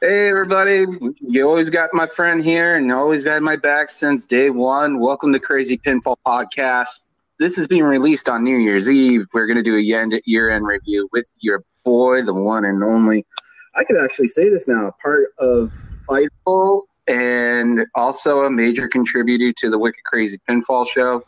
Hey, 0.00 0.28
everybody. 0.28 0.86
You 1.20 1.48
always 1.48 1.70
got 1.70 1.90
my 1.92 2.06
friend 2.06 2.44
here 2.44 2.76
and 2.76 2.92
always 2.92 3.24
had 3.24 3.42
my 3.42 3.56
back 3.56 3.90
since 3.90 4.26
day 4.26 4.48
one. 4.48 5.00
Welcome 5.00 5.32
to 5.32 5.40
Crazy 5.40 5.76
Pinfall 5.76 6.14
Podcast. 6.24 7.00
This 7.40 7.58
is 7.58 7.66
being 7.66 7.82
released 7.82 8.28
on 8.28 8.44
New 8.44 8.58
Year's 8.58 8.88
Eve. 8.88 9.26
We're 9.34 9.48
going 9.48 9.56
to 9.56 9.62
do 9.64 9.76
a 9.76 9.80
year 9.80 10.50
end 10.50 10.66
review 10.68 11.08
with 11.12 11.26
your 11.40 11.64
boy, 11.84 12.22
the 12.22 12.32
one 12.32 12.64
and 12.64 12.84
only. 12.84 13.26
I 13.74 13.82
could 13.82 13.96
actually 13.96 14.28
say 14.28 14.48
this 14.48 14.68
now 14.68 14.92
part 15.02 15.30
of 15.40 15.72
Fightful 16.08 16.82
and 17.08 17.84
also 17.96 18.42
a 18.42 18.50
major 18.50 18.86
contributor 18.86 19.52
to 19.56 19.68
the 19.68 19.80
Wicked 19.80 20.04
Crazy 20.04 20.38
Pinfall 20.48 20.86
Show. 20.86 21.24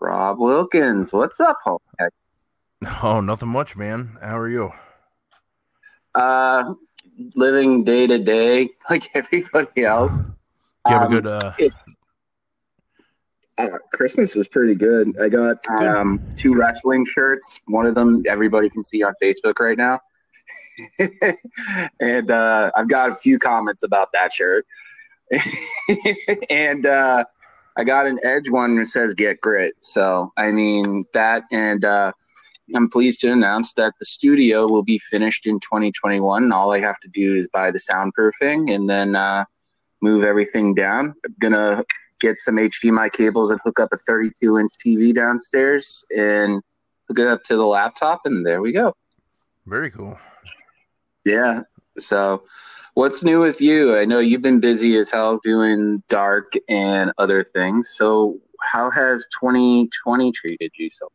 Rob 0.00 0.38
Wilkins. 0.38 1.12
What's 1.12 1.40
up, 1.40 1.58
Hulk? 1.64 1.82
Oh, 3.02 3.20
nothing 3.20 3.48
much, 3.48 3.74
man. 3.74 4.16
How 4.22 4.38
are 4.38 4.48
you? 4.48 4.70
Uh, 6.14 6.74
living 7.34 7.84
day 7.84 8.06
to 8.06 8.18
day 8.18 8.70
like 8.90 9.10
everybody 9.14 9.84
else. 9.84 10.12
You 10.86 10.94
have 10.94 11.02
um, 11.02 11.12
a 11.12 11.20
good. 11.20 11.26
Uh... 11.26 11.52
It, 11.58 11.72
uh, 13.58 13.78
Christmas 13.92 14.36
was 14.36 14.46
pretty 14.46 14.76
good. 14.76 15.20
I 15.20 15.28
got 15.28 15.66
um, 15.68 16.20
two 16.36 16.54
wrestling 16.54 17.04
shirts. 17.04 17.58
One 17.66 17.86
of 17.86 17.96
them 17.96 18.22
everybody 18.28 18.70
can 18.70 18.84
see 18.84 19.02
on 19.02 19.14
Facebook 19.20 19.58
right 19.58 19.76
now. 19.76 20.00
and 22.00 22.30
uh, 22.30 22.70
I've 22.76 22.88
got 22.88 23.10
a 23.10 23.16
few 23.16 23.38
comments 23.38 23.82
about 23.82 24.12
that 24.12 24.32
shirt. 24.32 24.64
and 26.50 26.86
uh, 26.86 27.24
I 27.76 27.84
got 27.84 28.06
an 28.06 28.20
Edge 28.22 28.48
one 28.48 28.76
that 28.76 28.86
says 28.86 29.14
"Get 29.14 29.40
Grit." 29.40 29.74
So 29.80 30.32
I 30.36 30.50
mean 30.50 31.04
that, 31.12 31.42
and 31.50 31.84
uh, 31.84 32.12
I'm 32.74 32.90
pleased 32.90 33.20
to 33.20 33.32
announce 33.32 33.72
that 33.74 33.94
the 33.98 34.04
studio 34.04 34.68
will 34.68 34.82
be 34.82 34.98
finished 34.98 35.46
in 35.46 35.58
2021. 35.60 36.52
All 36.52 36.72
I 36.72 36.80
have 36.80 36.98
to 37.00 37.08
do 37.08 37.34
is 37.34 37.48
buy 37.48 37.70
the 37.70 37.78
soundproofing 37.78 38.74
and 38.74 38.88
then 38.88 39.16
uh, 39.16 39.44
move 40.02 40.24
everything 40.24 40.74
down. 40.74 41.14
I'm 41.24 41.34
gonna 41.40 41.84
get 42.20 42.38
some 42.38 42.56
HDMI 42.56 43.12
cables 43.12 43.50
and 43.50 43.60
hook 43.64 43.80
up 43.80 43.90
a 43.92 43.98
32 43.98 44.58
inch 44.58 44.72
TV 44.84 45.14
downstairs 45.14 46.04
and 46.16 46.62
hook 47.08 47.18
it 47.18 47.26
up 47.26 47.42
to 47.44 47.56
the 47.56 47.66
laptop, 47.66 48.20
and 48.24 48.44
there 48.44 48.60
we 48.60 48.72
go. 48.72 48.94
Very 49.66 49.90
cool. 49.90 50.18
Yeah. 51.24 51.62
So, 51.98 52.44
what's 52.94 53.24
new 53.24 53.40
with 53.40 53.60
you? 53.60 53.96
I 53.96 54.04
know 54.04 54.18
you've 54.18 54.42
been 54.42 54.60
busy 54.60 54.96
as 54.96 55.10
hell 55.10 55.40
doing 55.42 56.02
dark 56.08 56.52
and 56.68 57.12
other 57.18 57.44
things. 57.44 57.94
So, 57.96 58.38
how 58.60 58.90
has 58.90 59.24
2020 59.40 60.32
treated 60.32 60.72
you 60.76 60.90
so 60.90 61.08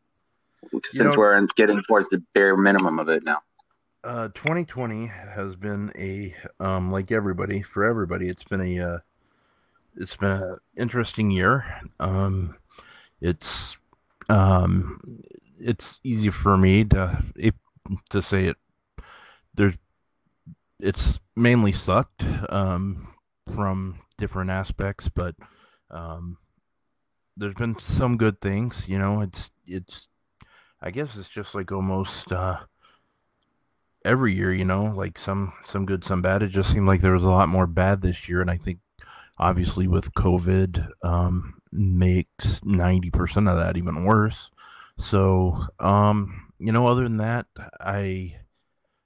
since 0.84 1.14
know, 1.14 1.20
we're 1.20 1.46
getting 1.56 1.82
towards 1.82 2.08
the 2.08 2.22
bare 2.34 2.56
minimum 2.56 2.98
of 2.98 3.08
it 3.08 3.24
now. 3.24 3.42
Uh, 4.02 4.28
2020 4.34 5.06
has 5.06 5.56
been 5.56 5.90
a 5.96 6.34
um, 6.60 6.92
like 6.92 7.10
everybody 7.10 7.62
for 7.62 7.84
everybody. 7.84 8.28
It's 8.28 8.44
been 8.44 8.60
a 8.60 8.80
uh, 8.80 8.98
it's 9.96 10.16
been 10.16 10.30
an 10.30 10.56
interesting 10.76 11.30
year. 11.30 11.64
Um, 11.98 12.56
it's 13.20 13.78
um, 14.28 15.22
it's 15.58 16.00
easy 16.04 16.30
for 16.30 16.58
me 16.58 16.84
to 16.84 17.24
if, 17.36 17.54
to 18.10 18.20
say 18.20 18.46
it. 18.46 18.56
There's 19.54 19.76
it's 20.80 21.18
mainly 21.34 21.72
sucked 21.72 22.24
um, 22.50 23.08
from 23.54 24.00
different 24.18 24.50
aspects, 24.50 25.08
but 25.08 25.34
um, 25.90 26.36
there's 27.36 27.54
been 27.54 27.78
some 27.78 28.16
good 28.16 28.40
things. 28.40 28.86
You 28.88 28.98
know, 28.98 29.20
it's 29.22 29.50
it's 29.66 30.08
I 30.84 30.90
guess 30.90 31.16
it's 31.16 31.30
just 31.30 31.54
like 31.54 31.72
almost 31.72 32.30
uh, 32.30 32.58
every 34.04 34.34
year, 34.34 34.52
you 34.52 34.66
know, 34.66 34.84
like 34.84 35.18
some 35.18 35.54
some 35.66 35.86
good, 35.86 36.04
some 36.04 36.20
bad. 36.20 36.42
It 36.42 36.48
just 36.48 36.70
seemed 36.70 36.86
like 36.86 37.00
there 37.00 37.14
was 37.14 37.24
a 37.24 37.30
lot 37.30 37.48
more 37.48 37.66
bad 37.66 38.02
this 38.02 38.28
year, 38.28 38.42
and 38.42 38.50
I 38.50 38.58
think 38.58 38.80
obviously 39.38 39.88
with 39.88 40.12
COVID 40.12 40.86
um, 41.02 41.54
makes 41.72 42.60
ninety 42.62 43.10
percent 43.10 43.48
of 43.48 43.56
that 43.56 43.78
even 43.78 44.04
worse. 44.04 44.50
So, 44.98 45.68
um, 45.80 46.52
you 46.58 46.70
know, 46.70 46.86
other 46.86 47.04
than 47.04 47.16
that, 47.16 47.46
I 47.80 48.36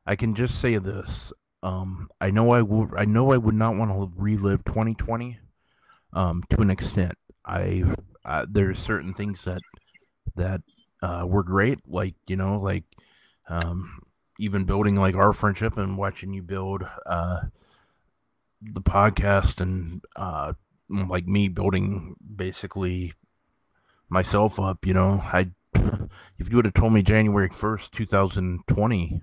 I 0.05 0.17
can 0.17 0.34
just 0.34 0.61
say 0.61 0.78
this. 0.78 1.33
Um, 1.62 2.09
I 2.21 2.33
know 2.33 2.50
I 2.50 2.62
would 2.62 2.91
I 2.97 3.05
know 3.05 3.31
I 3.31 3.37
would 3.37 3.55
not 3.55 3.77
want 3.77 3.93
to 3.93 4.12
relive 4.17 4.65
2020 4.65 5.38
um, 6.12 6.43
to 6.50 6.61
an 6.61 6.71
extent. 6.71 7.15
I, 7.44 7.84
I 8.25 8.47
there's 8.50 8.81
certain 8.81 9.15
things 9.15 9.44
that 9.44 9.62
that 10.34 10.62
uh, 11.03 11.25
were 11.27 11.43
great. 11.43 11.81
Like 11.87 12.15
you 12.27 12.37
know, 12.37 12.59
like 12.59 12.85
um, 13.49 14.03
even 14.39 14.65
building 14.65 14.97
like 14.97 15.15
our 15.15 15.33
friendship 15.33 15.77
and 15.77 15.97
watching 15.97 16.33
you 16.33 16.43
build 16.43 16.85
uh, 17.07 17.41
the 18.63 18.83
podcast 18.83 19.61
and 19.61 20.03
uh, 20.17 20.53
like 20.89 21.27
me 21.27 21.49
building 21.49 22.17
basically 22.37 23.15
myself 24.09 24.59
up. 24.59 24.87
You 24.87 24.95
know, 24.95 25.21
I 25.23 25.51
if 26.39 26.49
you 26.51 26.57
would 26.57 26.65
have 26.65 26.75
told 26.75 26.93
me 26.93 27.03
January 27.03 27.49
first, 27.51 27.93
two 27.93 28.07
thousand 28.07 28.61
twenty, 28.67 29.23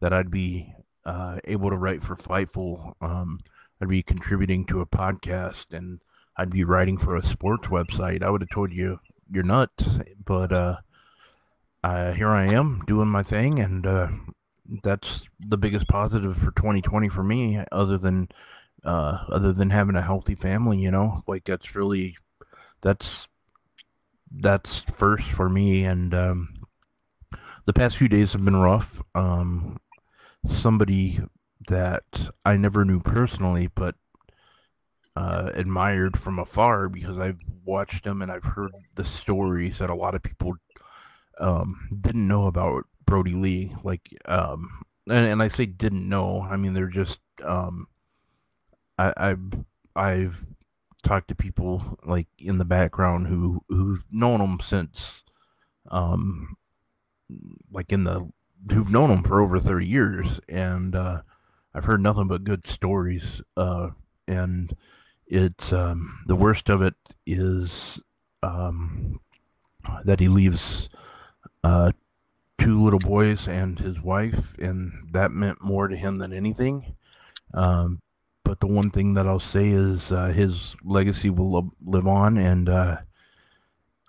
that 0.00 0.12
I'd 0.12 0.30
be 0.30 0.74
uh, 1.04 1.38
able 1.44 1.70
to 1.70 1.76
write 1.76 2.02
for 2.02 2.16
Fightful, 2.16 2.94
um, 3.00 3.40
I'd 3.80 3.88
be 3.88 4.02
contributing 4.02 4.66
to 4.66 4.80
a 4.80 4.86
podcast 4.86 5.66
and 5.72 6.00
I'd 6.36 6.50
be 6.50 6.64
writing 6.64 6.98
for 6.98 7.16
a 7.16 7.22
sports 7.22 7.68
website. 7.68 8.22
I 8.22 8.30
would 8.30 8.42
have 8.42 8.50
told 8.50 8.72
you 8.72 9.00
you're 9.30 9.44
nuts, 9.44 9.98
but 10.24 10.52
uh, 10.52 10.76
uh, 11.86 12.12
here 12.12 12.30
I 12.30 12.46
am 12.46 12.82
doing 12.88 13.06
my 13.06 13.22
thing, 13.22 13.60
and 13.60 13.86
uh, 13.86 14.08
that's 14.82 15.28
the 15.38 15.56
biggest 15.56 15.86
positive 15.86 16.36
for 16.36 16.50
2020 16.50 17.08
for 17.08 17.22
me. 17.22 17.62
Other 17.70 17.96
than 17.96 18.28
uh, 18.84 19.24
other 19.28 19.52
than 19.52 19.70
having 19.70 19.94
a 19.94 20.02
healthy 20.02 20.34
family, 20.34 20.78
you 20.78 20.90
know, 20.90 21.22
like 21.28 21.44
that's 21.44 21.76
really 21.76 22.16
that's 22.80 23.28
that's 24.32 24.80
first 24.80 25.30
for 25.30 25.48
me. 25.48 25.84
And 25.84 26.12
um, 26.12 26.66
the 27.66 27.72
past 27.72 27.98
few 27.98 28.08
days 28.08 28.32
have 28.32 28.44
been 28.44 28.56
rough. 28.56 29.00
Um, 29.14 29.78
somebody 30.48 31.20
that 31.68 32.30
I 32.44 32.56
never 32.56 32.84
knew 32.84 32.98
personally, 32.98 33.68
but 33.68 33.94
uh, 35.14 35.50
admired 35.54 36.18
from 36.18 36.40
afar 36.40 36.88
because 36.88 37.20
I've 37.20 37.40
watched 37.64 38.04
him 38.04 38.22
and 38.22 38.32
I've 38.32 38.44
heard 38.44 38.72
the 38.96 39.04
stories 39.04 39.78
that 39.78 39.88
a 39.88 39.94
lot 39.94 40.16
of 40.16 40.24
people 40.24 40.56
um, 41.38 41.88
didn't 42.00 42.26
know 42.28 42.46
about 42.46 42.84
Brodie 43.04 43.34
Lee. 43.34 43.74
Like, 43.82 44.08
um, 44.26 44.82
and, 45.08 45.26
and 45.26 45.42
I 45.42 45.48
say 45.48 45.66
didn't 45.66 46.08
know. 46.08 46.42
I 46.42 46.56
mean, 46.56 46.74
they're 46.74 46.88
just 46.88 47.20
um, 47.44 47.86
I, 48.98 49.12
I've 49.16 49.64
I've 49.94 50.46
talked 51.02 51.28
to 51.28 51.34
people 51.34 51.98
like 52.04 52.26
in 52.38 52.58
the 52.58 52.64
background 52.64 53.26
who 53.28 53.62
who've 53.68 54.04
known 54.10 54.40
him 54.40 54.58
since 54.60 55.22
um 55.90 56.56
like 57.70 57.92
in 57.92 58.04
the 58.04 58.28
who've 58.72 58.90
known 58.90 59.10
him 59.10 59.22
for 59.22 59.40
over 59.40 59.60
30 59.60 59.86
years 59.86 60.40
and 60.48 60.96
uh 60.96 61.22
I've 61.74 61.84
heard 61.84 62.00
nothing 62.00 62.26
but 62.26 62.42
good 62.42 62.66
stories 62.66 63.40
uh 63.56 63.90
and 64.26 64.74
it's 65.28 65.72
um 65.72 66.20
the 66.26 66.36
worst 66.36 66.68
of 66.70 66.82
it 66.82 66.94
is 67.24 68.00
um 68.42 69.20
that 70.04 70.18
he 70.18 70.28
leaves 70.28 70.88
uh, 71.66 71.90
two 72.58 72.80
little 72.80 73.00
boys 73.00 73.48
and 73.48 73.76
his 73.76 74.00
wife, 74.00 74.56
and 74.58 74.92
that 75.10 75.32
meant 75.32 75.60
more 75.60 75.88
to 75.88 75.96
him 75.96 76.18
than 76.18 76.32
anything. 76.32 76.94
Um, 77.54 78.00
but 78.44 78.60
the 78.60 78.68
one 78.68 78.90
thing 78.90 79.14
that 79.14 79.26
I'll 79.26 79.40
say 79.40 79.70
is 79.70 80.12
uh, 80.12 80.26
his 80.26 80.76
legacy 80.84 81.28
will 81.28 81.72
live 81.84 82.06
on, 82.06 82.38
and 82.38 82.68
uh, 82.68 82.98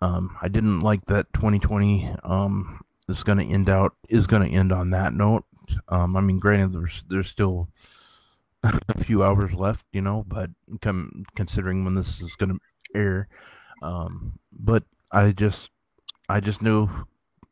um, 0.01 0.37
I 0.39 0.49
didn't 0.49 0.81
like 0.81 1.03
that 1.05 1.33
2020 1.33 2.13
um, 2.23 2.79
is 3.09 3.23
going 3.23 3.39
to 3.39 3.51
end 3.51 3.69
out 3.69 3.95
is 4.07 4.27
going 4.27 4.47
to 4.47 4.55
end 4.55 4.71
on 4.71 4.91
that 4.91 5.13
note. 5.13 5.43
Um, 5.89 6.15
I 6.15 6.21
mean, 6.21 6.37
granted, 6.37 6.73
there's 6.73 7.03
there's 7.09 7.27
still 7.27 7.69
a 8.63 9.03
few 9.03 9.23
hours 9.23 9.55
left, 9.55 9.87
you 9.91 10.01
know, 10.01 10.23
but 10.27 10.51
come 10.81 11.25
considering 11.35 11.83
when 11.83 11.95
this 11.95 12.21
is 12.21 12.35
going 12.35 12.51
to 12.51 12.59
air, 12.95 13.27
um, 13.81 14.37
but 14.51 14.83
I 15.11 15.31
just 15.31 15.71
I 16.29 16.39
just 16.39 16.61
knew 16.61 16.87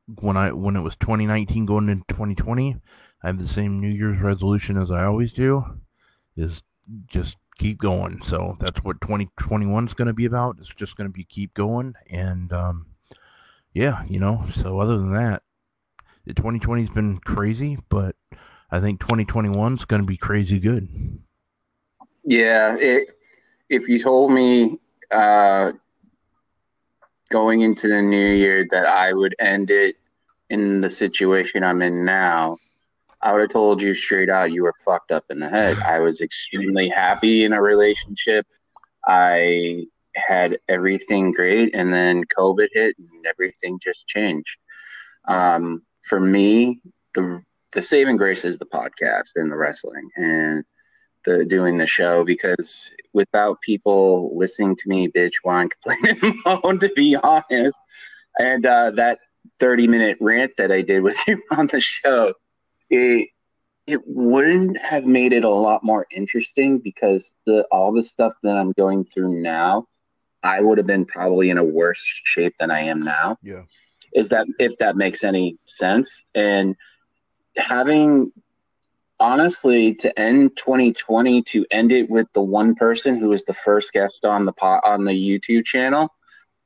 when 0.07 0.38
I 0.38 0.52
when 0.52 0.75
it 0.75 0.81
was 0.81 0.96
2019 0.98 1.66
going 1.66 1.90
into 1.90 2.06
2020, 2.10 2.78
I 3.24 3.28
have 3.28 3.40
the 3.40 3.48
same 3.48 3.80
New 3.80 3.90
Year's 3.90 4.19
resolution 4.19 4.78
as 4.78 4.92
I 4.92 5.06
always 5.06 5.34
do, 5.34 5.63
is 6.38 6.62
just 7.07 7.38
keep 7.57 7.80
going. 7.80 8.22
So 8.22 8.57
that's 8.60 8.84
what 8.84 9.02
2021 9.02 9.88
is 9.88 9.94
going 9.94 10.07
to 10.07 10.13
be 10.13 10.25
about. 10.25 10.57
It's 10.60 10.74
just 10.74 10.96
going 10.98 11.10
to 11.10 11.13
be 11.13 11.24
keep 11.24 11.54
going, 11.54 11.96
and 12.10 12.52
um, 12.54 12.86
yeah, 13.74 14.04
you 14.07 14.19
know. 14.19 14.46
So 14.56 14.80
other 14.80 14.98
than 14.98 15.13
that, 15.13 15.44
2020 16.28 16.81
has 16.81 16.90
been 16.90 17.18
crazy, 17.19 17.78
but 17.90 18.16
I 18.72 18.80
think 18.80 19.00
2021 19.00 19.74
is 19.75 19.86
going 19.86 20.01
to 20.01 20.08
be 20.08 20.18
crazy 20.18 20.60
good. 20.60 21.19
Yeah, 22.24 22.75
it, 22.78 23.10
if 23.69 23.88
you 23.88 24.00
told 24.00 24.31
me 24.31 24.80
uh, 25.12 25.74
going 27.30 27.62
into 27.62 27.88
the 27.88 28.01
new 28.01 28.33
year 28.33 28.68
that 28.72 28.86
I 28.86 29.13
would 29.13 29.36
end 29.39 29.72
it 29.72 29.95
in 30.50 30.81
the 30.81 30.89
situation 30.89 31.63
I'm 31.63 31.81
in 31.81 32.06
now, 32.06 32.57
I 33.22 33.33
would 33.33 33.42
have 33.42 33.50
told 33.50 33.81
you 33.81 33.95
straight 33.95 34.30
out 34.30 34.51
you 34.51 34.63
were 34.63 34.74
fucked 34.83 35.12
up 35.12 35.25
in 35.30 35.39
the 35.39 35.50
head. 35.50 35.77
I 35.80 36.00
was 36.00 36.22
extremely 36.22 36.88
happy 36.89 37.44
in 37.44 37.54
a 37.54 37.62
relationship. 37.62 38.45
I 39.07 39.88
had 40.16 40.60
everything 40.69 41.31
great, 41.31 41.75
and 41.75 41.94
then 41.94 42.24
COVID 42.38 42.68
hit, 42.72 42.95
and 42.98 43.25
everything 43.25 43.80
just 43.83 44.07
changed. 44.07 44.57
Um, 45.27 45.81
for 46.07 46.19
me, 46.19 46.81
the 47.16 47.42
the 47.74 47.81
saving 47.81 48.18
grace 48.18 48.45
is 48.45 48.57
the 48.57 48.66
podcast 48.66 49.31
and 49.36 49.51
the 49.51 49.57
wrestling 49.57 50.10
and 50.16 50.63
the 51.25 51.45
doing 51.45 51.77
the 51.77 51.88
show 51.88 52.24
because 52.24 52.92
without 53.13 53.60
people 53.62 54.36
listening 54.38 54.75
to 54.75 54.89
me 54.89 55.07
bitch 55.07 55.33
whine 55.44 55.69
complain 55.69 56.18
and 56.24 56.36
moan 56.45 56.80
to 56.80 56.89
be 56.95 57.16
honest 57.18 57.77
and 58.39 58.66
uh, 58.66 58.92
that 58.92 59.19
30 59.60 59.88
minute 59.88 60.18
rant 60.22 60.51
that 60.57 60.72
i 60.72 60.81
did 60.81 61.01
with 61.01 61.18
you 61.27 61.42
on 61.51 61.68
the 61.68 61.80
show 61.80 62.33
it 62.89 63.30
it 63.88 64.01
wouldn't 64.07 64.77
have 64.80 65.06
made 65.06 65.31
it 65.31 65.44
a 65.44 65.50
lot 65.50 65.83
more 65.83 66.07
interesting 66.10 66.80
because 66.80 67.33
the 67.45 67.63
all 67.72 67.92
the 67.92 68.04
stuff 68.04 68.33
that 68.44 68.57
i'm 68.57 68.72
going 68.74 69.04
through 69.04 69.42
now 69.42 69.86
i 70.44 70.62
would 70.62 70.77
have 70.77 70.88
been 70.88 71.06
probably 71.06 71.50
in 71.50 71.57
a 71.57 71.63
worse 71.63 72.04
shape 72.25 72.54
than 72.60 72.72
i 72.72 72.80
am 72.81 73.01
now 73.04 73.38
Yeah. 73.44 73.63
is 74.13 74.30
that 74.30 74.48
if 74.60 74.77
that 74.77 74.95
makes 74.95 75.24
any 75.24 75.57
sense 75.66 76.24
and 76.33 76.75
having 77.57 78.31
honestly 79.20 79.94
to 79.96 80.20
end 80.20 80.58
2020 80.58 81.42
to 81.44 81.66
end 81.72 81.92
it 81.92 82.10
with 82.10 82.28
the 82.34 82.42
one 82.42 82.76
person 82.76 83.18
who 83.18 83.30
was 83.30 83.44
the 83.46 83.54
first 83.54 83.94
guest 83.94 84.26
on 84.26 84.46
the 84.46 84.54
pot 84.54 84.82
on 84.86 85.06
the 85.06 85.12
YouTube 85.12 85.66
channel 85.66 86.10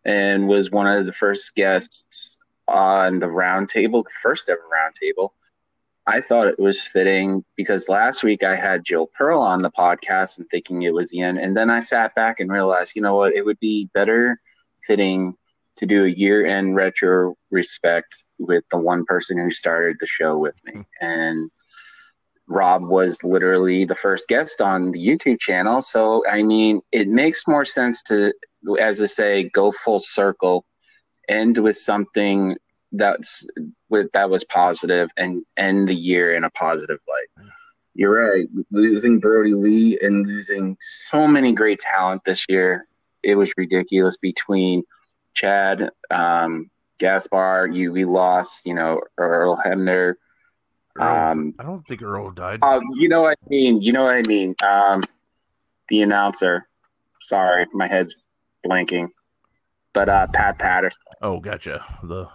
and 0.06 0.48
was 0.48 0.72
one 0.72 0.88
of 0.88 1.06
the 1.06 1.14
first 1.14 1.54
guests 1.56 2.38
on 2.68 3.20
the 3.20 3.28
roundtable, 3.28 4.04
the 4.04 4.10
first 4.22 4.50
ever 4.50 4.62
roundtable. 4.72 5.30
I 6.08 6.22
thought 6.22 6.48
it 6.48 6.60
was 6.60 6.82
fitting 6.82 7.44
because 7.56 7.88
last 7.88 8.24
week 8.24 8.44
I 8.44 8.56
had 8.56 8.84
Jill 8.84 9.08
Pearl 9.16 9.42
on 9.42 9.62
the 9.62 9.70
podcast 9.70 10.40
and 10.40 10.50
thinking 10.50 10.82
it 10.82 10.94
was 10.94 11.10
the 11.12 11.22
end. 11.22 11.38
And 11.38 11.56
then 11.56 11.70
I 11.70 11.80
sat 11.80 12.16
back 12.16 12.40
and 12.40 12.52
realized, 12.52 12.94
you 12.96 13.02
know 13.02 13.16
what, 13.16 13.34
it 13.34 13.46
would 13.46 13.60
be 13.60 13.90
better 13.94 14.40
fitting 14.84 15.36
to 15.76 15.86
do 15.86 16.04
a 16.06 16.10
year 16.10 16.46
end 16.46 16.76
retro 16.76 17.36
respect 17.52 18.24
with 18.40 18.64
the 18.72 18.78
one 18.78 19.06
person 19.06 19.38
who 19.38 19.52
started 19.52 19.98
the 20.00 20.08
show 20.08 20.38
with 20.38 20.60
me. 20.66 20.72
Hmm. 20.74 20.82
And 21.00 21.52
Rob 22.50 22.84
was 22.84 23.24
literally 23.24 23.86
the 23.86 23.96
first 23.96 24.28
guest 24.28 24.60
on 24.60 24.92
the 24.92 25.00
YouTube 25.00 25.40
channel. 25.40 25.82
So, 25.82 26.24
I 26.28 26.42
mean, 26.42 26.82
it 26.92 27.08
makes 27.08 27.48
more 27.48 27.64
sense 27.64 28.02
to, 28.04 28.34
as 28.80 29.02
I 29.02 29.06
say, 29.06 29.50
go 29.54 29.72
full 29.72 30.00
circle, 30.00 30.66
end 31.30 31.60
with 31.60 31.78
something 31.78 32.58
that's 32.92 33.46
with 33.90 34.12
that 34.14 34.32
was 34.32 34.44
positive 34.46 35.12
and 35.16 35.44
end 35.58 35.88
the 35.88 35.94
year 35.94 36.36
in 36.36 36.44
a 36.44 36.50
positive 36.50 37.00
light. 37.08 37.46
You're 37.94 38.32
right. 38.32 38.48
Losing 38.72 39.20
Brodie 39.20 39.54
Lee 39.54 40.00
and 40.02 40.26
losing 40.26 40.76
so 41.10 41.28
many 41.28 41.54
great 41.54 41.80
talent 41.80 42.22
this 42.26 42.46
year, 42.50 42.88
it 43.22 43.36
was 43.36 43.54
ridiculous 43.58 44.18
between 44.18 44.84
Shad, 45.34 45.90
um, 46.10 46.72
Gaspard, 47.00 47.76
you 47.76 47.92
we 47.92 48.06
lost, 48.06 48.62
you 48.66 48.74
know, 48.74 49.02
Earl 49.18 49.62
Hebner. 49.64 50.16
Earl, 51.00 51.32
Um, 51.32 51.54
I 51.60 51.64
don't 51.64 51.86
think 51.88 52.02
Earl 52.02 52.32
died. 52.32 52.60
uh, 52.62 52.80
you 52.94 53.08
know 53.10 53.22
what 53.22 53.38
I 53.46 53.50
mean. 53.50 53.82
You 53.82 53.92
know 53.92 54.04
what 54.06 54.16
I 54.16 54.22
mean. 54.24 54.56
Um, 54.64 55.02
the 55.90 56.02
announcer. 56.02 56.68
Sorry, 57.22 57.66
my 57.74 57.88
head's 57.88 58.16
blanking. 58.66 59.08
But 59.94 60.10
uh, 60.10 60.28
Pat 60.28 60.60
Patterson. 60.60 61.02
oh, 61.22 61.40
gotcha. 61.40 61.84
The 62.04 62.28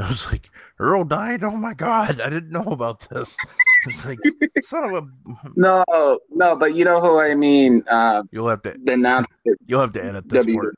I 0.00 0.08
was 0.08 0.30
like, 0.32 0.48
Earl 0.78 1.04
died. 1.04 1.44
Oh 1.44 1.56
my 1.56 1.74
god, 1.74 2.20
I 2.20 2.30
didn't 2.30 2.50
know 2.50 2.72
about 2.72 3.08
this. 3.10 3.36
It's 3.84 4.04
like 4.06 4.18
son 4.62 4.84
of 4.84 4.92
a. 4.92 5.08
No, 5.56 5.82
no, 6.30 6.54
but 6.54 6.76
you 6.76 6.84
know 6.84 7.00
who 7.00 7.18
I 7.18 7.34
mean. 7.34 7.82
Uh, 7.90 8.22
You'll 8.30 8.48
have 8.48 8.62
to 8.62 8.76
the 8.84 8.92
announcer. 8.92 9.26
you'll 9.66 9.80
have 9.80 9.92
to 9.94 10.04
edit 10.04 10.28
this 10.28 10.46
W- 10.46 10.56
part. 10.60 10.76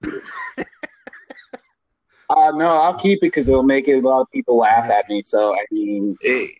Uh, 2.30 2.50
no, 2.52 2.66
I'll 2.66 2.94
keep 2.94 3.18
it 3.18 3.26
because 3.26 3.48
it'll 3.50 3.62
make 3.62 3.88
a 3.88 4.00
lot 4.00 4.22
of 4.22 4.30
people 4.30 4.56
laugh 4.56 4.88
at 4.88 5.06
me. 5.10 5.20
So 5.20 5.54
I 5.54 5.64
mean, 5.70 6.16
it, 6.22 6.52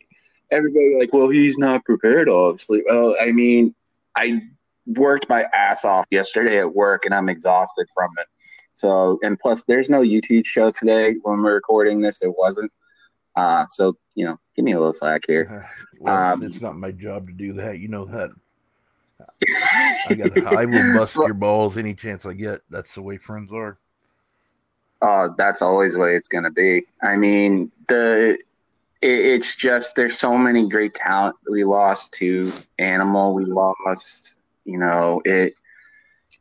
everybody 0.51 0.97
like, 0.99 1.13
well, 1.13 1.29
he's 1.29 1.59
not 1.59 1.85
prepared, 1.85 2.29
obviously. 2.29 2.83
Well, 2.87 3.17
I 3.21 3.33
mean, 3.33 3.75
I 4.17 4.43
worked 4.87 5.29
my 5.29 5.45
ass 5.55 5.85
off 5.85 6.07
yesterday 6.11 6.59
at 6.59 6.75
work, 6.75 7.05
and 7.07 7.15
I'm 7.15 7.29
exhausted 7.29 7.87
from 7.95 8.11
it. 8.19 8.27
So, 8.73 9.19
and 9.23 9.39
plus, 9.39 9.63
there's 9.67 9.89
no 9.89 10.01
YouTube 10.01 10.47
show 10.47 10.71
today 10.71 11.15
when 11.23 11.43
we're 11.43 11.55
recording 11.55 12.01
this. 12.01 12.23
It 12.23 12.35
wasn't. 12.37 12.73
Uh, 13.37 13.65
so 13.69 13.97
you 14.15 14.25
know, 14.25 14.39
give 14.55 14.65
me 14.65 14.73
a 14.73 14.79
little 14.79 14.93
slack 14.93 15.23
here. 15.27 15.69
Well, 16.01 16.35
Um, 16.35 16.43
it's 16.43 16.61
not 16.61 16.77
my 16.77 16.91
job 16.91 17.29
to 17.29 17.33
do 17.33 17.55
that. 17.55 17.79
You 17.79 17.89
know 17.89 18.05
that. 18.05 18.31
I 20.09 20.15
gotta, 20.15 20.45
I 20.45 20.65
will 20.67 20.93
bust 20.99 21.15
your 21.15 21.33
balls 21.33 21.77
any 21.79 21.95
chance 21.95 22.27
I 22.27 22.35
get. 22.35 22.61
That's 22.69 22.95
the 22.95 23.01
way 23.01 23.17
friends 23.17 23.53
are. 23.53 23.79
Oh, 25.01 25.35
that's 25.39 25.63
always 25.63 25.95
the 25.95 26.01
way 26.01 26.15
it's 26.15 26.29
going 26.29 26.45
to 26.45 26.51
be. 26.51 26.85
I 27.03 27.17
mean, 27.17 27.71
the 27.89 28.39
it's 29.05 29.55
just 29.55 29.97
there's 29.97 30.19
so 30.19 30.39
many 30.39 30.67
great 30.67 30.95
talent 30.95 31.37
we 31.51 31.63
lost 31.63 32.15
to 32.15 32.51
Animal. 32.79 33.35
We 33.35 33.45
lost, 33.45 34.37
you 34.65 34.79
know, 34.79 35.21
it. 35.25 35.55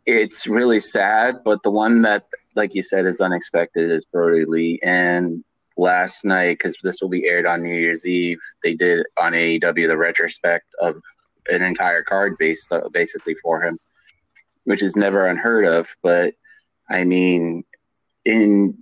It's 0.06 0.48
really 0.48 0.80
sad, 0.80 1.44
but 1.46 1.64
the 1.64 1.72
one 1.72 2.02
that, 2.02 2.26
like 2.56 2.76
you 2.76 2.82
said, 2.82 3.06
is 3.06 3.22
unexpected 3.22 3.90
is 3.90 4.06
Brodie 4.06 4.46
Lee. 4.46 4.80
And 4.84 5.44
last 5.78 6.26
night, 6.26 6.58
because 6.58 6.78
this 6.84 7.02
will 7.02 7.10
be 7.10 7.26
aired 7.26 7.46
on 7.46 7.64
New 7.64 7.74
Year's 7.74 8.06
Eve, 8.06 8.40
they 8.64 8.74
did 8.74 9.06
on 9.18 9.34
AEW 9.34 9.88
the 9.88 9.98
retrospect 9.98 10.74
of 10.82 11.02
an 11.50 11.62
entire 11.62 12.04
card 12.04 12.38
based 12.38 12.72
uh, 12.72 12.88
basically 12.90 13.36
for 13.36 13.62
him, 13.62 13.78
which 14.66 14.84
is 14.84 14.96
never 14.96 15.28
unheard 15.28 15.66
of. 15.66 15.94
But 16.02 16.34
I 16.90 17.04
mean, 17.04 17.64
in 18.26 18.78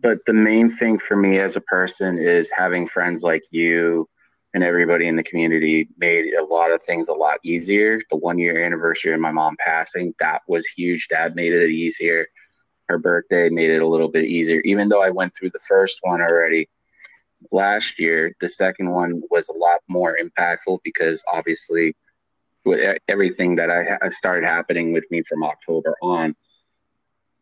but 0.00 0.18
the 0.26 0.32
main 0.32 0.70
thing 0.70 0.98
for 0.98 1.16
me 1.16 1.38
as 1.38 1.56
a 1.56 1.60
person 1.62 2.18
is 2.18 2.50
having 2.50 2.86
friends 2.86 3.22
like 3.22 3.44
you 3.50 4.08
and 4.54 4.62
everybody 4.62 5.06
in 5.06 5.16
the 5.16 5.22
community 5.22 5.88
made 5.98 6.32
a 6.34 6.44
lot 6.44 6.72
of 6.72 6.82
things 6.82 7.08
a 7.08 7.14
lot 7.14 7.38
easier. 7.42 8.00
The 8.10 8.16
one 8.16 8.38
year 8.38 8.62
anniversary 8.62 9.12
of 9.12 9.20
my 9.20 9.30
mom 9.30 9.56
passing, 9.58 10.14
that 10.18 10.42
was 10.48 10.66
huge. 10.66 11.08
Dad 11.08 11.34
made 11.34 11.52
it 11.52 11.70
easier. 11.70 12.26
Her 12.88 12.98
birthday 12.98 13.48
made 13.48 13.70
it 13.70 13.82
a 13.82 13.86
little 13.86 14.08
bit 14.08 14.24
easier. 14.24 14.60
Even 14.64 14.88
though 14.88 15.02
I 15.02 15.10
went 15.10 15.34
through 15.34 15.50
the 15.50 15.60
first 15.60 15.98
one 16.02 16.20
already 16.20 16.68
last 17.52 17.98
year, 17.98 18.34
the 18.40 18.48
second 18.48 18.90
one 18.90 19.22
was 19.30 19.48
a 19.48 19.52
lot 19.52 19.80
more 19.88 20.18
impactful 20.20 20.78
because 20.84 21.24
obviously 21.32 21.96
with 22.64 22.98
everything 23.08 23.56
that 23.56 23.70
I 23.70 24.08
started 24.10 24.46
happening 24.46 24.92
with 24.92 25.04
me 25.10 25.22
from 25.22 25.44
October 25.44 25.96
on 26.02 26.34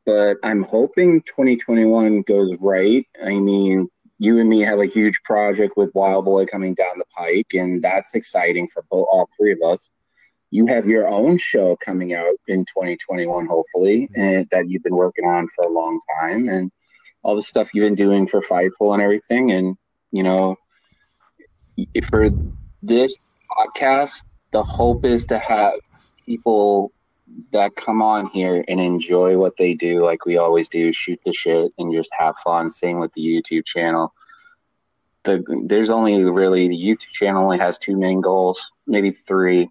but 0.06 0.36
I'm 0.42 0.62
hoping 0.62 1.22
2021 1.22 2.22
goes 2.22 2.52
right. 2.60 3.06
I 3.22 3.38
mean, 3.38 3.88
you 4.18 4.38
and 4.38 4.48
me 4.48 4.60
have 4.60 4.80
a 4.80 4.86
huge 4.86 5.20
project 5.24 5.76
with 5.76 5.94
Wild 5.94 6.24
Boy 6.24 6.46
coming 6.46 6.74
down 6.74 6.98
the 6.98 7.04
pike, 7.16 7.52
and 7.54 7.82
that's 7.82 8.14
exciting 8.14 8.68
for 8.68 8.84
both, 8.90 9.06
all 9.10 9.28
three 9.36 9.52
of 9.52 9.58
us. 9.64 9.90
You 10.50 10.66
have 10.66 10.86
your 10.86 11.08
own 11.08 11.38
show 11.38 11.76
coming 11.76 12.14
out 12.14 12.34
in 12.46 12.64
2021, 12.66 13.46
hopefully, 13.46 14.08
mm-hmm. 14.08 14.20
and 14.20 14.48
that 14.50 14.68
you've 14.68 14.84
been 14.84 14.96
working 14.96 15.24
on 15.24 15.48
for 15.48 15.64
a 15.64 15.70
long 15.70 15.98
time, 16.20 16.48
and 16.48 16.70
all 17.22 17.34
the 17.34 17.42
stuff 17.42 17.70
you've 17.74 17.86
been 17.86 17.94
doing 17.94 18.26
for 18.26 18.40
Fightful 18.40 18.92
and 18.94 19.02
everything. 19.02 19.50
And 19.50 19.76
you 20.12 20.22
know, 20.22 20.56
for 22.08 22.30
this 22.82 23.16
podcast, 23.50 24.22
the 24.52 24.62
hope 24.62 25.04
is 25.04 25.26
to 25.26 25.38
have 25.38 25.74
people 26.24 26.92
that 27.52 27.76
come 27.76 28.02
on 28.02 28.26
here 28.26 28.64
and 28.68 28.80
enjoy 28.80 29.36
what 29.36 29.56
they 29.56 29.74
do 29.74 30.04
like 30.04 30.24
we 30.24 30.36
always 30.36 30.68
do 30.68 30.92
shoot 30.92 31.20
the 31.24 31.32
shit 31.32 31.72
and 31.78 31.94
just 31.94 32.10
have 32.18 32.36
fun. 32.38 32.70
Same 32.70 33.00
with 33.00 33.12
the 33.14 33.22
youtube 33.22 33.64
channel. 33.64 34.12
The 35.24 35.42
there's 35.66 35.90
only 35.90 36.24
really 36.24 36.68
the 36.68 36.82
youtube 36.82 37.12
channel 37.12 37.44
only 37.44 37.58
has 37.58 37.78
two 37.78 37.96
main 37.96 38.20
goals 38.20 38.70
maybe 38.86 39.10
three. 39.10 39.68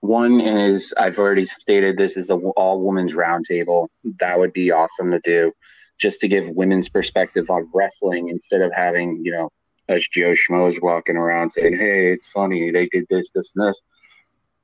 One 0.00 0.40
is 0.40 0.94
i've 0.98 1.18
already 1.18 1.46
stated 1.46 1.96
this 1.96 2.16
is 2.16 2.30
a 2.30 2.34
all 2.34 2.80
women's 2.80 3.14
roundtable. 3.14 3.88
That 4.20 4.38
would 4.38 4.52
be 4.52 4.70
awesome 4.70 5.10
to 5.10 5.20
do 5.20 5.52
just 5.98 6.20
to 6.20 6.28
give 6.28 6.48
women's 6.48 6.88
perspective 6.88 7.50
on 7.50 7.68
wrestling 7.72 8.28
instead 8.28 8.60
of 8.60 8.72
having 8.72 9.24
you 9.24 9.32
know 9.32 9.50
us 9.88 10.06
joe 10.12 10.34
schmoes 10.34 10.80
walking 10.82 11.16
around 11.16 11.50
saying 11.50 11.76
hey 11.76 12.12
it's 12.12 12.28
funny 12.28 12.70
they 12.70 12.86
did 12.86 13.06
this 13.08 13.30
this 13.34 13.52
and 13.54 13.66
this 13.66 13.80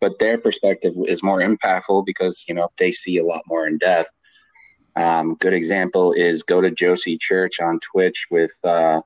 but 0.03 0.19
their 0.19 0.37
perspective 0.37 0.95
is 1.07 1.23
more 1.23 1.39
impactful 1.39 2.05
because 2.05 2.45
you 2.49 2.55
know 2.55 2.69
they 2.77 2.91
see 2.91 3.19
a 3.19 3.25
lot 3.25 3.43
more 3.47 3.69
in 3.69 3.79
depth. 3.79 4.11
Um, 4.97 5.37
good 5.37 5.55
example 5.55 6.13
is 6.13 6.43
go 6.43 6.61
to 6.61 6.73
Josie 6.73 7.17
Church 7.17 7.61
on 7.61 7.79
Twitch 7.79 8.27
with 8.29 8.51
uh, 8.65 9.01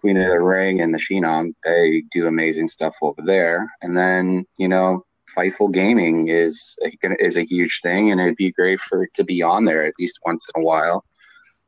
Queen 0.00 0.16
of 0.16 0.28
the 0.28 0.40
Ring 0.40 0.80
and 0.80 0.92
the 0.92 0.98
Sheenon. 0.98 1.52
They 1.62 2.02
do 2.10 2.26
amazing 2.26 2.68
stuff 2.68 2.96
over 3.02 3.20
there. 3.22 3.70
And 3.82 3.94
then 3.96 4.46
you 4.56 4.68
know 4.68 5.04
Fightful 5.36 5.70
Gaming 5.70 6.28
is 6.28 6.76
is 7.02 7.36
a 7.36 7.44
huge 7.44 7.80
thing, 7.82 8.10
and 8.10 8.18
it'd 8.18 8.36
be 8.36 8.52
great 8.52 8.80
for 8.80 9.04
it 9.04 9.14
to 9.14 9.24
be 9.24 9.42
on 9.42 9.66
there 9.66 9.84
at 9.84 9.94
least 10.00 10.18
once 10.24 10.48
in 10.54 10.62
a 10.62 10.64
while. 10.64 11.04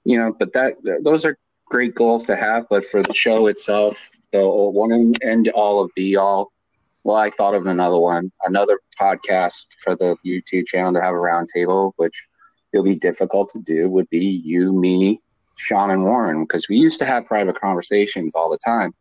You 0.04 0.16
know, 0.18 0.34
but 0.38 0.54
that 0.54 0.76
those 1.02 1.26
are 1.26 1.36
great 1.66 1.94
goals 1.94 2.24
to 2.24 2.34
have. 2.34 2.64
But 2.70 2.86
for 2.86 3.02
the 3.02 3.12
show 3.12 3.46
itself, 3.46 3.98
the 4.32 4.48
one 4.48 5.12
and 5.22 5.48
all 5.50 5.84
of 5.84 5.90
be 5.94 6.16
all. 6.16 6.53
Well, 7.04 7.16
I 7.16 7.28
thought 7.28 7.54
of 7.54 7.66
another 7.66 7.98
one, 7.98 8.32
another 8.44 8.80
podcast 8.98 9.66
for 9.82 9.94
the 9.94 10.16
YouTube 10.26 10.66
channel 10.66 10.94
to 10.94 11.02
have 11.02 11.14
a 11.14 11.18
roundtable, 11.18 11.92
which 11.96 12.26
it'll 12.72 12.84
be 12.84 12.94
difficult 12.94 13.50
to 13.52 13.60
do. 13.60 13.90
Would 13.90 14.08
be 14.08 14.24
you, 14.24 14.72
me, 14.72 15.20
Sean, 15.56 15.90
and 15.90 16.04
Warren, 16.04 16.44
because 16.44 16.66
we 16.68 16.76
used 16.76 16.98
to 17.00 17.04
have 17.04 17.26
private 17.26 17.60
conversations 17.60 18.34
all 18.34 18.50
the 18.50 18.58
time, 18.64 18.94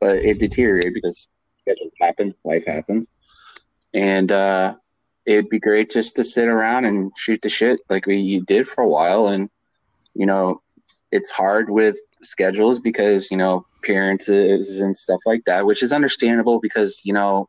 but 0.00 0.18
it 0.18 0.40
deteriorated 0.40 0.94
because 0.94 1.28
schedules 1.60 1.92
happen, 2.00 2.34
life 2.44 2.66
happens, 2.66 3.06
and 3.94 4.32
uh, 4.32 4.74
it'd 5.24 5.48
be 5.48 5.60
great 5.60 5.90
just 5.90 6.16
to 6.16 6.24
sit 6.24 6.48
around 6.48 6.86
and 6.86 7.12
shoot 7.16 7.40
the 7.40 7.48
shit 7.48 7.78
like 7.88 8.06
we 8.06 8.40
did 8.40 8.66
for 8.66 8.82
a 8.82 8.88
while. 8.88 9.28
And 9.28 9.48
you 10.14 10.26
know, 10.26 10.60
it's 11.12 11.30
hard 11.30 11.70
with 11.70 11.96
schedules 12.20 12.80
because 12.80 13.30
you 13.30 13.36
know 13.36 13.64
appearances 13.84 14.80
and 14.80 14.96
stuff 14.96 15.20
like 15.26 15.42
that, 15.46 15.66
which 15.66 15.82
is 15.82 15.92
understandable 15.92 16.58
because 16.60 17.00
you 17.04 17.12
know 17.12 17.48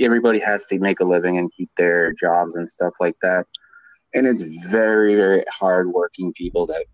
everybody 0.00 0.38
has 0.38 0.66
to 0.66 0.78
make 0.78 1.00
a 1.00 1.04
living 1.04 1.38
and 1.38 1.52
keep 1.52 1.70
their 1.76 2.12
jobs 2.12 2.56
and 2.56 2.68
stuff 2.68 2.94
like 3.00 3.16
that. 3.22 3.46
And 4.14 4.26
it's 4.26 4.42
very, 4.42 5.14
very 5.14 5.44
hard 5.50 5.92
working 5.92 6.32
people 6.34 6.66
that 6.66 6.84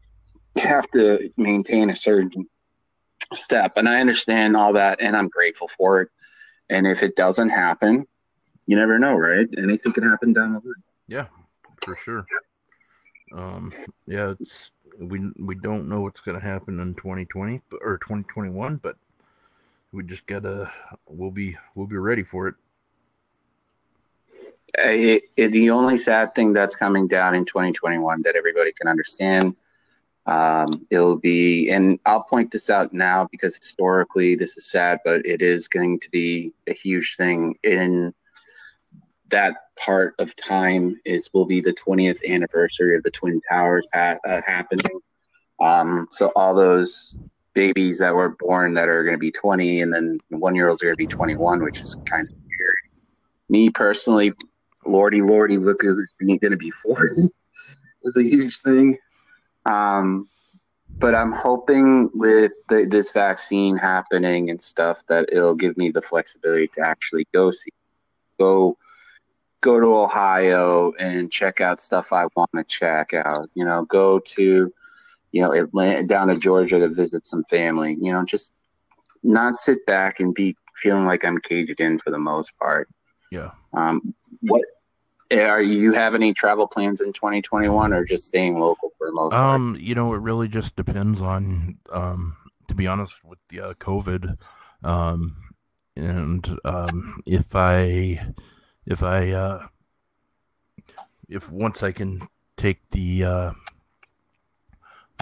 have 0.57 0.89
to 0.93 1.31
maintain 1.37 1.91
a 1.91 1.97
certain 1.97 2.31
step. 3.33 3.77
And 3.77 3.89
I 3.89 4.01
understand 4.01 4.57
all 4.57 4.73
that 4.75 5.01
and 5.01 5.17
I'm 5.17 5.29
grateful 5.29 5.69
for 5.69 6.03
it. 6.03 6.09
And 6.71 6.87
if 6.87 7.03
it 7.03 7.17
doesn't 7.17 7.51
happen, 7.51 8.07
you 8.67 8.77
never 8.77 8.99
know, 8.99 9.15
right? 9.15 9.47
Anything 9.59 9.93
can 9.93 10.05
happen 10.05 10.33
down 10.33 10.55
the 10.55 10.61
road. 10.61 10.77
Yeah, 11.07 11.27
for 11.83 11.97
sure. 11.97 12.27
Um, 13.33 13.73
yeah, 14.07 14.35
it's 14.41 14.71
we 14.99 15.31
we 15.39 15.55
don't 15.55 15.89
know 15.89 16.03
what's 16.03 16.21
going 16.21 16.39
to 16.39 16.45
happen 16.45 16.81
in 16.81 16.95
2020 16.95 17.61
or 17.81 17.99
2021, 17.99 18.77
but 18.77 18.97
we 19.93 20.03
just 20.03 20.27
gotta 20.27 20.71
we'll 21.07 21.31
be 21.31 21.57
we'll 21.75 21.87
be 21.87 21.97
ready 21.97 22.23
for 22.23 22.49
it. 22.49 22.55
It, 24.77 25.25
it, 25.37 25.53
the 25.53 25.71
only 25.71 25.97
sad 25.97 26.35
thing 26.35 26.53
that's 26.53 26.75
coming 26.75 27.07
down 27.07 27.37
in 27.37 27.45
2021 27.45 28.23
that 28.23 28.35
everybody 28.35 28.73
can 28.73 28.89
understand 28.89 29.55
um, 30.27 30.85
it'll 30.91 31.19
be 31.19 31.71
and 31.71 31.99
i'll 32.07 32.23
point 32.23 32.51
this 32.51 32.71
out 32.71 32.93
now 32.93 33.29
because 33.31 33.57
historically 33.57 34.35
this 34.35 34.57
is 34.57 34.67
sad 34.67 34.99
but 35.05 35.25
it 35.27 35.43
is 35.43 35.69
going 35.69 36.01
to 36.01 36.11
be 36.11 36.53
a 36.67 36.73
huge 36.73 37.17
thing 37.17 37.55
in 37.63 38.13
that 39.29 39.64
part 39.77 40.15
of 40.19 40.35
time 40.37 41.01
is 41.05 41.31
will 41.33 41.45
be 41.45 41.61
the 41.61 41.75
20th 41.75 42.21
anniversary 42.29 42.97
of 42.97 43.03
the 43.03 43.11
twin 43.11 43.41
towers 43.51 43.87
ha- 43.93 44.19
uh, 44.27 44.41
happening. 44.47 45.01
Um, 45.61 46.09
so 46.11 46.33
all 46.37 46.55
those 46.55 47.17
babies 47.55 47.99
that 47.99 48.15
were 48.15 48.31
born 48.41 48.75
that 48.75 48.89
are 48.89 49.05
going 49.05 49.15
to 49.15 49.19
be 49.19 49.31
20 49.31 49.81
and 49.83 49.93
then 49.93 50.19
one 50.29 50.55
year 50.55 50.69
olds 50.69 50.83
are 50.83 50.87
going 50.87 50.97
to 50.97 50.99
be 50.99 51.07
21 51.07 51.63
which 51.63 51.83
is 51.83 51.97
kind 52.05 52.27
of 52.27 52.35
scary. 52.53 52.75
Me 53.49 53.71
personally 53.71 54.33
lordy 54.87 55.23
lordy 55.23 55.57
look 55.57 55.81
who's 55.81 56.13
going 56.21 56.39
to 56.41 56.57
be 56.57 56.71
40 56.71 57.29
was 58.03 58.17
a 58.17 58.23
huge 58.23 58.59
thing. 58.59 58.99
Um, 59.67 60.29
but 61.01 61.15
i'm 61.15 61.33
hoping 61.33 62.11
with 62.15 62.53
the, 62.69 62.87
this 62.87 63.11
vaccine 63.11 63.77
happening 63.77 64.51
and 64.51 64.61
stuff 64.61 65.03
that 65.09 65.29
it'll 65.31 65.55
give 65.55 65.77
me 65.77 65.91
the 65.91 66.03
flexibility 66.03 66.69
to 66.69 66.81
actually 66.81 67.27
go 67.35 67.51
see 67.51 67.71
go 68.39 68.77
go 69.65 69.81
to 69.81 69.97
Ohio 69.97 70.93
and 70.99 71.33
check 71.33 71.63
out 71.63 71.81
stuff 71.81 72.13
I 72.13 72.27
want 72.37 72.51
to 72.55 72.65
check 72.65 73.15
out. 73.15 73.49
You 73.55 73.65
know, 73.65 73.87
go 73.87 74.19
to, 74.19 74.73
you 75.33 75.43
know, 75.43 75.53
Atlanta, 75.53 76.03
down 76.03 76.29
to 76.29 76.37
Georgia 76.37 76.79
to 76.79 76.89
visit 76.89 77.25
some 77.25 77.45
family. 77.45 77.97
You 77.99 78.13
know, 78.13 78.25
just 78.27 78.53
not 79.23 79.57
sit 79.57 79.85
back 79.87 80.21
and 80.21 80.35
be 80.35 80.55
feeling 80.77 81.07
like 81.07 81.25
I'm 81.25 81.39
caged 81.39 81.81
in 81.81 81.99
for 81.99 82.11
the 82.11 82.19
most 82.19 82.57
part. 82.59 82.91
Yeah. 83.33 83.53
Um, 83.73 84.15
what 84.43 84.63
are 85.33 85.63
you 85.63 85.95
have 85.95 86.15
any 86.15 86.35
travel 86.35 86.69
plans 86.69 87.01
in 87.01 87.15
2021 87.15 87.95
or 87.95 88.05
just 88.05 88.27
staying 88.27 88.61
local 88.61 88.93
for 88.99 89.07
the 89.07 89.15
most 89.15 89.33
part? 89.33 89.55
Um, 89.55 89.79
you 89.81 89.95
know, 89.95 90.13
it 90.13 90.19
really 90.19 90.47
just 90.47 90.77
depends 90.77 91.23
on, 91.23 91.79
um, 91.91 92.37
to 92.69 92.75
be 92.75 92.87
honest 92.87 93.25
with 93.25 93.39
the 93.49 93.61
uh, 93.61 93.75
COVID, 93.75 94.37
um, 94.83 95.37
and 95.97 96.59
um, 96.67 97.23
if 97.25 97.57
I 97.57 98.21
if 98.87 99.03
I 99.03 99.31
uh, 99.31 99.67
if 101.29 101.51
once 101.51 101.83
I 101.83 101.93
can 101.93 102.29
take 102.57 102.79
the 102.91 103.25
uh, 103.25 103.53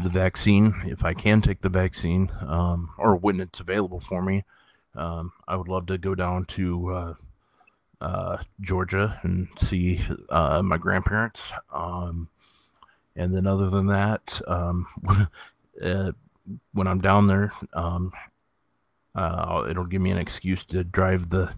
the 0.02 0.08
vaccine, 0.08 0.82
if 0.86 1.04
I 1.04 1.14
can 1.14 1.40
take 1.42 1.60
the 1.60 1.68
vaccine, 1.68 2.30
um, 2.40 2.90
or 2.98 3.16
when 3.16 3.40
it's 3.40 3.60
available 3.60 4.00
for 4.00 4.22
me, 4.22 4.44
um, 4.94 5.32
I 5.46 5.56
would 5.56 5.68
love 5.68 5.86
to 5.86 5.98
go 5.98 6.14
down 6.14 6.44
to 6.46 6.90
uh, 6.90 7.14
uh, 8.00 8.38
Georgia 8.60 9.20
and 9.22 9.48
see 9.58 10.04
uh, 10.28 10.62
my 10.62 10.76
grandparents. 10.76 11.52
Um, 11.72 12.28
and 13.14 13.34
then, 13.34 13.46
other 13.46 13.68
than 13.68 13.86
that, 13.86 14.40
um, 14.46 14.86
uh, 15.82 16.12
when 16.72 16.86
I'm 16.86 17.00
down 17.00 17.26
there, 17.26 17.52
um, 17.74 18.12
uh, 19.14 19.66
it'll 19.68 19.84
give 19.84 20.02
me 20.02 20.10
an 20.10 20.18
excuse 20.18 20.64
to 20.64 20.82
drive 20.82 21.30
the 21.30 21.52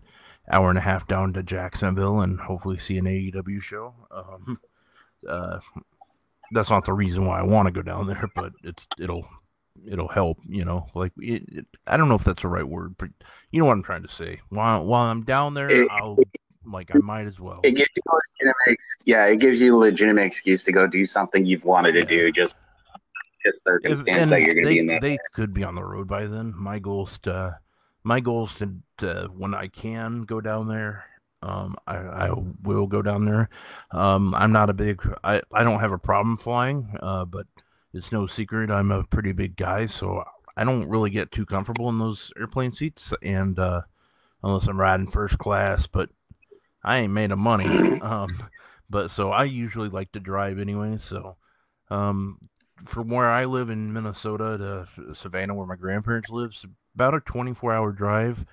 hour 0.50 0.68
and 0.68 0.78
a 0.78 0.82
half 0.82 1.06
down 1.06 1.32
to 1.32 1.42
Jacksonville 1.42 2.20
and 2.20 2.40
hopefully 2.40 2.78
see 2.78 2.98
an 2.98 3.06
AEW 3.06 3.62
show. 3.62 3.94
Um, 4.10 4.60
uh, 5.28 5.60
that's 6.52 6.70
not 6.70 6.84
the 6.84 6.92
reason 6.92 7.26
why 7.26 7.40
I 7.40 7.42
want 7.42 7.66
to 7.66 7.72
go 7.72 7.82
down 7.82 8.06
there, 8.06 8.28
but 8.34 8.52
it's 8.62 8.86
it'll 8.98 9.26
it'll 9.86 10.08
help. 10.08 10.38
You 10.46 10.64
know, 10.64 10.86
like 10.94 11.12
it, 11.18 11.42
it, 11.48 11.66
I 11.86 11.96
don't 11.96 12.08
know 12.08 12.14
if 12.14 12.24
that's 12.24 12.42
the 12.42 12.48
right 12.48 12.66
word, 12.66 12.96
but 12.98 13.08
you 13.50 13.60
know 13.60 13.66
what 13.66 13.72
I'm 13.72 13.82
trying 13.82 14.02
to 14.02 14.08
say. 14.08 14.40
While 14.50 14.84
while 14.84 15.10
I'm 15.10 15.24
down 15.24 15.54
there, 15.54 15.70
it, 15.70 15.88
I'll 15.90 16.18
like 16.66 16.94
I 16.94 16.98
might 16.98 17.26
as 17.26 17.40
well. 17.40 17.60
It 17.62 17.72
gives 17.72 17.90
you 17.96 18.02
a 18.06 18.14
legitimate, 18.14 18.80
yeah, 19.04 19.26
it 19.26 19.40
gives 19.40 19.60
you 19.60 19.74
a 19.74 19.78
legitimate 19.78 20.24
excuse 20.24 20.64
to 20.64 20.72
go 20.72 20.86
do 20.86 21.06
something 21.06 21.44
you've 21.46 21.64
wanted 21.64 21.92
to 21.92 22.04
do. 22.04 22.30
Just 22.30 22.54
just 23.44 23.62
circumstance 23.64 24.30
that 24.30 24.40
you're 24.40 24.54
going 24.54 24.64
to 24.64 24.70
be 24.70 24.78
in 24.78 24.86
that. 24.86 25.02
They 25.02 25.18
could 25.34 25.52
be 25.52 25.64
on 25.64 25.74
the 25.74 25.84
road 25.84 26.08
by 26.08 26.26
then. 26.26 26.54
My 26.56 26.78
goal 26.78 27.06
is 27.06 27.18
to 27.20 27.58
my 28.04 28.20
goal 28.20 28.46
is 28.46 28.54
to, 28.54 28.74
to 28.98 29.30
when 29.36 29.54
I 29.54 29.68
can 29.68 30.22
go 30.22 30.40
down 30.40 30.68
there. 30.68 31.04
Um, 31.42 31.76
I, 31.86 31.96
I 31.96 32.30
will 32.62 32.86
go 32.86 33.02
down 33.02 33.24
there. 33.24 33.50
Um, 33.90 34.34
I'm 34.34 34.52
not 34.52 34.70
a 34.70 34.74
big. 34.74 35.02
I, 35.22 35.42
I 35.52 35.62
don't 35.64 35.80
have 35.80 35.92
a 35.92 35.98
problem 35.98 36.36
flying, 36.36 36.96
uh, 37.02 37.24
but 37.24 37.46
it's 37.92 38.12
no 38.12 38.26
secret 38.26 38.70
I'm 38.70 38.90
a 38.90 39.04
pretty 39.04 39.32
big 39.32 39.56
guy, 39.56 39.86
so 39.86 40.24
I 40.56 40.64
don't 40.64 40.88
really 40.88 41.10
get 41.10 41.32
too 41.32 41.44
comfortable 41.44 41.88
in 41.88 41.98
those 41.98 42.32
airplane 42.38 42.72
seats, 42.72 43.12
and 43.22 43.58
uh, 43.58 43.82
unless 44.42 44.68
I'm 44.68 44.80
riding 44.80 45.06
first 45.06 45.38
class. 45.38 45.86
But 45.86 46.10
I 46.82 47.00
ain't 47.00 47.12
made 47.12 47.32
of 47.32 47.38
money. 47.38 47.98
Um, 48.02 48.28
but 48.90 49.10
so 49.10 49.30
I 49.30 49.44
usually 49.44 49.88
like 49.88 50.12
to 50.12 50.20
drive 50.20 50.58
anyway. 50.58 50.98
So 50.98 51.36
um, 51.90 52.38
from 52.84 53.08
where 53.08 53.30
I 53.30 53.46
live 53.46 53.70
in 53.70 53.92
Minnesota 53.92 54.86
to 54.96 55.14
Savannah, 55.14 55.54
where 55.54 55.66
my 55.66 55.76
grandparents 55.76 56.28
live, 56.28 56.54
about 56.94 57.14
a 57.14 57.20
24 57.20 57.72
hour 57.72 57.92
drive. 57.92 58.44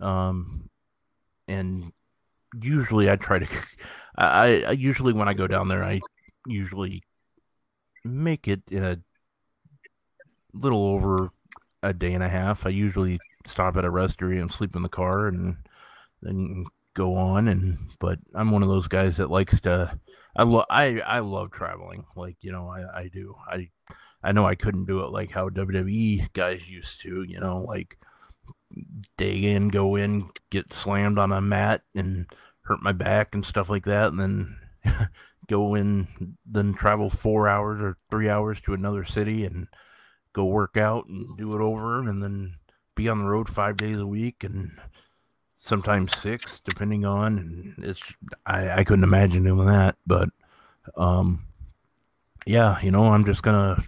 Um, 0.00 0.70
and 1.46 1.92
usually 2.60 3.10
I 3.10 3.16
try 3.16 3.40
to, 3.40 3.48
I, 4.16 4.62
I 4.62 4.70
usually 4.72 5.12
when 5.12 5.28
I 5.28 5.34
go 5.34 5.46
down 5.46 5.68
there, 5.68 5.84
I 5.84 6.00
usually 6.46 7.02
make 8.04 8.48
it 8.48 8.62
in 8.70 8.84
a 8.84 8.98
little 10.52 10.84
over 10.84 11.30
a 11.82 11.92
day 11.92 12.12
and 12.12 12.22
a 12.22 12.28
half. 12.28 12.66
I 12.66 12.70
usually 12.70 13.18
stop 13.46 13.76
at 13.76 13.84
a 13.84 13.90
rest 13.90 14.20
area 14.22 14.40
and 14.42 14.52
sleep 14.52 14.74
in 14.76 14.82
the 14.82 14.88
car 14.88 15.28
and 15.28 15.56
then 16.22 16.66
go 16.94 17.14
on. 17.14 17.48
And 17.48 17.78
but 18.00 18.18
I'm 18.34 18.50
one 18.50 18.62
of 18.62 18.68
those 18.68 18.88
guys 18.88 19.16
that 19.18 19.30
likes 19.30 19.60
to. 19.62 19.98
I 20.36 20.42
love 20.44 20.66
I 20.70 21.00
I 21.00 21.20
love 21.20 21.50
traveling. 21.50 22.04
Like 22.16 22.36
you 22.40 22.52
know 22.52 22.68
I 22.68 23.00
I 23.00 23.08
do. 23.08 23.34
I 23.46 23.70
I 24.22 24.32
know 24.32 24.46
I 24.46 24.54
couldn't 24.54 24.86
do 24.86 25.00
it 25.00 25.10
like 25.10 25.30
how 25.30 25.48
WWE 25.48 26.32
guys 26.32 26.68
used 26.68 27.00
to. 27.02 27.22
You 27.22 27.40
know 27.40 27.62
like 27.62 27.98
day 29.16 29.44
in, 29.44 29.68
go 29.68 29.96
in, 29.96 30.30
get 30.50 30.72
slammed 30.72 31.18
on 31.18 31.32
a 31.32 31.40
mat 31.40 31.82
and 31.94 32.26
hurt 32.62 32.82
my 32.82 32.92
back 32.92 33.34
and 33.34 33.44
stuff 33.44 33.70
like 33.70 33.84
that, 33.84 34.08
and 34.08 34.20
then 34.20 34.56
go 35.48 35.74
in, 35.74 36.36
then 36.46 36.74
travel 36.74 37.10
four 37.10 37.48
hours 37.48 37.80
or 37.80 37.96
three 38.10 38.28
hours 38.28 38.60
to 38.62 38.74
another 38.74 39.04
city 39.04 39.44
and 39.44 39.68
go 40.32 40.44
work 40.44 40.76
out 40.76 41.06
and 41.06 41.26
do 41.36 41.54
it 41.54 41.60
over, 41.62 42.00
and 42.00 42.22
then 42.22 42.54
be 42.94 43.08
on 43.08 43.18
the 43.18 43.24
road 43.24 43.48
five 43.48 43.76
days 43.76 43.98
a 43.98 44.06
week 44.06 44.44
and 44.44 44.72
sometimes 45.56 46.16
six, 46.16 46.60
depending 46.60 47.04
on. 47.04 47.38
And 47.38 47.84
it's 47.84 48.02
I 48.44 48.80
I 48.80 48.84
couldn't 48.84 49.04
imagine 49.04 49.44
doing 49.44 49.66
that, 49.66 49.96
but 50.06 50.30
um, 50.96 51.44
yeah, 52.46 52.80
you 52.80 52.90
know, 52.90 53.06
I'm 53.06 53.24
just 53.24 53.42
gonna 53.42 53.82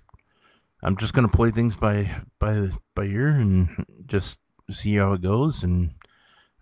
I'm 0.83 0.97
just 0.97 1.13
gonna 1.13 1.29
play 1.29 1.51
things 1.51 1.77
by 1.77 2.23
by 2.39 2.71
by 2.95 3.05
ear 3.05 3.29
and 3.29 3.85
just 4.07 4.39
see 4.71 4.97
how 4.97 5.13
it 5.13 5.23
goes, 5.23 5.63
and 5.63 5.95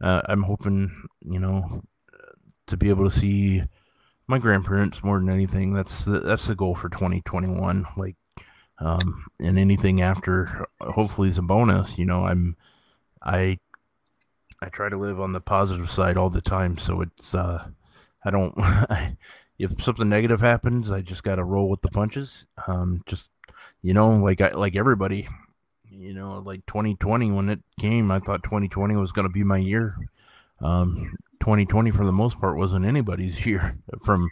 uh, 0.01 0.23
I'm 0.27 0.43
hoping, 0.43 1.09
you 1.21 1.39
know, 1.41 1.83
to 2.67 2.77
be 2.77 2.89
able 2.89 3.09
to 3.09 3.19
see 3.19 3.63
my 4.27 4.39
grandparents 4.39 5.03
more 5.03 5.19
than 5.19 5.31
anything. 5.31 5.73
That's 5.73 6.05
the, 6.05 6.21
that's 6.21 6.47
the 6.47 6.55
goal 6.55 6.75
for 6.75 6.89
2021. 6.89 7.87
Like, 7.97 8.17
um, 8.79 9.27
and 9.41 9.59
anything 9.59 10.03
after, 10.03 10.67
hopefully, 10.81 11.31
is 11.31 11.39
a 11.39 11.43
bonus. 11.43 11.99
You 11.99 12.05
know, 12.05 12.25
I'm 12.25 12.57
I 13.23 13.59
I 14.63 14.69
try 14.69 14.89
to 14.89 14.97
live 14.97 15.21
on 15.21 15.33
the 15.33 15.41
positive 15.41 15.91
side 15.91 16.17
all 16.17 16.31
the 16.31 16.41
time, 16.41 16.79
so 16.79 17.01
it's 17.01 17.35
uh, 17.35 17.67
I 18.25 18.31
don't. 18.31 18.55
if 19.59 19.83
something 19.83 20.09
negative 20.09 20.41
happens, 20.41 20.91
I 20.91 21.01
just 21.01 21.25
got 21.25 21.37
to 21.37 21.45
roll 21.45 21.69
with 21.69 21.83
the 21.83 21.89
punches. 21.89 22.47
Um, 22.67 23.03
just 23.07 23.31
you 23.83 23.95
know, 23.95 24.11
like 24.17 24.41
I 24.41 24.51
like 24.51 24.77
everybody, 24.77 25.29
you 25.91 26.15
know, 26.15 26.39
like 26.39 26.67
2020 26.67 27.31
when 27.33 27.49
it 27.49 27.61
came, 27.79 28.11
I 28.11 28.19
thought 28.19 28.43
2020 28.43 28.97
was 28.97 29.13
going 29.13 29.27
to 29.27 29.33
be 29.33 29.45
my 29.45 29.59
year. 29.59 29.97
Um, 30.61 31.17
2020 31.41 31.91
for 31.93 32.05
the 32.05 32.13
most 32.13 32.41
part 32.41 32.57
wasn't 32.57 32.85
anybody's 32.85 33.47
year 33.47 33.79
from 34.05 34.31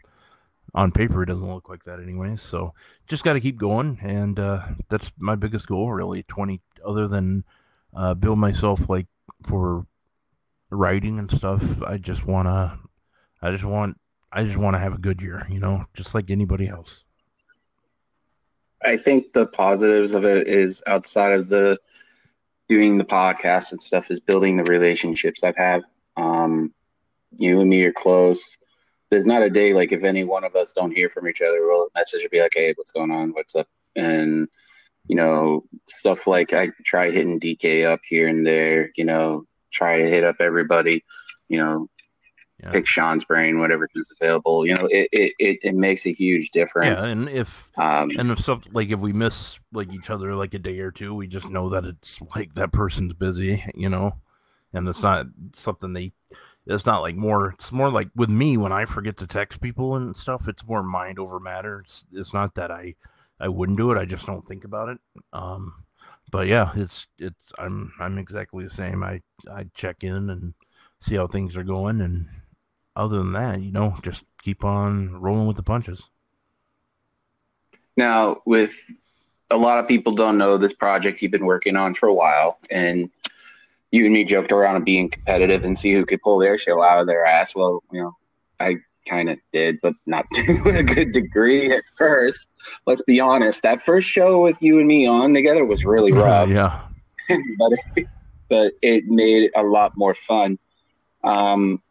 on 0.74 0.92
paper 0.92 1.22
it 1.22 1.26
doesn't 1.26 1.48
look 1.48 1.68
like 1.68 1.84
that 1.84 2.00
anyway. 2.00 2.36
so 2.36 2.74
just 3.08 3.24
got 3.24 3.32
to 3.32 3.40
keep 3.40 3.56
going 3.56 3.98
and 4.02 4.38
uh, 4.38 4.62
that's 4.88 5.10
my 5.18 5.34
biggest 5.34 5.66
goal 5.66 5.90
really 5.90 6.22
20 6.24 6.60
other 6.84 7.08
than 7.08 7.44
uh, 7.94 8.12
build 8.14 8.38
myself 8.38 8.88
like 8.88 9.06
for 9.48 9.86
writing 10.70 11.18
and 11.18 11.30
stuff 11.30 11.62
i 11.86 11.96
just 11.96 12.26
want 12.26 12.46
to 12.46 12.78
i 13.40 13.50
just 13.50 13.64
want 13.64 13.98
i 14.32 14.44
just 14.44 14.56
want 14.56 14.74
to 14.74 14.80
have 14.80 14.94
a 14.94 14.98
good 14.98 15.22
year 15.22 15.46
you 15.48 15.60
know 15.60 15.84
just 15.94 16.14
like 16.14 16.30
anybody 16.30 16.68
else 16.68 17.04
i 18.86 18.96
think 18.96 19.32
the 19.32 19.46
positives 19.46 20.14
of 20.14 20.24
it 20.24 20.46
is 20.48 20.82
outside 20.86 21.32
of 21.32 21.48
the 21.48 21.78
doing 22.68 22.98
the 22.98 23.04
podcast 23.04 23.72
and 23.72 23.82
stuff 23.82 24.10
is 24.10 24.20
building 24.20 24.56
the 24.56 24.64
relationships 24.64 25.44
i've 25.44 25.56
had 25.56 25.82
um, 26.16 26.72
you 27.38 27.60
and 27.60 27.68
me 27.68 27.84
are 27.84 27.92
close 27.92 28.56
there's 29.10 29.26
not 29.26 29.42
a 29.42 29.50
day 29.50 29.72
like 29.72 29.92
if 29.92 30.02
any 30.02 30.24
one 30.24 30.44
of 30.44 30.56
us 30.56 30.72
don't 30.72 30.94
hear 30.94 31.08
from 31.08 31.28
each 31.28 31.40
other, 31.40 31.66
we'll 31.66 31.88
message 31.94 32.24
or 32.24 32.28
be 32.28 32.40
like, 32.40 32.52
"Hey, 32.54 32.72
what's 32.76 32.90
going 32.90 33.10
on? 33.10 33.30
What's 33.30 33.54
up?" 33.54 33.68
And 33.94 34.48
you 35.06 35.16
know, 35.16 35.62
stuff 35.86 36.26
like 36.26 36.52
I 36.52 36.70
try 36.84 37.10
hitting 37.10 37.38
DK 37.38 37.84
up 37.86 38.00
here 38.04 38.28
and 38.28 38.46
there. 38.46 38.90
You 38.96 39.04
know, 39.04 39.44
try 39.70 39.98
to 39.98 40.08
hit 40.08 40.24
up 40.24 40.36
everybody. 40.40 41.04
You 41.48 41.58
know, 41.58 41.88
yeah. 42.66 42.72
pick 42.72 42.86
Sean's 42.86 43.24
brain, 43.24 43.58
whatever 43.58 43.88
is 43.94 44.10
available. 44.20 44.66
You 44.66 44.74
know, 44.74 44.86
it, 44.86 45.08
it, 45.12 45.32
it, 45.38 45.58
it, 45.62 45.74
makes 45.74 46.06
a 46.06 46.12
huge 46.12 46.50
difference. 46.50 47.00
Yeah, 47.00 47.08
and 47.08 47.28
if 47.28 47.70
um, 47.78 48.10
and 48.18 48.30
if 48.30 48.40
something 48.40 48.72
like 48.72 48.90
if 48.90 49.00
we 49.00 49.12
miss 49.12 49.58
like 49.72 49.92
each 49.92 50.10
other 50.10 50.34
like 50.34 50.54
a 50.54 50.58
day 50.58 50.78
or 50.80 50.90
two, 50.90 51.14
we 51.14 51.26
just 51.26 51.48
know 51.48 51.68
that 51.70 51.84
it's 51.84 52.20
like 52.34 52.54
that 52.54 52.72
person's 52.72 53.14
busy. 53.14 53.64
You 53.74 53.88
know, 53.88 54.16
and 54.72 54.88
it's 54.88 55.02
not 55.02 55.26
something 55.54 55.92
they 55.92 56.12
it's 56.66 56.86
not 56.86 57.02
like 57.02 57.16
more 57.16 57.54
it's 57.58 57.72
more 57.72 57.90
like 57.90 58.08
with 58.14 58.28
me 58.28 58.56
when 58.56 58.72
i 58.72 58.84
forget 58.84 59.16
to 59.16 59.26
text 59.26 59.60
people 59.60 59.94
and 59.96 60.16
stuff 60.16 60.48
it's 60.48 60.66
more 60.66 60.82
mind 60.82 61.18
over 61.18 61.38
matter 61.38 61.80
it's, 61.84 62.04
it's 62.12 62.34
not 62.34 62.54
that 62.54 62.70
i 62.70 62.94
i 63.40 63.48
wouldn't 63.48 63.78
do 63.78 63.90
it 63.90 63.98
i 63.98 64.04
just 64.04 64.26
don't 64.26 64.46
think 64.46 64.64
about 64.64 64.88
it 64.88 64.98
um 65.32 65.72
but 66.30 66.46
yeah 66.46 66.72
it's 66.74 67.06
it's 67.18 67.52
i'm 67.58 67.92
i'm 68.00 68.18
exactly 68.18 68.64
the 68.64 68.70
same 68.70 69.02
i 69.02 69.20
i 69.52 69.64
check 69.74 70.02
in 70.02 70.30
and 70.30 70.54
see 71.00 71.14
how 71.14 71.26
things 71.26 71.56
are 71.56 71.64
going 71.64 72.00
and 72.00 72.26
other 72.96 73.18
than 73.18 73.32
that 73.32 73.60
you 73.60 73.72
know 73.72 73.96
just 74.02 74.22
keep 74.42 74.64
on 74.64 75.14
rolling 75.20 75.46
with 75.46 75.56
the 75.56 75.62
punches 75.62 76.10
now 77.96 78.40
with 78.46 78.74
a 79.50 79.56
lot 79.56 79.78
of 79.78 79.86
people 79.86 80.12
don't 80.12 80.38
know 80.38 80.58
this 80.58 80.72
project 80.72 81.22
you've 81.22 81.30
been 81.32 81.46
working 81.46 81.76
on 81.76 81.94
for 81.94 82.08
a 82.08 82.14
while 82.14 82.58
and 82.70 83.10
you 83.90 84.04
and 84.04 84.14
me 84.14 84.24
joked 84.24 84.52
around 84.52 84.76
of 84.76 84.84
being 84.84 85.08
competitive 85.08 85.64
and 85.64 85.78
see 85.78 85.92
who 85.92 86.04
could 86.04 86.20
pull 86.22 86.38
their 86.38 86.58
show 86.58 86.82
out 86.82 87.00
of 87.00 87.06
their 87.06 87.24
ass. 87.24 87.54
Well, 87.54 87.82
you 87.92 88.02
know, 88.02 88.16
I 88.60 88.76
kind 89.08 89.30
of 89.30 89.38
did, 89.52 89.78
but 89.80 89.94
not 90.06 90.26
to 90.34 90.76
a 90.76 90.82
good 90.82 91.12
degree 91.12 91.72
at 91.72 91.82
first. 91.96 92.50
Let's 92.86 93.02
be 93.02 93.20
honest. 93.20 93.62
That 93.62 93.82
first 93.82 94.08
show 94.08 94.42
with 94.42 94.60
you 94.60 94.78
and 94.78 94.88
me 94.88 95.06
on 95.06 95.34
together 95.34 95.64
was 95.64 95.84
really 95.84 96.12
rough. 96.26 96.48
yeah. 96.48 96.82
but, 97.28 97.72
it, 97.96 98.06
but 98.48 98.72
it 98.82 99.06
made 99.06 99.44
it 99.44 99.52
a 99.56 99.62
lot 99.62 99.92
more 99.96 100.14
fun. 100.14 100.58
Um, 101.24 101.82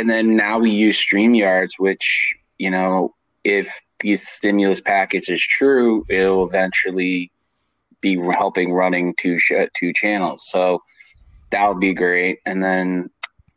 and 0.00 0.08
then 0.08 0.34
now 0.34 0.58
we 0.58 0.70
use 0.70 0.98
StreamYards, 0.98 1.72
which, 1.78 2.34
you 2.56 2.70
know, 2.70 3.14
if 3.44 3.70
the 4.00 4.16
stimulus 4.16 4.80
package 4.80 5.28
is 5.28 5.42
true, 5.42 6.06
it'll 6.08 6.48
eventually 6.48 7.30
be 8.00 8.16
helping 8.16 8.72
running 8.72 9.14
two 9.18 9.38
sh- 9.38 9.68
two 9.76 9.92
channels. 9.92 10.48
So 10.48 10.82
that 11.50 11.68
would 11.68 11.80
be 11.80 11.92
great. 11.92 12.38
And 12.46 12.64
then, 12.64 13.10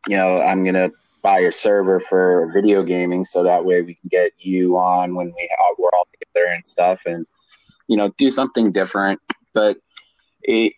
you 0.09 0.17
know, 0.17 0.41
I'm 0.41 0.65
gonna 0.65 0.91
buy 1.21 1.39
a 1.39 1.51
server 1.51 2.01
for 2.01 2.51
video 2.53 2.83
gaming 2.83 3.23
so 3.23 3.41
that 3.43 3.63
way 3.63 3.81
we 3.81 3.93
can 3.93 4.09
get 4.09 4.33
you 4.37 4.77
on 4.77 5.15
when 5.15 5.27
we 5.27 5.49
we're 5.79 5.91
all 5.93 6.07
together 6.19 6.47
and 6.53 6.65
stuff, 6.65 7.05
and 7.05 7.25
you 7.87 7.95
know, 7.95 8.09
do 8.17 8.29
something 8.29 8.73
different. 8.73 9.21
But 9.53 9.77
it, 10.41 10.73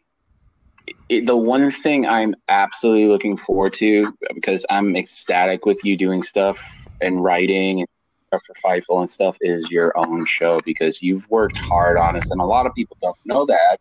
it, 1.10 1.26
the 1.26 1.38
one 1.38 1.72
thing 1.72 2.06
I'm 2.06 2.36
absolutely 2.50 3.08
looking 3.08 3.38
forward 3.38 3.74
to 3.76 4.14
because 4.34 4.66
I'm 4.70 4.96
ecstatic 4.96 5.66
with 5.66 5.84
you 5.84 5.98
doing 5.98 6.24
stuff 6.24 6.60
and 7.02 7.24
writing 7.24 7.80
and 7.80 7.90
for 8.32 8.56
Fightful 8.64 9.00
and 9.00 9.10
stuff 9.10 9.38
is 9.42 9.72
your 9.72 9.98
own 9.98 10.26
show 10.26 10.60
because 10.66 11.02
you've 11.02 11.30
worked 11.30 11.58
hard 11.58 11.98
on 11.98 12.18
us, 12.18 12.32
and 12.32 12.42
a 12.42 12.46
lot 12.46 12.66
of 12.66 12.74
people 12.76 12.98
don't 13.02 13.16
know 13.26 13.46
that 13.46 13.78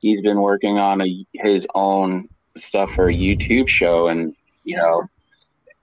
he's 0.00 0.20
been 0.20 0.40
working 0.40 0.78
on 0.78 1.00
a, 1.00 1.26
his 1.34 1.66
own 1.74 2.28
stuff 2.56 2.90
for 2.90 3.08
a 3.08 3.14
YouTube 3.14 3.68
show, 3.68 4.08
and 4.08 4.34
you 4.64 4.76
know, 4.76 5.04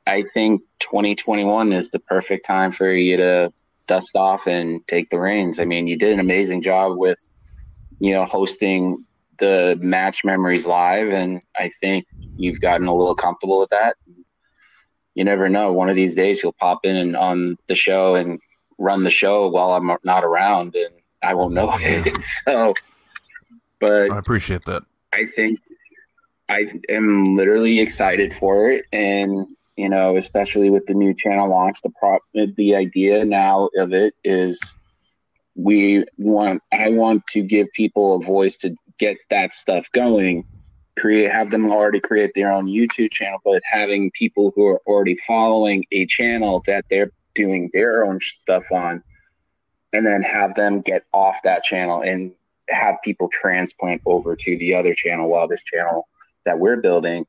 I 0.07 0.23
think 0.33 0.61
2021 0.79 1.73
is 1.73 1.91
the 1.91 1.99
perfect 1.99 2.45
time 2.45 2.71
for 2.71 2.91
you 2.91 3.17
to 3.17 3.51
dust 3.87 4.15
off 4.15 4.47
and 4.47 4.85
take 4.87 5.09
the 5.09 5.19
reins. 5.19 5.59
I 5.59 5.65
mean, 5.65 5.87
you 5.87 5.97
did 5.97 6.13
an 6.13 6.19
amazing 6.19 6.61
job 6.61 6.97
with, 6.97 7.19
you 7.99 8.13
know, 8.13 8.25
hosting 8.25 9.05
the 9.39 9.77
match 9.81 10.23
memories 10.23 10.65
live, 10.65 11.09
and 11.09 11.41
I 11.57 11.69
think 11.81 12.05
you've 12.37 12.61
gotten 12.61 12.87
a 12.87 12.95
little 12.95 13.15
comfortable 13.15 13.59
with 13.59 13.69
that. 13.69 13.95
You 15.15 15.23
never 15.23 15.49
know. 15.49 15.73
One 15.73 15.89
of 15.89 15.95
these 15.95 16.15
days, 16.15 16.41
you'll 16.43 16.53
pop 16.53 16.79
in 16.83 16.95
and 16.95 17.15
on 17.15 17.57
the 17.67 17.75
show 17.75 18.15
and 18.15 18.39
run 18.77 19.03
the 19.03 19.09
show 19.09 19.47
while 19.49 19.71
I'm 19.71 19.91
not 20.03 20.23
around, 20.23 20.75
and 20.75 20.93
I 21.21 21.33
won't 21.33 21.53
know 21.53 21.71
it. 21.73 22.23
So, 22.45 22.73
but 23.79 24.11
I 24.11 24.17
appreciate 24.17 24.65
that. 24.65 24.83
I 25.13 25.25
think 25.25 25.59
I 26.49 26.67
am 26.89 27.35
literally 27.35 27.79
excited 27.79 28.33
for 28.33 28.71
it, 28.71 28.85
and 28.91 29.47
you 29.77 29.89
know, 29.89 30.17
especially 30.17 30.69
with 30.69 30.85
the 30.87 30.93
new 30.93 31.13
channel 31.13 31.49
launch, 31.49 31.81
the 31.81 31.91
prop, 31.91 32.21
the 32.33 32.75
idea 32.75 33.23
now 33.23 33.69
of 33.77 33.93
it 33.93 34.13
is 34.23 34.59
we 35.55 36.05
want. 36.17 36.61
I 36.71 36.89
want 36.89 37.25
to 37.27 37.41
give 37.41 37.67
people 37.73 38.15
a 38.15 38.23
voice 38.23 38.57
to 38.57 38.75
get 38.99 39.17
that 39.29 39.53
stuff 39.53 39.89
going. 39.93 40.45
Create, 40.97 41.31
have 41.31 41.49
them 41.49 41.71
already 41.71 41.99
create 41.99 42.31
their 42.35 42.51
own 42.51 42.67
YouTube 42.67 43.11
channel, 43.11 43.39
but 43.45 43.61
having 43.63 44.11
people 44.11 44.51
who 44.55 44.67
are 44.67 44.81
already 44.85 45.15
following 45.25 45.85
a 45.91 46.05
channel 46.05 46.61
that 46.67 46.85
they're 46.89 47.11
doing 47.35 47.69
their 47.73 48.05
own 48.05 48.19
stuff 48.21 48.65
on, 48.71 49.01
and 49.93 50.05
then 50.05 50.21
have 50.21 50.55
them 50.55 50.81
get 50.81 51.03
off 51.13 51.37
that 51.43 51.63
channel 51.63 52.01
and 52.01 52.33
have 52.69 52.95
people 53.03 53.29
transplant 53.29 54.01
over 54.05 54.35
to 54.35 54.57
the 54.57 54.75
other 54.75 54.93
channel 54.93 55.29
while 55.29 55.47
this 55.47 55.63
channel 55.63 56.07
that 56.45 56.59
we're 56.59 56.77
building 56.77 57.25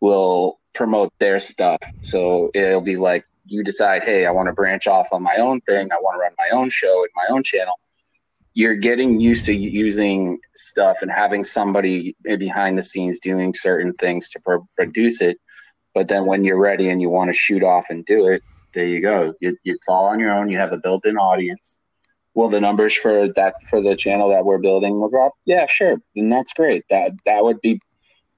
will 0.00 0.58
promote 0.74 1.12
their 1.18 1.38
stuff. 1.38 1.78
So 2.00 2.50
it'll 2.54 2.80
be 2.80 2.96
like 2.96 3.24
you 3.46 3.62
decide, 3.62 4.02
hey, 4.02 4.26
I 4.26 4.30
want 4.30 4.46
to 4.46 4.52
branch 4.52 4.86
off 4.86 5.08
on 5.12 5.22
my 5.22 5.36
own 5.36 5.60
thing. 5.62 5.92
I 5.92 5.96
want 5.96 6.14
to 6.14 6.20
run 6.20 6.32
my 6.38 6.48
own 6.56 6.70
show 6.70 7.02
and 7.02 7.10
my 7.14 7.34
own 7.34 7.42
channel. 7.42 7.74
You're 8.54 8.76
getting 8.76 9.20
used 9.20 9.44
to 9.46 9.54
using 9.54 10.38
stuff 10.54 10.98
and 11.02 11.10
having 11.10 11.44
somebody 11.44 12.16
behind 12.22 12.76
the 12.76 12.82
scenes 12.82 13.20
doing 13.20 13.54
certain 13.54 13.92
things 13.94 14.28
to 14.30 14.40
pro- 14.40 14.64
produce 14.76 15.20
it. 15.20 15.38
But 15.94 16.08
then 16.08 16.26
when 16.26 16.44
you're 16.44 16.58
ready 16.58 16.88
and 16.88 17.00
you 17.00 17.10
want 17.10 17.28
to 17.28 17.32
shoot 17.32 17.62
off 17.62 17.86
and 17.90 18.04
do 18.06 18.26
it, 18.26 18.42
there 18.74 18.86
you 18.86 19.00
go. 19.00 19.34
You, 19.40 19.56
it's 19.64 19.88
all 19.88 20.06
on 20.06 20.20
your 20.20 20.32
own. 20.32 20.48
You 20.48 20.58
have 20.58 20.72
a 20.72 20.78
built-in 20.78 21.16
audience. 21.16 21.80
Will 22.34 22.48
the 22.48 22.60
numbers 22.60 22.94
for 22.94 23.28
that 23.32 23.54
for 23.68 23.82
the 23.82 23.96
channel 23.96 24.28
that 24.28 24.44
we're 24.44 24.58
building 24.58 25.00
will 25.00 25.10
drop? 25.10 25.32
Yeah, 25.46 25.66
sure. 25.66 25.96
Then 26.14 26.28
that's 26.28 26.52
great. 26.52 26.84
That 26.88 27.12
that 27.26 27.42
would 27.42 27.60
be 27.60 27.80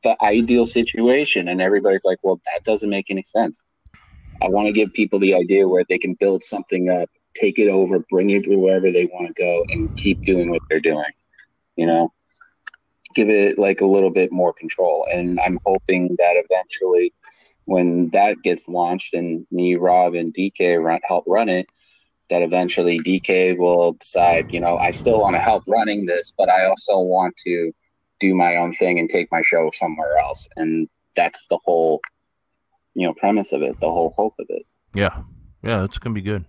the 0.02 0.16
ideal 0.22 0.66
situation 0.66 1.48
and 1.48 1.60
everybody's 1.60 2.04
like 2.04 2.18
well 2.22 2.40
that 2.52 2.64
doesn't 2.64 2.90
make 2.90 3.10
any 3.10 3.22
sense 3.22 3.62
i 4.42 4.48
want 4.48 4.66
to 4.66 4.72
give 4.72 4.92
people 4.92 5.18
the 5.18 5.34
idea 5.34 5.66
where 5.66 5.84
they 5.88 5.98
can 5.98 6.14
build 6.14 6.42
something 6.42 6.88
up 6.90 7.08
take 7.34 7.58
it 7.58 7.68
over 7.68 7.98
bring 8.10 8.30
it 8.30 8.44
to 8.44 8.56
wherever 8.56 8.90
they 8.90 9.06
want 9.06 9.26
to 9.26 9.42
go 9.42 9.64
and 9.70 9.94
keep 9.96 10.22
doing 10.24 10.50
what 10.50 10.62
they're 10.68 10.80
doing 10.80 11.12
you 11.76 11.86
know 11.86 12.12
give 13.14 13.28
it 13.28 13.58
like 13.58 13.80
a 13.80 13.86
little 13.86 14.10
bit 14.10 14.32
more 14.32 14.52
control 14.52 15.06
and 15.12 15.38
i'm 15.44 15.58
hoping 15.64 16.14
that 16.18 16.34
eventually 16.36 17.12
when 17.64 18.08
that 18.10 18.36
gets 18.42 18.68
launched 18.68 19.14
and 19.14 19.46
me 19.50 19.76
rob 19.76 20.14
and 20.14 20.34
dk 20.34 20.82
run, 20.82 21.00
help 21.04 21.24
run 21.26 21.48
it 21.48 21.66
that 22.30 22.42
eventually 22.42 22.98
dk 23.00 23.56
will 23.58 23.92
decide 23.94 24.46
you 24.50 24.60
know 24.60 24.78
i 24.78 24.90
still 24.90 25.20
want 25.20 25.34
to 25.34 25.40
help 25.40 25.62
running 25.66 26.06
this 26.06 26.32
but 26.36 26.48
i 26.48 26.64
also 26.66 26.98
want 26.98 27.34
to 27.36 27.72
do 28.22 28.34
my 28.34 28.56
own 28.56 28.72
thing 28.72 28.98
and 28.98 29.10
take 29.10 29.30
my 29.30 29.42
show 29.42 29.70
somewhere 29.74 30.16
else. 30.16 30.48
And 30.56 30.88
that's 31.16 31.46
the 31.48 31.58
whole, 31.64 32.00
you 32.94 33.06
know, 33.06 33.12
premise 33.14 33.52
of 33.52 33.62
it, 33.62 33.76
the 33.80 33.90
whole 33.90 34.14
hope 34.16 34.34
of 34.38 34.46
it. 34.48 34.64
Yeah. 34.94 35.22
Yeah, 35.62 35.84
it's 35.84 35.98
going 35.98 36.14
to 36.14 36.20
be 36.20 36.24
good. 36.24 36.44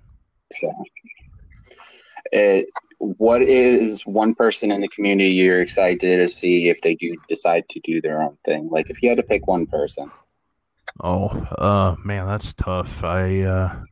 It, 2.31 2.67
what 2.97 3.41
is 3.41 4.05
one 4.05 4.33
person 4.33 4.71
in 4.71 4.81
the 4.81 4.87
community 4.87 5.29
you're 5.29 5.61
excited 5.61 5.99
to 5.99 6.27
see 6.29 6.69
if 6.69 6.81
they 6.81 6.95
do 6.95 7.15
decide 7.27 7.67
to 7.69 7.79
do 7.81 8.01
their 8.01 8.21
own 8.21 8.37
thing? 8.45 8.69
Like 8.69 8.89
if 8.89 9.01
you 9.03 9.09
had 9.09 9.17
to 9.17 9.23
pick 9.23 9.47
one 9.47 9.67
person. 9.67 10.11
Oh, 11.01 11.27
uh, 11.57 11.95
man, 12.03 12.27
that's 12.27 12.53
tough. 12.53 13.03
I, 13.03 13.41
uh, 13.41 13.83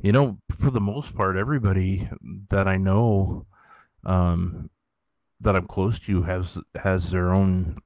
you 0.00 0.12
know, 0.12 0.38
for 0.60 0.70
the 0.70 0.80
most 0.80 1.14
part, 1.14 1.36
everybody 1.36 2.08
that 2.50 2.66
I 2.68 2.76
know, 2.76 3.46
um, 4.04 4.70
that 5.40 5.54
I'm 5.54 5.66
close 5.66 5.98
to 6.00 6.22
has 6.22 6.58
has 6.74 7.10
their 7.10 7.32
own 7.32 7.78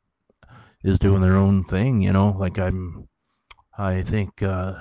is 0.82 0.98
doing 0.98 1.20
their 1.20 1.36
own 1.36 1.64
thing. 1.64 2.00
You 2.00 2.12
know, 2.12 2.30
like 2.30 2.58
I'm, 2.58 3.08
I 3.76 4.02
think, 4.02 4.42
uh, 4.42 4.74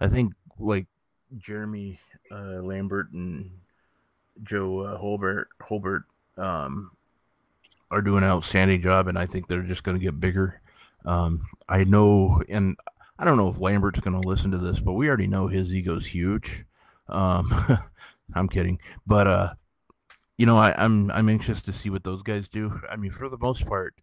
I 0.00 0.08
think 0.08 0.32
like 0.58 0.86
Jeremy 1.36 2.00
uh, 2.34 2.60
Lambert 2.62 3.12
and 3.12 3.50
Joe 4.42 4.80
uh, 4.80 4.98
Holbert 4.98 5.46
Holbert 5.62 6.04
um, 6.36 6.90
are 7.90 8.02
doing 8.02 8.24
an 8.24 8.30
outstanding 8.30 8.82
job, 8.82 9.06
and 9.06 9.18
I 9.18 9.26
think 9.26 9.46
they're 9.46 9.62
just 9.62 9.84
going 9.84 9.98
to 9.98 10.04
get 10.04 10.20
bigger. 10.20 10.60
Um, 11.04 11.46
I 11.68 11.84
know, 11.84 12.42
and 12.48 12.76
I 13.18 13.24
don't 13.24 13.36
know 13.36 13.48
if 13.48 13.60
Lambert's 13.60 14.00
going 14.00 14.20
to 14.20 14.28
listen 14.28 14.50
to 14.50 14.58
this, 14.58 14.80
but 14.80 14.94
we 14.94 15.08
already 15.08 15.26
know 15.26 15.48
his 15.48 15.72
ego's 15.72 16.06
huge. 16.06 16.64
Um, 17.08 17.78
I'm 18.34 18.48
kidding, 18.48 18.80
but 19.06 19.26
uh, 19.26 19.54
you 20.36 20.46
know, 20.46 20.56
I, 20.56 20.70
am 20.70 21.10
I'm, 21.10 21.10
I'm 21.10 21.28
anxious 21.28 21.62
to 21.62 21.72
see 21.72 21.90
what 21.90 22.04
those 22.04 22.22
guys 22.22 22.48
do. 22.48 22.80
I 22.90 22.96
mean, 22.96 23.10
for 23.10 23.28
the 23.28 23.38
most 23.38 23.66
part, 23.66 23.94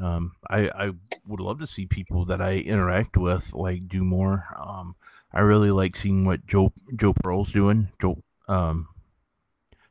um, 0.00 0.32
I 0.48 0.68
I 0.68 0.90
would 1.26 1.40
love 1.40 1.58
to 1.60 1.66
see 1.66 1.86
people 1.86 2.24
that 2.26 2.40
I 2.40 2.54
interact 2.54 3.16
with 3.16 3.52
like 3.52 3.88
do 3.88 4.02
more. 4.04 4.46
Um, 4.56 4.96
I 5.34 5.40
really 5.40 5.72
like 5.72 5.96
seeing 5.96 6.24
what 6.24 6.46
Joe 6.46 6.72
Joe 6.96 7.12
Pearl's 7.12 7.52
doing. 7.52 7.88
Joe 8.00 8.22
um, 8.48 8.88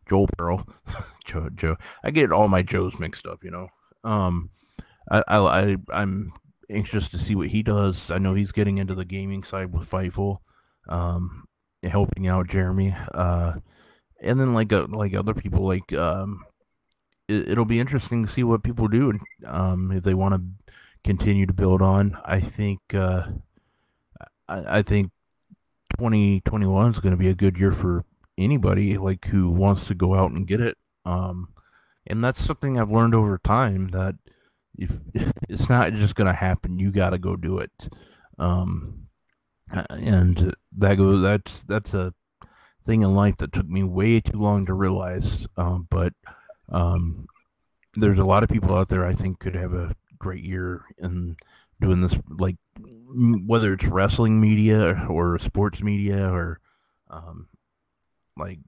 Joel 0.07 0.27
Pearl, 0.37 0.65
Joe 1.25 1.49
Joe. 1.53 1.75
I 2.03 2.11
get 2.11 2.31
all 2.31 2.47
my 2.47 2.63
Joes 2.63 2.97
mixed 2.99 3.25
up, 3.25 3.43
you 3.43 3.51
know. 3.51 3.67
Um, 4.03 4.49
I 5.11 5.21
I, 5.27 5.77
I 5.91 6.01
am 6.01 6.33
anxious 6.69 7.09
to 7.09 7.17
see 7.17 7.35
what 7.35 7.49
he 7.49 7.61
does. 7.61 8.09
I 8.09 8.17
know 8.17 8.33
he's 8.33 8.51
getting 8.51 8.77
into 8.77 8.95
the 8.95 9.05
gaming 9.05 9.43
side 9.43 9.73
with 9.73 9.89
Fightful, 9.89 10.37
um, 10.87 11.45
helping 11.83 12.27
out 12.27 12.47
Jeremy. 12.47 12.95
Uh, 13.13 13.55
and 14.21 14.39
then 14.39 14.53
like 14.53 14.71
uh, 14.71 14.87
like 14.89 15.13
other 15.13 15.33
people, 15.33 15.67
like 15.67 15.91
um, 15.93 16.45
it, 17.27 17.57
will 17.57 17.65
be 17.65 17.79
interesting 17.79 18.23
to 18.23 18.31
see 18.31 18.43
what 18.43 18.63
people 18.63 18.87
do 18.87 19.09
and 19.09 19.19
um, 19.45 19.91
if 19.91 20.03
they 20.03 20.13
want 20.13 20.35
to 20.35 20.41
continue 21.03 21.45
to 21.45 21.53
build 21.53 21.81
on. 21.81 22.17
I 22.23 22.39
think 22.39 22.79
uh, 22.93 23.27
I, 24.47 24.79
I 24.79 24.81
think 24.81 25.11
2021 25.97 26.91
is 26.91 26.99
going 26.99 27.11
to 27.11 27.17
be 27.17 27.29
a 27.29 27.35
good 27.35 27.57
year 27.57 27.71
for 27.71 28.05
anybody 28.37 28.97
like 28.97 29.25
who 29.25 29.49
wants 29.49 29.85
to 29.85 29.95
go 29.95 30.15
out 30.15 30.31
and 30.31 30.47
get 30.47 30.61
it. 30.61 30.77
Um, 31.05 31.49
and 32.07 32.23
that's 32.23 32.43
something 32.43 32.79
I've 32.79 32.91
learned 32.91 33.15
over 33.15 33.37
time 33.37 33.89
that 33.89 34.15
if 34.77 34.91
it's 35.49 35.69
not 35.69 35.93
just 35.93 36.15
going 36.15 36.27
to 36.27 36.33
happen, 36.33 36.79
you 36.79 36.91
got 36.91 37.11
to 37.11 37.17
go 37.17 37.35
do 37.35 37.59
it. 37.59 37.89
Um, 38.39 39.07
and 39.89 40.53
that 40.77 40.95
goes 40.95 41.21
that's 41.23 41.63
that's 41.63 41.93
a 41.93 42.13
thing 42.85 43.01
in 43.01 43.15
life 43.15 43.37
that 43.37 43.53
took 43.53 43.67
me 43.67 43.83
way 43.83 44.19
too 44.19 44.39
long 44.39 44.65
to 44.65 44.73
realize. 44.73 45.47
Um, 45.57 45.87
but 45.89 46.13
um, 46.69 47.27
there's 47.95 48.19
a 48.19 48.25
lot 48.25 48.43
of 48.43 48.49
people 48.49 48.75
out 48.75 48.89
there 48.89 49.05
I 49.05 49.13
think 49.13 49.39
could 49.39 49.55
have 49.55 49.73
a 49.73 49.95
great 50.17 50.43
year 50.43 50.83
in 50.97 51.35
doing 51.83 52.01
this, 52.01 52.15
like 52.39 52.55
whether 53.45 53.73
it's 53.73 53.85
wrestling 53.85 54.39
media 54.39 54.95
or, 55.09 55.35
or 55.35 55.39
sports 55.39 55.81
media 55.81 56.27
or 56.29 56.59
um, 57.09 57.47
like 58.37 58.59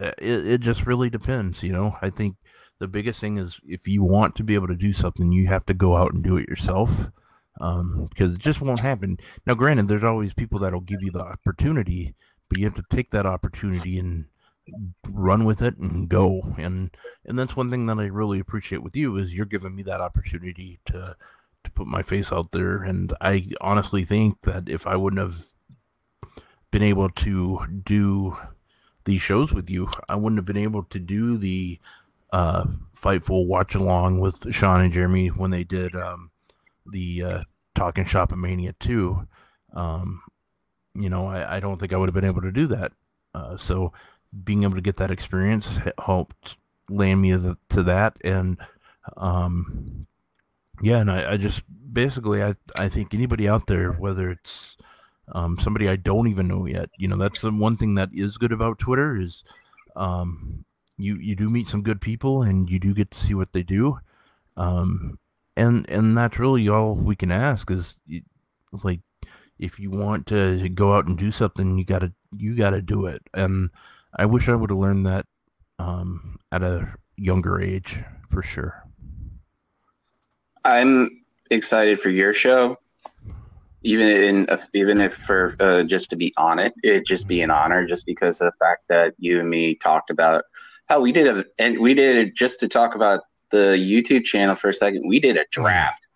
uh, 0.00 0.12
it, 0.18 0.46
it 0.46 0.60
just 0.60 0.86
really 0.86 1.10
depends, 1.10 1.62
you 1.62 1.72
know. 1.72 1.96
I 2.00 2.10
think 2.10 2.36
the 2.78 2.88
biggest 2.88 3.20
thing 3.20 3.36
is 3.36 3.60
if 3.66 3.86
you 3.86 4.02
want 4.02 4.36
to 4.36 4.44
be 4.44 4.54
able 4.54 4.68
to 4.68 4.76
do 4.76 4.92
something, 4.92 5.32
you 5.32 5.48
have 5.48 5.66
to 5.66 5.74
go 5.74 5.96
out 5.96 6.14
and 6.14 6.22
do 6.22 6.36
it 6.36 6.48
yourself. 6.48 6.90
Um, 7.60 8.08
because 8.08 8.34
it 8.34 8.40
just 8.40 8.62
won't 8.62 8.80
happen. 8.80 9.18
Now, 9.46 9.52
granted, 9.52 9.86
there's 9.86 10.02
always 10.02 10.32
people 10.32 10.58
that'll 10.58 10.80
give 10.80 11.02
you 11.02 11.10
the 11.12 11.20
opportunity, 11.20 12.14
but 12.48 12.58
you 12.58 12.64
have 12.64 12.74
to 12.76 12.84
take 12.90 13.10
that 13.10 13.26
opportunity 13.26 13.98
and 13.98 14.24
run 15.10 15.44
with 15.44 15.60
it 15.60 15.76
and 15.76 16.08
go. 16.08 16.54
And 16.56 16.90
and 17.26 17.38
that's 17.38 17.54
one 17.54 17.70
thing 17.70 17.86
that 17.86 17.98
I 17.98 18.06
really 18.06 18.40
appreciate 18.40 18.82
with 18.82 18.96
you 18.96 19.16
is 19.18 19.34
you're 19.34 19.44
giving 19.44 19.74
me 19.74 19.82
that 19.82 20.00
opportunity 20.00 20.80
to 20.86 21.14
to 21.64 21.70
put 21.70 21.86
my 21.86 22.02
face 22.02 22.32
out 22.32 22.52
there. 22.52 22.82
And 22.82 23.12
I 23.20 23.48
honestly 23.60 24.04
think 24.04 24.42
that 24.42 24.68
if 24.68 24.86
I 24.86 24.96
wouldn't 24.96 25.20
have 25.20 25.52
been 26.70 26.82
able 26.82 27.10
to 27.10 27.66
do 27.84 28.36
these 29.04 29.20
shows 29.20 29.52
with 29.52 29.70
you, 29.70 29.88
I 30.08 30.16
wouldn't 30.16 30.38
have 30.38 30.46
been 30.46 30.56
able 30.56 30.84
to 30.84 30.98
do 30.98 31.36
the 31.36 31.78
uh, 32.32 32.64
Fightful 32.96 33.46
watch 33.46 33.74
along 33.74 34.20
with 34.20 34.54
Sean 34.54 34.80
and 34.80 34.92
Jeremy 34.92 35.28
when 35.28 35.50
they 35.50 35.64
did 35.64 35.94
um, 35.94 36.30
the 36.86 37.22
uh, 37.22 37.42
Talking 37.74 38.04
Shop 38.04 38.32
of 38.32 38.38
Mania 38.38 38.74
2. 38.80 39.26
Um, 39.74 40.22
you 40.94 41.08
know, 41.08 41.26
I, 41.26 41.56
I, 41.56 41.60
don't 41.60 41.78
think 41.78 41.92
I 41.92 41.96
would 41.96 42.08
have 42.08 42.14
been 42.14 42.24
able 42.24 42.42
to 42.42 42.52
do 42.52 42.66
that. 42.68 42.92
Uh, 43.34 43.56
so 43.56 43.92
being 44.44 44.62
able 44.62 44.74
to 44.74 44.80
get 44.80 44.98
that 44.98 45.10
experience 45.10 45.66
helped 45.98 46.56
land 46.88 47.20
me 47.20 47.32
to, 47.32 47.82
that. 47.82 48.16
And 48.22 48.58
um, 49.16 50.06
yeah, 50.82 50.98
and 50.98 51.10
I, 51.10 51.32
I, 51.32 51.36
just 51.36 51.62
basically, 51.92 52.42
I, 52.42 52.54
I 52.78 52.88
think 52.88 53.14
anybody 53.14 53.48
out 53.48 53.66
there, 53.66 53.92
whether 53.92 54.30
it's 54.30 54.76
um, 55.32 55.58
somebody 55.58 55.88
I 55.88 55.96
don't 55.96 56.28
even 56.28 56.48
know 56.48 56.66
yet. 56.66 56.90
You 56.98 57.08
know, 57.08 57.16
that's 57.16 57.40
the 57.40 57.50
one 57.50 57.76
thing 57.76 57.94
that 57.94 58.10
is 58.12 58.36
good 58.36 58.52
about 58.52 58.78
Twitter 58.78 59.16
is 59.16 59.44
um, 59.96 60.64
you 60.98 61.16
you 61.16 61.36
do 61.36 61.48
meet 61.48 61.68
some 61.68 61.82
good 61.82 62.00
people 62.00 62.42
and 62.42 62.68
you 62.68 62.78
do 62.78 62.94
get 62.94 63.10
to 63.12 63.20
see 63.20 63.34
what 63.34 63.52
they 63.52 63.62
do. 63.62 63.98
Um, 64.56 65.18
and 65.56 65.88
and 65.88 66.16
that's 66.16 66.38
really 66.38 66.68
all 66.68 66.94
we 66.94 67.16
can 67.16 67.30
ask 67.30 67.70
is 67.70 67.98
like 68.82 69.00
if 69.58 69.78
you 69.78 69.90
want 69.90 70.26
to 70.26 70.68
go 70.70 70.94
out 70.94 71.06
and 71.06 71.16
do 71.16 71.30
something, 71.30 71.78
you 71.78 71.84
gotta 71.84 72.12
you 72.36 72.56
gotta 72.56 72.82
do 72.82 73.06
it. 73.06 73.22
And 73.34 73.70
I 74.16 74.26
wish 74.26 74.48
I 74.48 74.54
would 74.54 74.70
have 74.70 74.78
learned 74.78 75.06
that 75.06 75.26
um, 75.78 76.38
at 76.50 76.62
a 76.62 76.94
younger 77.16 77.60
age 77.60 78.00
for 78.28 78.42
sure. 78.42 78.84
I'm 80.64 81.22
excited 81.50 82.00
for 82.00 82.10
your 82.10 82.32
show 82.32 82.78
even 83.84 84.06
in 84.08 84.58
even 84.74 85.00
if 85.00 85.14
for 85.14 85.56
uh, 85.60 85.82
just 85.82 86.10
to 86.10 86.16
be 86.16 86.32
on 86.36 86.58
it, 86.58 86.72
it 86.82 87.06
just 87.06 87.26
be 87.26 87.42
an 87.42 87.50
honor, 87.50 87.86
just 87.86 88.06
because 88.06 88.40
of 88.40 88.46
the 88.46 88.56
fact 88.58 88.88
that 88.88 89.14
you 89.18 89.40
and 89.40 89.50
me 89.50 89.74
talked 89.74 90.10
about 90.10 90.44
how 90.86 91.00
we 91.00 91.12
did 91.12 91.26
a 91.26 91.44
and 91.58 91.78
we 91.78 91.94
did 91.94 92.16
it 92.16 92.34
just 92.34 92.60
to 92.60 92.68
talk 92.68 92.94
about 92.94 93.22
the 93.50 93.76
YouTube 93.76 94.24
channel 94.24 94.54
for 94.54 94.68
a 94.68 94.74
second. 94.74 95.08
We 95.08 95.20
did 95.20 95.36
a 95.36 95.44
draft. 95.50 96.08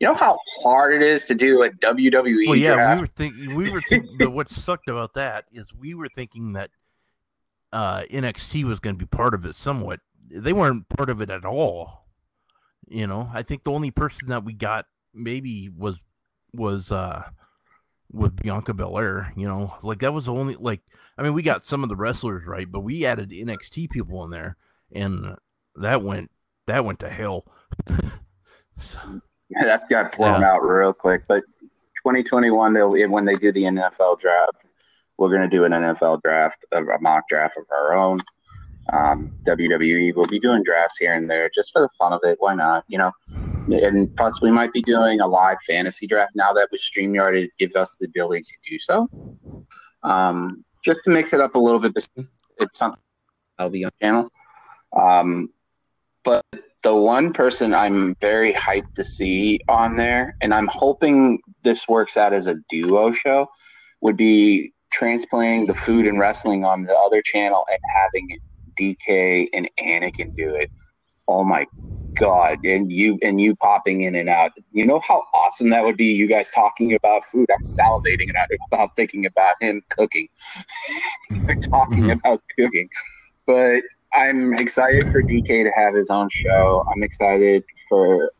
You 0.00 0.06
know 0.06 0.14
how 0.14 0.38
hard 0.62 0.94
it 0.94 1.02
is 1.02 1.24
to 1.24 1.34
do 1.34 1.62
a 1.64 1.70
WWE 1.70 2.46
well, 2.46 2.56
yeah, 2.56 2.74
draft? 2.74 3.00
we 3.00 3.02
were 3.02 3.12
thinking. 3.14 3.54
We 3.56 3.70
were 3.70 3.80
thinking. 3.80 4.16
but 4.18 4.30
what 4.30 4.50
sucked 4.50 4.88
about 4.88 5.14
that 5.14 5.46
is 5.50 5.74
we 5.74 5.94
were 5.94 6.08
thinking 6.08 6.52
that 6.52 6.70
uh, 7.72 8.02
NXT 8.02 8.62
was 8.64 8.78
going 8.78 8.94
to 8.94 8.98
be 8.98 9.06
part 9.06 9.34
of 9.34 9.44
it 9.44 9.56
somewhat. 9.56 10.00
They 10.30 10.52
weren't 10.52 10.88
part 10.88 11.10
of 11.10 11.20
it 11.20 11.30
at 11.30 11.44
all. 11.44 12.07
You 12.90 13.06
know, 13.06 13.30
I 13.32 13.42
think 13.42 13.64
the 13.64 13.72
only 13.72 13.90
person 13.90 14.28
that 14.28 14.44
we 14.44 14.52
got 14.52 14.86
maybe 15.14 15.68
was 15.68 15.96
was 16.52 16.90
uh 16.90 17.24
with 18.10 18.36
Bianca 18.36 18.72
Belair, 18.72 19.32
you 19.36 19.46
know, 19.46 19.74
like 19.82 20.00
that 20.00 20.14
was 20.14 20.26
the 20.26 20.32
only 20.32 20.54
like 20.54 20.80
I 21.16 21.22
mean 21.22 21.34
we 21.34 21.42
got 21.42 21.64
some 21.64 21.82
of 21.82 21.88
the 21.88 21.96
wrestlers 21.96 22.46
right, 22.46 22.70
but 22.70 22.80
we 22.80 23.04
added 23.04 23.30
NXT 23.30 23.90
people 23.90 24.24
in 24.24 24.30
there 24.30 24.56
and 24.92 25.36
that 25.76 26.02
went 26.02 26.30
that 26.66 26.84
went 26.84 27.00
to 27.00 27.08
hell. 27.08 27.44
so, 28.78 28.98
yeah, 29.48 29.64
that 29.64 29.88
got 29.88 30.14
thrown 30.14 30.40
yeah. 30.40 30.52
out 30.52 30.62
real 30.62 30.92
quick. 30.92 31.22
But 31.26 31.44
2021, 31.96 32.74
when 33.10 33.24
they 33.24 33.34
do 33.34 33.52
the 33.52 33.64
NFL 33.64 34.20
draft, 34.20 34.66
we're 35.16 35.30
going 35.30 35.48
to 35.48 35.56
do 35.56 35.64
an 35.64 35.72
NFL 35.72 36.22
draft, 36.22 36.64
a 36.72 36.82
mock 37.00 37.28
draft 37.28 37.56
of 37.56 37.64
our 37.72 37.94
own. 37.94 38.20
Um, 38.92 39.32
WWE 39.46 40.14
will 40.14 40.26
be 40.26 40.40
doing 40.40 40.62
drafts 40.62 40.98
here 40.98 41.14
and 41.14 41.28
there 41.28 41.50
just 41.54 41.72
for 41.72 41.82
the 41.82 41.88
fun 41.98 42.12
of 42.12 42.20
it. 42.24 42.36
Why 42.40 42.54
not? 42.54 42.84
You 42.88 42.98
know, 42.98 43.12
and 43.70 44.14
possibly 44.16 44.50
might 44.50 44.72
be 44.72 44.82
doing 44.82 45.20
a 45.20 45.26
live 45.26 45.58
fantasy 45.66 46.06
draft 46.06 46.32
now 46.34 46.52
that 46.52 46.68
with 46.72 46.80
StreamYard 46.80 47.42
it 47.42 47.50
gives 47.58 47.76
us 47.76 47.96
the 48.00 48.06
ability 48.06 48.42
to 48.42 48.70
do 48.70 48.78
so. 48.78 49.08
Um, 50.02 50.64
just 50.84 51.04
to 51.04 51.10
mix 51.10 51.32
it 51.32 51.40
up 51.40 51.54
a 51.54 51.58
little 51.58 51.80
bit. 51.80 51.92
It's 52.60 52.78
something 52.78 53.00
I'll 53.58 53.68
be 53.68 53.84
on 53.84 53.90
channel. 54.00 54.28
Um, 54.96 55.50
but 56.24 56.44
the 56.82 56.94
one 56.94 57.32
person 57.32 57.74
I'm 57.74 58.14
very 58.20 58.52
hyped 58.52 58.94
to 58.94 59.04
see 59.04 59.60
on 59.68 59.96
there, 59.96 60.36
and 60.40 60.54
I'm 60.54 60.68
hoping 60.68 61.40
this 61.62 61.88
works 61.88 62.16
out 62.16 62.32
as 62.32 62.46
a 62.46 62.56
duo 62.68 63.12
show, 63.12 63.48
would 64.00 64.16
be 64.16 64.72
transplanting 64.92 65.66
the 65.66 65.74
food 65.74 66.06
and 66.06 66.18
wrestling 66.18 66.64
on 66.64 66.84
the 66.84 66.96
other 66.96 67.20
channel 67.20 67.66
and 67.70 67.80
having 67.94 68.38
DK 68.78 69.48
and 69.52 69.68
Anakin 69.80 70.34
do 70.36 70.54
it. 70.54 70.70
Oh 71.26 71.44
my 71.44 71.66
god! 72.18 72.58
And 72.64 72.90
you 72.90 73.18
and 73.22 73.40
you 73.40 73.54
popping 73.56 74.02
in 74.02 74.14
and 74.14 74.28
out. 74.28 74.52
You 74.72 74.86
know 74.86 75.00
how 75.00 75.24
awesome 75.34 75.70
that 75.70 75.84
would 75.84 75.96
be. 75.96 76.06
You 76.06 76.26
guys 76.26 76.50
talking 76.50 76.94
about 76.94 77.24
food. 77.24 77.48
I'm 77.52 77.62
salivating 77.62 78.30
about 78.70 78.96
thinking 78.96 79.26
about 79.26 79.56
him 79.60 79.82
cooking. 79.88 80.28
talking 81.70 82.04
mm-hmm. 82.04 82.10
about 82.10 82.42
cooking, 82.58 82.88
but 83.46 83.82
I'm 84.14 84.54
excited 84.54 85.10
for 85.10 85.22
DK 85.22 85.64
to 85.64 85.70
have 85.76 85.94
his 85.94 86.10
own 86.10 86.28
show. 86.30 86.84
I'm 86.90 87.02
excited 87.02 87.64
for 87.88 88.32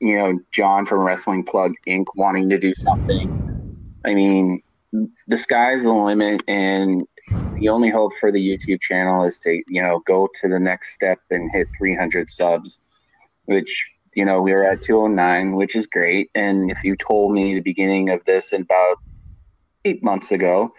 you 0.00 0.16
know 0.16 0.38
John 0.50 0.86
from 0.86 1.00
Wrestling 1.00 1.44
Plug 1.44 1.74
Inc. 1.86 2.06
wanting 2.16 2.50
to 2.50 2.58
do 2.58 2.74
something. 2.74 3.40
I 4.04 4.14
mean, 4.14 4.60
the 5.26 5.38
sky's 5.38 5.82
the 5.82 5.92
limit, 5.92 6.42
and 6.48 7.06
the 7.56 7.68
only 7.68 7.90
hope 7.90 8.12
for 8.20 8.32
the 8.32 8.38
YouTube 8.38 8.80
channel 8.80 9.24
is 9.24 9.38
to 9.40 9.62
you 9.68 9.82
know 9.82 10.00
go 10.06 10.28
to 10.40 10.48
the 10.48 10.58
next 10.58 10.94
step 10.94 11.18
and 11.30 11.50
hit 11.52 11.68
300 11.76 12.30
subs, 12.30 12.80
which 13.46 13.88
you 14.14 14.24
know 14.24 14.40
we 14.40 14.52
are 14.52 14.64
at 14.64 14.82
209, 14.82 15.56
which 15.56 15.76
is 15.76 15.86
great. 15.86 16.30
And 16.34 16.70
if 16.70 16.82
you 16.84 16.96
told 16.96 17.32
me 17.32 17.54
the 17.54 17.60
beginning 17.60 18.10
of 18.10 18.24
this 18.24 18.52
about 18.52 18.96
eight 19.84 20.02
months 20.02 20.32
ago 20.32 20.72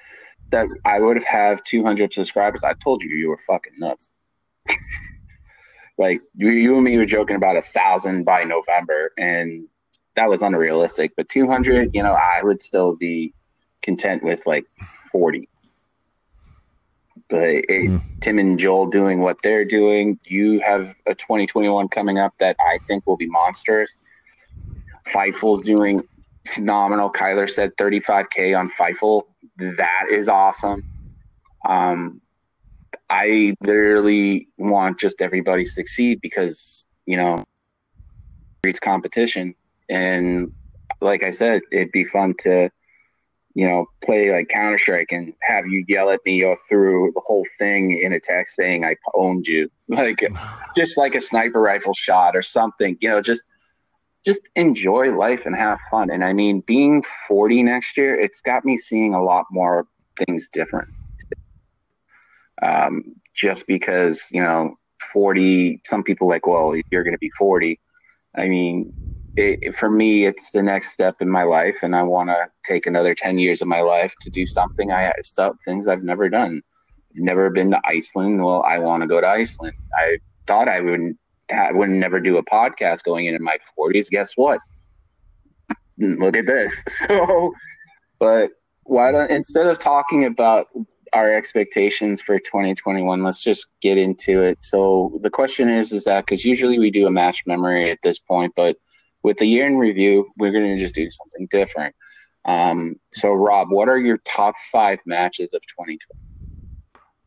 that 0.52 0.68
I 0.86 1.00
would 1.00 1.18
have 1.18 1.26
have 1.26 1.64
200 1.64 2.14
subscribers, 2.14 2.64
I 2.64 2.74
told 2.74 3.04
you 3.04 3.16
you 3.16 3.30
were 3.30 3.38
fucking 3.38 3.74
nuts. 3.78 4.12
like 5.98 6.22
you, 6.36 6.50
you 6.50 6.76
and 6.76 6.84
me 6.84 6.98
were 6.98 7.06
joking 7.06 7.36
about 7.36 7.58
a 7.58 7.62
thousand 7.62 8.24
by 8.24 8.44
November, 8.44 9.12
and 9.18 9.68
that 10.16 10.30
was 10.30 10.42
unrealistic. 10.42 11.12
But 11.18 11.30
200, 11.30 11.90
you 11.94 12.04
know, 12.04 12.14
I 12.14 12.42
would 12.44 12.62
still 12.62 12.96
be 12.96 13.34
content 13.82 14.24
with 14.24 14.46
like 14.46 14.66
40. 15.12 15.48
But 17.30 17.44
it, 17.44 17.90
mm. 17.90 18.02
Tim 18.22 18.40
and 18.40 18.60
Joel 18.60 18.88
doing 18.88 19.22
what 19.22 19.42
they're 19.42 19.66
doing, 19.66 20.20
you 20.26 20.60
have 20.60 20.94
a 21.06 21.16
2021 21.16 21.88
coming 21.88 22.18
up 22.18 22.34
that 22.40 22.56
I 22.60 22.78
think 22.80 23.08
will 23.08 23.18
be 23.18 23.28
monstrous. 23.28 23.98
Fightful's 25.08 25.64
doing 25.64 26.02
phenomenal. 26.48 27.12
Kyler 27.12 27.50
said 27.50 27.76
35K 27.78 28.58
on 28.58 28.70
Fightful. 28.70 29.24
That 29.58 30.08
is 30.12 30.28
awesome. 30.30 30.82
Um, 31.68 32.22
I 33.10 33.56
literally 33.62 34.48
want 34.58 35.00
just 35.00 35.22
everybody 35.22 35.64
to 35.64 35.70
succeed 35.70 36.22
because, 36.22 36.86
you 37.06 37.18
know, 37.18 37.44
it's 38.64 38.80
competition. 38.80 39.56
And 39.90 40.52
like 41.02 41.24
I 41.24 41.30
said, 41.30 41.62
it'd 41.72 41.92
be 41.92 42.04
fun 42.04 42.34
to 42.40 42.70
you 43.56 43.66
know, 43.68 43.86
play 44.04 44.32
like 44.32 44.50
Counter 44.50 44.78
Strike 44.78 45.12
and 45.12 45.34
have 45.42 45.66
you 45.66 45.84
yell 45.88 46.10
at 46.10 46.20
me 46.26 46.44
or 46.44 46.58
through 46.68 47.14
the 47.16 47.22
whole 47.22 47.46
thing 47.58 48.00
in 48.00 48.12
a 48.12 48.20
text 48.20 48.56
saying 48.56 48.84
I 48.84 48.98
owned 49.16 49.48
you, 49.48 49.70
like 49.88 50.28
just 50.76 50.98
like 50.98 51.16
a 51.16 51.22
sniper 51.22 51.62
rifle 51.62 51.94
shot 51.94 52.36
or 52.36 52.42
something. 52.42 52.98
You 53.00 53.10
know, 53.10 53.22
just 53.22 53.44
just 54.26 54.42
enjoy 54.56 55.16
life 55.16 55.46
and 55.46 55.56
have 55.56 55.80
fun. 55.90 56.10
And 56.10 56.24
I 56.24 56.34
mean, 56.34 56.62
being 56.62 57.04
40 57.28 57.64
next 57.64 57.96
year, 57.96 58.20
it's 58.20 58.42
got 58.42 58.66
me 58.66 58.76
seeing 58.76 59.14
a 59.14 59.24
lot 59.24 59.46
more 59.52 59.88
things 60.18 60.50
different. 60.50 60.90
Um, 62.62 63.16
just 63.34 63.68
because 63.68 64.30
you 64.34 64.42
know, 64.42 64.76
40. 65.14 65.82
Some 65.86 66.04
people 66.04 66.28
like, 66.28 66.46
well, 66.46 66.76
you're 66.92 67.04
going 67.04 67.14
to 67.14 67.20
be 67.20 67.30
40. 67.32 67.80
I 68.36 68.50
mean, 68.50 68.94
it, 69.38 69.76
for 69.76 69.90
me, 69.90 70.26
it's 70.26 70.52
the 70.52 70.64
next 70.64 70.92
step 70.92 71.22
in 71.22 71.30
my 71.30 71.44
life, 71.44 71.78
and 71.82 71.96
I 71.96 72.04
want 72.04 72.30
to 72.30 72.50
take 72.64 72.86
another 72.86 73.14
ten 73.14 73.38
years 73.38 73.62
of 73.62 73.68
my 73.68 73.82
life 73.82 74.16
to 74.22 74.30
do 74.30 74.46
something 74.46 74.92
I 74.92 75.12
stuff 75.24 75.56
things 75.66 75.88
I've 75.88 76.04
never 76.04 76.30
done. 76.30 76.62
I've 77.16 77.22
never 77.24 77.50
been 77.50 77.72
to 77.72 77.82
Iceland. 77.86 78.44
Well, 78.44 78.64
I 78.64 78.80
want 78.80 79.02
to 79.02 79.08
go 79.08 79.22
to 79.22 79.28
Iceland. 79.28 79.76
I 79.98 80.18
thought 80.48 80.68
I 80.68 80.80
would 80.80 81.18
I 81.52 81.72
would 81.72 81.90
never 81.90 82.20
do 82.20 82.38
a 82.38 82.44
podcast 82.44 83.04
going 83.04 83.26
into 83.26 83.40
my 83.40 83.58
forties. 83.76 84.10
Guess 84.10 84.34
what? 84.36 84.60
Look 85.98 86.36
at 86.36 86.46
this. 86.46 86.84
So, 87.08 87.54
but 88.20 88.52
why 88.86 89.12
don't 89.12 89.32
instead 89.32 89.68
of 89.68 89.80
talking 89.80 90.26
about 90.26 90.68
our 91.14 91.34
expectations 91.34 92.22
for 92.22 92.40
2021 92.40 93.24
let's 93.24 93.42
just 93.44 93.68
get 93.82 93.98
into 93.98 94.42
it 94.42 94.58
so 94.62 95.18
the 95.22 95.30
question 95.30 95.70
is 95.70 95.92
is 95.92 96.04
that 96.04 96.26
because 96.26 96.46
usually 96.46 96.78
we 96.78 96.92
do 96.92 97.08
a 97.08 97.12
match 97.12 97.44
memory 97.48 97.90
at 97.90 98.00
this 98.04 98.20
point 98.20 98.54
but 98.56 98.78
with 99.26 99.38
the 99.38 99.46
year 99.48 99.66
in 99.66 99.78
review, 99.78 100.32
we're 100.38 100.52
going 100.52 100.76
to 100.76 100.78
just 100.78 100.94
do 100.94 101.10
something 101.10 101.48
different. 101.50 101.96
Um, 102.46 102.98
so, 103.12 103.34
Rob, 103.34 103.72
what 103.72 103.90
are 103.90 103.98
your 103.98 104.20
top 104.20 104.54
five 104.72 105.00
matches 105.08 105.56
of 105.56 105.64
2020? 105.66 106.00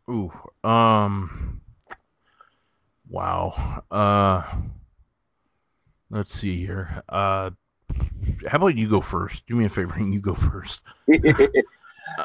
Ooh, 0.09 0.69
um, 0.69 1.61
wow. 3.11 3.83
Uh, 3.91 4.43
let's 6.09 6.33
see 6.33 6.57
here. 6.57 7.03
Uh, 7.09 7.51
how 8.47 8.59
about 8.59 8.77
you 8.77 8.89
go 8.89 9.01
first? 9.01 9.45
Do 9.49 9.57
me 9.57 9.65
a 9.65 9.69
favor 9.69 9.95
and 9.95 10.15
you 10.15 10.21
go 10.21 10.35
first. 10.35 10.81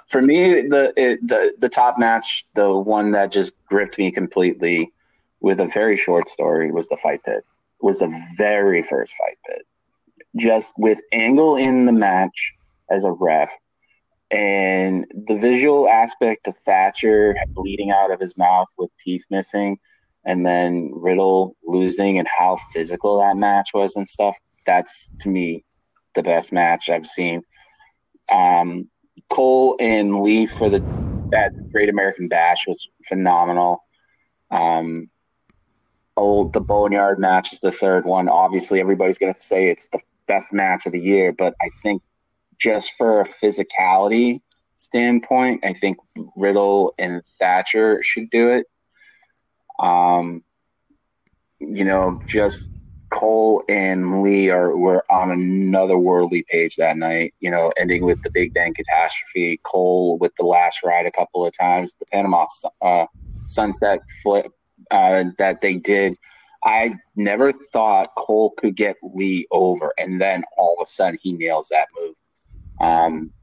For 0.08 0.22
me, 0.22 0.68
the 0.70 0.94
it, 0.96 1.28
the 1.28 1.54
the 1.60 1.68
top 1.68 2.00
match, 2.00 2.46
the 2.54 2.74
one 2.74 3.12
that 3.12 3.34
just 3.34 3.54
gripped 3.66 3.98
me 3.98 4.12
completely, 4.12 4.94
with 5.42 5.60
a 5.60 5.68
very 5.68 5.98
short 5.98 6.30
story, 6.30 6.72
was 6.72 6.88
the 6.88 6.96
fight 6.98 7.22
pit 7.24 7.44
was 7.84 8.00
the 8.00 8.26
very 8.38 8.82
first 8.82 9.13
fight 9.17 9.38
pit. 9.48 9.63
Just 10.36 10.74
with 10.78 11.00
Angle 11.12 11.58
in 11.58 11.86
the 11.86 11.91
match 11.91 12.54
as 12.89 13.04
a 13.04 13.12
ref 13.12 13.52
and 14.32 15.06
the 15.28 15.36
visual 15.36 15.88
aspect 15.88 16.48
of 16.48 16.58
Thatcher 16.58 17.36
bleeding 17.56 17.91
out 17.91 18.12
of 18.12 18.19
his 18.19 18.36
mouth 18.36 18.67
with 18.78 18.91
teeth 19.00 19.26
missing 19.30 19.78
and 20.26 20.46
then 20.46 20.91
Riddle 20.96 21.56
losing 21.63 22.17
and 22.17 22.28
how 22.36 22.58
physical 22.74 23.19
that 23.19 23.38
match 23.38 23.69
was 23.74 23.96
and 23.96 24.08
stuff. 24.08 24.36
That's 24.65 25.12
to 25.19 25.30
me 25.30 25.65
the 26.15 26.24
best 26.24 26.52
match 26.52 26.89
I've 26.89 27.06
seen. 27.06 27.43
Um, 28.32 28.89
Cole 29.30 29.76
and 29.80 30.22
Lee 30.22 30.48
for 30.48 30.69
the 30.69 30.84
that 31.32 31.52
Great 31.72 31.89
American 31.89 32.28
Bash 32.28 32.67
was 32.67 32.89
phenomenal. 33.08 33.84
Um, 34.52 35.10
old 36.17 36.54
the 36.54 36.62
Boneyard 36.62 37.19
match 37.19 37.54
is 37.54 37.60
the 37.60 37.71
third 37.71 38.06
one. 38.06 38.30
Obviously, 38.30 38.80
everybody's 38.80 39.17
going 39.17 39.34
to 39.34 39.41
say 39.41 39.69
it's 39.69 39.88
the 39.89 39.99
best 40.28 40.54
match 40.54 40.86
of 40.86 40.91
the 40.91 40.99
year, 40.99 41.32
but 41.32 41.56
I 41.62 41.69
think 41.82 42.02
just 42.60 42.93
for 42.97 43.21
a 43.21 43.26
physicality 43.26 44.41
standpoint, 44.76 45.65
I 45.65 45.73
think 45.73 45.97
Riddle 46.38 46.93
and 46.97 47.26
Thatcher 47.26 48.02
should 48.04 48.30
do 48.30 48.49
it. 48.52 48.67
Um, 49.80 50.43
you 51.60 51.84
know, 51.84 52.21
just 52.26 52.71
Cole 53.10 53.63
and 53.69 54.21
Lee 54.23 54.49
are 54.49 54.76
were 54.76 55.06
on 55.10 55.32
another 55.32 55.97
worldly 55.97 56.43
page 56.49 56.76
that 56.78 56.97
night. 56.97 57.34
You 57.39 57.52
know, 57.52 57.71
ending 57.78 58.04
with 58.04 58.21
the 58.21 58.32
Big 58.32 58.54
Bang 58.54 58.73
catastrophe. 58.73 59.60
Cole 59.63 60.17
with 60.17 60.36
the 60.36 60.45
last 60.45 60.84
ride 60.84 61.06
a 61.06 61.12
couple 61.12 61.45
of 61.45 61.58
times. 61.58 61.95
The 61.99 62.06
Panama 62.06 62.45
uh, 62.82 63.06
Sunset 63.45 63.99
flip 64.21 64.52
uh, 64.93 65.25
that 65.39 65.62
they 65.62 65.73
did. 65.75 66.15
I 66.63 66.95
never 67.15 67.51
thought 67.51 68.15
Cole 68.15 68.53
could 68.58 68.75
get 68.75 68.95
Lee 69.03 69.47
over, 69.51 69.93
and 69.97 70.21
then 70.21 70.45
all 70.58 70.77
of 70.79 70.86
a 70.86 70.89
sudden 70.89 71.19
he 71.21 71.34
nails 71.34 71.67
that 71.69 71.89
move. 71.99 72.15
Um, 72.79 73.34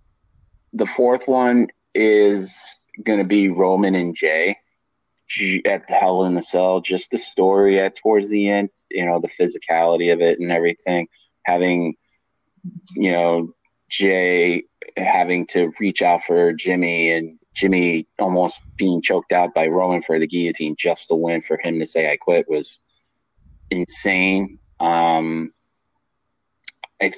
the 0.73 0.87
fourth 0.87 1.29
one 1.29 1.67
is 1.95 2.57
going 3.03 3.19
to 3.19 3.25
be 3.25 3.49
Roman 3.49 3.95
and 3.95 4.15
Jey 4.15 4.57
at 5.65 5.87
the 5.89 5.95
Hell 5.95 6.25
in 6.25 6.35
the 6.35 6.43
Cell. 6.43 6.81
Just 6.81 7.11
the 7.11 7.19
story 7.19 7.81
at 7.81 7.97
towards 7.97 8.31
the 8.31 8.49
end, 8.49 8.71
you 8.91 9.05
know, 9.05 9.21
the 9.21 9.29
physicality 9.29 10.13
of 10.13 10.21
it 10.21 10.39
and 10.39 10.51
everything. 10.51 11.09
Having, 11.45 11.95
you 12.95 13.13
know, 13.13 13.53
Jey 13.91 14.65
having 14.97 15.47
to 15.49 15.73
reach 15.81 16.01
out 16.01 16.23
for 16.23 16.53
Jimmy 16.53 17.11
and 17.11 17.40
Jimmy 17.55 18.07
almost 18.19 18.63
being 18.77 19.03
choked 19.03 19.33
out 19.33 19.55
by 19.55 19.67
Roman 19.67 20.03
for 20.03 20.19
the 20.19 20.27
guillotine 20.27 20.77
just 20.79 21.09
to 21.09 21.15
win 21.15 21.43
for 21.43 21.59
him 21.63 21.79
to 21.81 21.87
say 21.87 22.11
I 22.11 22.17
quit 22.17 22.49
was 22.49 22.81
insane. 23.71 24.59
Um, 24.79 25.53
I 27.03 27.13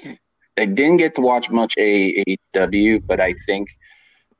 I 0.59 0.67
didn't 0.67 0.99
get 0.99 1.15
to 1.15 1.21
watch 1.23 1.51
much 1.51 1.77
AEW, 1.77 3.07
but 3.07 3.21
I 3.21 3.35
think 3.47 3.69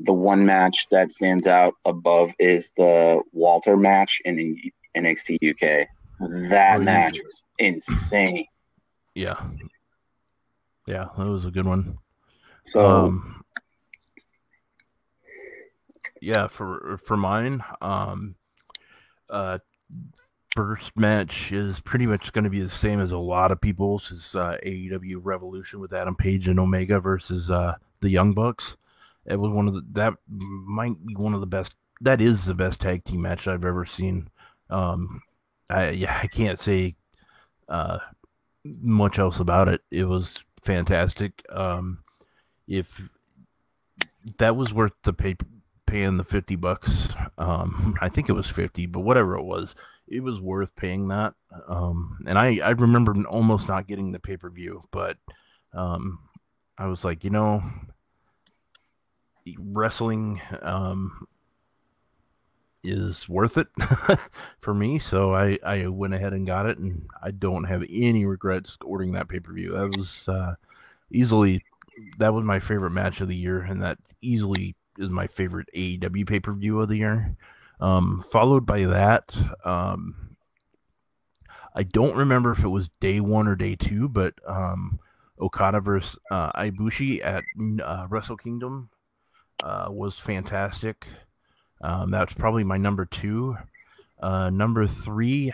the 0.01 0.13
one 0.13 0.45
match 0.45 0.87
that 0.91 1.13
stands 1.13 1.47
out 1.47 1.75
above 1.85 2.33
is 2.39 2.73
the 2.77 3.23
Walter 3.33 3.77
match 3.77 4.21
in 4.25 4.57
NXT 4.97 5.37
UK. 5.51 5.89
That 6.51 6.81
oh, 6.81 6.83
match 6.83 7.17
yeah. 7.17 7.23
was 7.23 7.45
insane. 7.59 8.47
Yeah, 9.15 9.41
yeah, 10.87 11.09
that 11.17 11.27
was 11.27 11.45
a 11.45 11.51
good 11.51 11.67
one. 11.67 11.99
So. 12.67 12.81
Um, 12.81 13.42
yeah, 16.23 16.47
for 16.47 16.99
for 17.03 17.17
mine, 17.17 17.63
um, 17.81 18.37
uh, 19.29 19.59
first 20.55 20.97
match 20.97 21.51
is 21.51 21.81
pretty 21.81 22.07
much 22.07 22.33
going 22.33 22.45
to 22.45 22.51
be 22.51 22.61
the 22.61 22.69
same 22.69 23.01
as 23.01 23.11
a 23.11 23.19
lot 23.19 23.51
of 23.51 23.61
people's. 23.61 24.11
Is 24.13 24.37
uh, 24.37 24.57
AEW 24.65 25.19
Revolution 25.21 25.81
with 25.81 25.93
Adam 25.93 26.15
Page 26.15 26.47
and 26.47 26.61
Omega 26.61 27.01
versus 27.01 27.51
uh, 27.51 27.75
the 28.01 28.09
Young 28.09 28.33
Bucks. 28.35 28.77
It 29.27 29.37
was 29.37 29.51
one 29.51 29.67
of 29.67 29.75
the 29.75 29.85
that 29.93 30.15
might 30.29 31.05
be 31.05 31.17
one 31.17 31.35
of 31.35 31.41
the 31.41 31.47
best. 31.47 31.75
That 32.01 32.21
is 32.21 32.45
the 32.45 32.55
best 32.55 32.81
tag 32.81 33.05
team 33.05 33.23
match 33.23 33.49
I've 33.49 33.65
ever 33.65 33.85
seen. 33.85 34.29
Um, 34.71 35.23
I 35.69 35.91
yeah, 35.91 36.21
I 36.23 36.29
can't 36.29 36.61
say 36.61 36.95
uh, 37.69 37.99
much 38.65 39.19
else 39.19 39.41
about 39.41 39.69
it. 39.69 39.81
It 39.91 40.05
was 40.05 40.45
fantastic. 40.63 41.45
Um, 41.51 42.05
if 42.69 43.09
that 44.39 44.55
was 44.55 44.73
worth 44.73 44.93
the 45.03 45.13
pay 45.13 45.35
paying 45.93 46.17
the 46.17 46.25
50 46.25 46.57
bucks 46.57 47.09
Um, 47.37 47.95
I 48.01 48.09
think 48.09 48.29
it 48.31 48.33
was 48.33 48.49
50, 48.49 48.87
but 48.87 49.01
whatever 49.01 49.37
it 49.37 49.43
was, 49.45 49.75
it 50.09 50.21
was 50.21 50.41
worth 50.41 50.75
paying 50.75 51.09
that. 51.09 51.35
Um, 51.69 52.19
and 52.27 52.39
I, 52.39 52.59
I 52.59 52.71
remember 52.71 53.15
almost 53.29 53.69
not 53.69 53.87
getting 53.87 54.13
the 54.13 54.19
pay 54.19 54.37
per 54.39 54.49
view, 54.49 54.83
but 54.91 55.19
um, 55.75 56.19
I 56.79 56.87
was 56.87 57.05
like, 57.05 57.25
you 57.25 57.31
know, 57.31 57.63
wrestling 59.59 60.41
um, 60.63 61.27
is 62.85 63.29
worth 63.29 63.59
it 63.59 63.69
for 64.61 64.75
me. 64.75 64.99
So 64.99 65.35
I, 65.35 65.59
I 65.65 65.87
went 65.89 66.15
ahead 66.15 66.33
and 66.33 66.47
got 66.47 66.67
it, 66.67 66.79
and 66.79 67.07
I 67.23 67.31
don't 67.31 67.65
have 67.65 67.85
any 67.91 68.25
regrets 68.25 68.77
ordering 68.85 69.13
that 69.13 69.29
pay 69.29 69.41
per 69.41 69.53
view. 69.53 69.73
That 69.73 69.97
was 69.97 70.29
uh, 70.29 70.55
easily 71.11 71.65
that 72.19 72.33
was 72.35 72.45
my 72.45 72.61
favorite 72.61 72.91
match 72.91 73.21
of 73.21 73.29
the 73.29 73.37
year, 73.37 73.61
and 73.61 73.83
that 73.83 73.99
easily 74.23 74.75
is 74.99 75.11
my 75.11 75.27
favorite 75.27 75.69
AEW 75.75 76.27
pay 76.27 76.41
per 76.41 76.53
view 76.53 76.81
of 76.81 76.89
the 76.89 76.99
year. 76.99 77.37
Um, 77.81 78.23
followed 78.31 78.65
by 78.65 78.85
that, 78.85 79.37
um, 79.65 80.37
I 81.75 81.83
don't 81.83 82.17
remember 82.17 82.53
if 82.53 82.63
it 82.63 82.69
was 82.69 82.91
day 83.01 83.21
one 83.21 83.49
or 83.49 83.57
day 83.57 83.75
two, 83.75 84.09
but 84.09 84.35
um, 84.47 85.01
Okada 85.41 85.81
versus 85.81 86.19
uh, 86.31 86.53
Ibushi 86.53 87.25
at 87.25 87.45
uh, 87.83 88.07
Wrestle 88.09 88.37
Kingdom 88.37 88.91
uh, 89.63 89.89
was 89.91 90.19
fantastic. 90.19 91.07
Um, 91.81 92.11
that's 92.11 92.35
probably 92.35 92.65
my 92.65 92.77
number 92.77 93.05
two. 93.05 93.57
Uh, 94.21 94.51
number 94.51 94.87
three, 94.87 95.53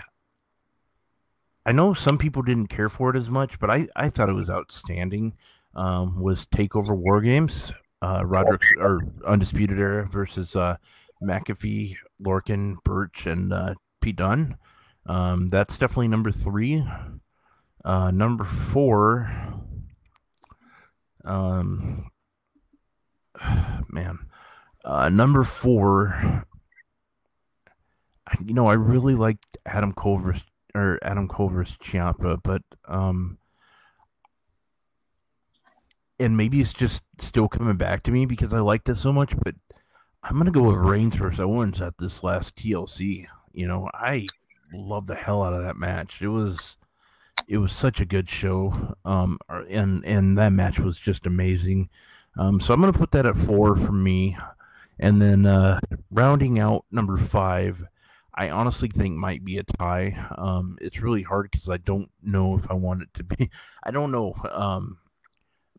I 1.64 1.72
know 1.72 1.94
some 1.94 2.18
people 2.18 2.42
didn't 2.42 2.68
care 2.68 2.88
for 2.88 3.10
it 3.10 3.16
as 3.16 3.30
much, 3.30 3.58
but 3.58 3.70
I, 3.70 3.88
I 3.96 4.10
thought 4.10 4.28
it 4.28 4.34
was 4.34 4.50
outstanding. 4.50 5.34
Um, 5.74 6.20
was 6.20 6.46
Takeover 6.46 6.96
War 6.96 7.20
Games, 7.20 7.72
uh, 8.02 8.22
Roderick 8.24 8.62
or 8.78 9.00
Undisputed 9.26 9.78
Era 9.78 10.08
versus 10.10 10.54
uh, 10.54 10.76
McAfee, 11.22 11.96
Lorcan, 12.22 12.82
Burch, 12.84 13.26
and 13.26 13.52
uh, 13.52 13.74
Pete 14.00 14.16
Dunne. 14.16 14.56
Um, 15.06 15.48
that's 15.48 15.78
definitely 15.78 16.08
number 16.08 16.30
three. 16.30 16.84
Uh, 17.84 18.10
number 18.10 18.44
four, 18.44 19.30
um, 21.24 22.10
man, 23.88 24.18
uh, 24.84 25.08
number 25.08 25.42
four. 25.42 26.44
You 28.44 28.52
know, 28.52 28.66
I 28.66 28.74
really 28.74 29.14
liked 29.14 29.56
Adam 29.64 29.94
Culver's 29.94 30.42
or 30.74 30.98
Adam 31.02 31.28
Culver's 31.28 31.78
Ciampa, 31.82 32.38
but 32.42 32.62
um, 32.86 33.38
and 36.18 36.36
maybe 36.36 36.60
it's 36.60 36.72
just 36.72 37.02
still 37.18 37.48
coming 37.48 37.76
back 37.76 38.02
to 38.04 38.10
me 38.10 38.26
because 38.26 38.52
I 38.52 38.60
liked 38.60 38.88
it 38.88 38.96
so 38.96 39.12
much. 39.12 39.34
But 39.36 39.54
I'm 40.22 40.38
gonna 40.38 40.50
go 40.50 40.62
with 40.62 40.76
Reigns 40.76 41.16
versus 41.16 41.40
Owens 41.40 41.80
at 41.80 41.98
this 41.98 42.22
last 42.22 42.56
TLC. 42.56 43.26
You 43.52 43.66
know, 43.66 43.88
I 43.94 44.26
love 44.72 45.06
the 45.06 45.14
hell 45.14 45.42
out 45.42 45.54
of 45.54 45.62
that 45.62 45.76
match. 45.76 46.20
It 46.20 46.28
was 46.28 46.76
it 47.46 47.58
was 47.58 47.72
such 47.72 48.00
a 48.00 48.06
good 48.06 48.28
show, 48.28 48.96
um, 49.04 49.38
and 49.68 50.04
and 50.04 50.36
that 50.38 50.50
match 50.50 50.78
was 50.78 50.98
just 50.98 51.26
amazing. 51.26 51.88
Um, 52.36 52.60
so 52.60 52.74
I'm 52.74 52.80
gonna 52.80 52.92
put 52.92 53.12
that 53.12 53.26
at 53.26 53.36
four 53.36 53.76
for 53.76 53.92
me. 53.92 54.36
And 55.00 55.22
then 55.22 55.46
uh, 55.46 55.78
rounding 56.10 56.58
out 56.58 56.84
number 56.90 57.16
five, 57.16 57.84
I 58.34 58.50
honestly 58.50 58.88
think 58.88 59.16
might 59.16 59.44
be 59.44 59.58
a 59.58 59.62
tie. 59.62 60.26
Um, 60.36 60.76
it's 60.80 61.00
really 61.00 61.22
hard 61.22 61.50
because 61.50 61.68
I 61.68 61.76
don't 61.76 62.10
know 62.22 62.56
if 62.56 62.68
I 62.70 62.74
want 62.74 63.02
it 63.02 63.14
to 63.14 63.24
be. 63.24 63.50
I 63.84 63.90
don't 63.90 64.10
know. 64.10 64.34
Um, 64.50 64.98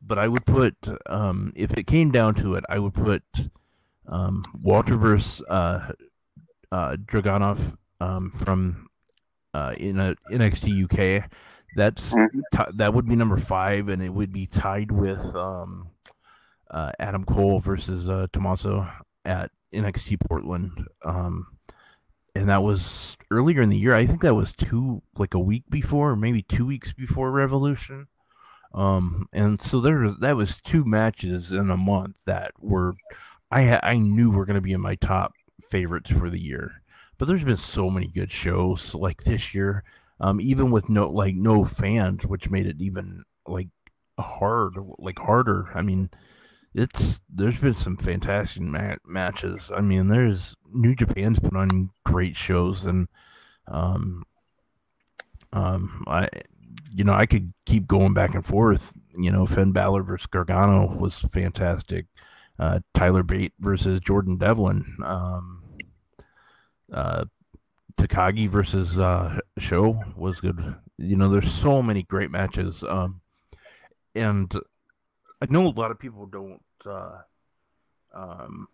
but 0.01 0.17
I 0.17 0.27
would 0.27 0.45
put, 0.45 0.75
um, 1.07 1.53
if 1.55 1.73
it 1.73 1.87
came 1.87 2.11
down 2.11 2.35
to 2.35 2.55
it, 2.55 2.63
I 2.69 2.79
would 2.79 2.93
put 2.93 3.23
um, 4.07 4.43
Walter 4.61 4.95
versus 4.95 5.41
uh, 5.49 5.91
uh, 6.71 6.95
Dragunov 7.05 7.77
um, 7.99 8.31
from 8.31 8.87
uh, 9.53 9.73
in 9.77 9.99
a 9.99 10.15
NXT 10.31 10.83
UK. 10.85 11.29
That's 11.75 12.13
mm-hmm. 12.13 12.39
t- 12.53 12.77
that 12.77 12.93
would 12.93 13.07
be 13.07 13.15
number 13.15 13.37
five, 13.37 13.89
and 13.89 14.01
it 14.01 14.09
would 14.09 14.31
be 14.31 14.47
tied 14.47 14.91
with 14.91 15.35
um, 15.35 15.89
uh, 16.71 16.91
Adam 16.99 17.25
Cole 17.25 17.59
versus 17.59 18.09
uh, 18.09 18.27
Tommaso 18.33 18.87
at 19.25 19.51
NXT 19.73 20.19
Portland. 20.27 20.87
Um, 21.03 21.47
and 22.35 22.49
that 22.49 22.63
was 22.63 23.17
earlier 23.31 23.61
in 23.61 23.69
the 23.69 23.77
year. 23.77 23.93
I 23.93 24.05
think 24.05 24.21
that 24.21 24.35
was 24.35 24.51
two, 24.53 25.01
like 25.17 25.33
a 25.33 25.39
week 25.39 25.63
before, 25.69 26.11
or 26.11 26.15
maybe 26.15 26.41
two 26.41 26.65
weeks 26.65 26.93
before 26.93 27.31
Revolution. 27.31 28.07
Um, 28.73 29.27
and 29.33 29.59
so 29.61 29.79
there 29.79 29.99
was 29.99 30.17
that 30.17 30.35
was 30.35 30.61
two 30.61 30.85
matches 30.85 31.51
in 31.51 31.69
a 31.69 31.77
month 31.77 32.15
that 32.25 32.51
were, 32.59 32.95
I 33.51 33.79
I 33.81 33.97
knew 33.97 34.29
were 34.29 34.45
going 34.45 34.55
to 34.55 34.61
be 34.61 34.73
in 34.73 34.81
my 34.81 34.95
top 34.95 35.33
favorites 35.69 36.11
for 36.11 36.29
the 36.29 36.39
year. 36.39 36.81
But 37.17 37.27
there's 37.27 37.43
been 37.43 37.57
so 37.57 37.89
many 37.89 38.07
good 38.07 38.31
shows 38.31 38.95
like 38.95 39.23
this 39.23 39.53
year, 39.53 39.83
um, 40.19 40.39
even 40.39 40.71
with 40.71 40.87
no 40.87 41.09
like 41.09 41.35
no 41.35 41.65
fans, 41.65 42.25
which 42.25 42.49
made 42.49 42.67
it 42.67 42.79
even 42.79 43.23
like 43.47 43.69
hard, 44.19 44.73
like 44.99 45.19
harder. 45.19 45.69
I 45.73 45.81
mean, 45.81 46.09
it's 46.73 47.19
there's 47.29 47.59
been 47.59 47.75
some 47.75 47.97
fantastic 47.97 48.61
ma- 48.61 48.95
matches. 49.05 49.71
I 49.75 49.81
mean, 49.81 50.07
there's 50.07 50.55
New 50.71 50.95
Japan's 50.95 51.39
put 51.39 51.55
on 51.55 51.89
great 52.05 52.35
shows, 52.35 52.85
and 52.85 53.07
um, 53.67 54.23
um, 55.51 56.03
I, 56.07 56.29
you 56.93 57.03
know, 57.03 57.13
I 57.13 57.25
could 57.25 57.53
keep 57.65 57.87
going 57.87 58.13
back 58.13 58.35
and 58.35 58.45
forth. 58.45 58.93
You 59.15 59.31
know, 59.31 59.45
Finn 59.45 59.71
Balor 59.71 60.03
versus 60.03 60.27
Gargano 60.27 60.95
was 60.95 61.19
fantastic. 61.19 62.05
Uh, 62.57 62.79
Tyler 62.93 63.23
Bate 63.23 63.53
versus 63.59 63.99
Jordan 63.99 64.37
Devlin. 64.37 64.97
Um, 65.03 65.63
uh, 66.91 67.25
Takagi 67.97 68.47
versus 68.49 68.97
uh, 68.97 69.39
Show 69.57 70.01
was 70.15 70.39
good. 70.39 70.75
You 70.97 71.15
know, 71.15 71.29
there's 71.29 71.51
so 71.51 71.81
many 71.81 72.03
great 72.03 72.31
matches. 72.31 72.83
Um, 72.83 73.21
and 74.15 74.53
I 75.41 75.47
know 75.49 75.67
a 75.67 75.69
lot 75.69 75.91
of 75.91 75.99
people 75.99 76.25
don't 76.25 76.61
uh, 76.85 77.19
um, 78.13 78.67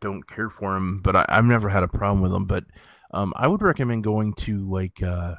don't 0.00 0.26
care 0.26 0.50
for 0.50 0.76
him, 0.76 0.98
but 0.98 1.16
I, 1.16 1.26
have 1.28 1.44
never 1.44 1.68
had 1.68 1.82
a 1.82 1.88
problem 1.88 2.20
with 2.20 2.32
him. 2.32 2.44
But 2.44 2.64
um, 3.12 3.32
I 3.36 3.46
would 3.46 3.62
recommend 3.62 4.04
going 4.04 4.34
to 4.34 4.68
like 4.68 5.02
uh, 5.02 5.34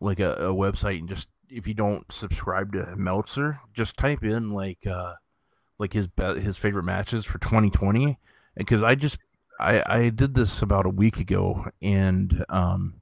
like 0.00 0.20
a, 0.20 0.34
a, 0.34 0.54
website 0.54 0.98
and 0.98 1.08
just 1.08 1.28
if 1.48 1.66
you 1.66 1.74
don't 1.74 2.04
subscribe 2.12 2.72
to 2.72 2.94
Meltzer, 2.96 3.60
just 3.72 3.96
type 3.96 4.22
in 4.22 4.52
like 4.52 4.86
uh, 4.86 5.14
like 5.78 5.92
his 5.92 6.06
be- 6.06 6.40
his 6.40 6.56
favorite 6.56 6.84
matches 6.84 7.24
for 7.24 7.38
2020, 7.38 8.18
because 8.56 8.82
I 8.82 8.94
just 8.94 9.18
I 9.58 9.82
I 9.86 10.08
did 10.10 10.34
this 10.34 10.62
about 10.62 10.86
a 10.86 10.90
week 10.90 11.18
ago 11.18 11.66
and 11.80 12.44
um 12.48 13.00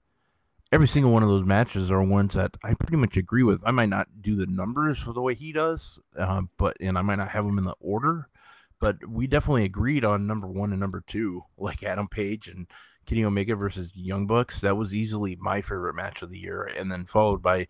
every 0.73 0.89
single 0.89 1.13
one 1.13 1.23
of 1.23 1.29
those 1.29 1.45
matches 1.45 1.91
are 1.91 2.03
ones 2.03 2.35
that 2.35 2.57
I 2.63 2.75
pretty 2.75 2.97
much 2.97 3.17
agree 3.17 3.43
with. 3.43 3.61
I 3.65 3.71
might 3.71 3.89
not 3.89 4.09
do 4.21 4.35
the 4.35 4.47
numbers 4.47 5.05
the 5.05 5.23
way 5.23 5.35
he 5.35 5.53
does, 5.53 5.99
uh, 6.19 6.43
but 6.59 6.77
and 6.81 6.99
I 6.99 7.03
might 7.03 7.17
not 7.17 7.31
have 7.31 7.45
them 7.45 7.59
in 7.59 7.65
the 7.65 7.77
order, 7.81 8.29
but 8.81 8.97
we 9.09 9.27
definitely 9.27 9.65
agreed 9.65 10.05
on 10.05 10.27
number 10.27 10.47
one 10.47 10.73
and 10.73 10.81
number 10.81 11.03
two, 11.07 11.45
like 11.57 11.83
Adam 11.83 12.09
Page 12.09 12.49
and 12.49 12.67
Kenny 13.07 13.25
Omega 13.25 13.55
versus 13.57 13.89
Young 13.95 14.27
Bucks. 14.27 14.61
That 14.61 14.77
was 14.77 14.95
easily 14.95 15.37
my 15.37 15.63
favorite 15.63 15.95
match 15.95 16.23
of 16.23 16.31
the 16.31 16.39
year, 16.39 16.65
and 16.65 16.91
then 16.91 17.07
followed 17.07 17.43
by. 17.43 17.69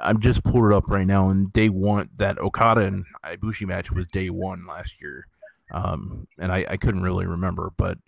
I'm 0.00 0.20
just 0.20 0.42
pulled 0.42 0.72
it 0.72 0.74
up 0.74 0.88
right 0.88 1.06
now, 1.06 1.28
and 1.28 1.52
day 1.52 1.68
one 1.68 2.08
that 2.16 2.38
Okada 2.38 2.80
and 2.80 3.04
Ibushi 3.24 3.66
match 3.66 3.92
was 3.92 4.06
day 4.06 4.30
one 4.30 4.66
last 4.66 5.00
year, 5.02 5.26
um, 5.70 6.26
and 6.38 6.50
I, 6.50 6.64
I 6.66 6.76
couldn't 6.78 7.02
really 7.02 7.26
remember, 7.26 7.72
but 7.76 7.98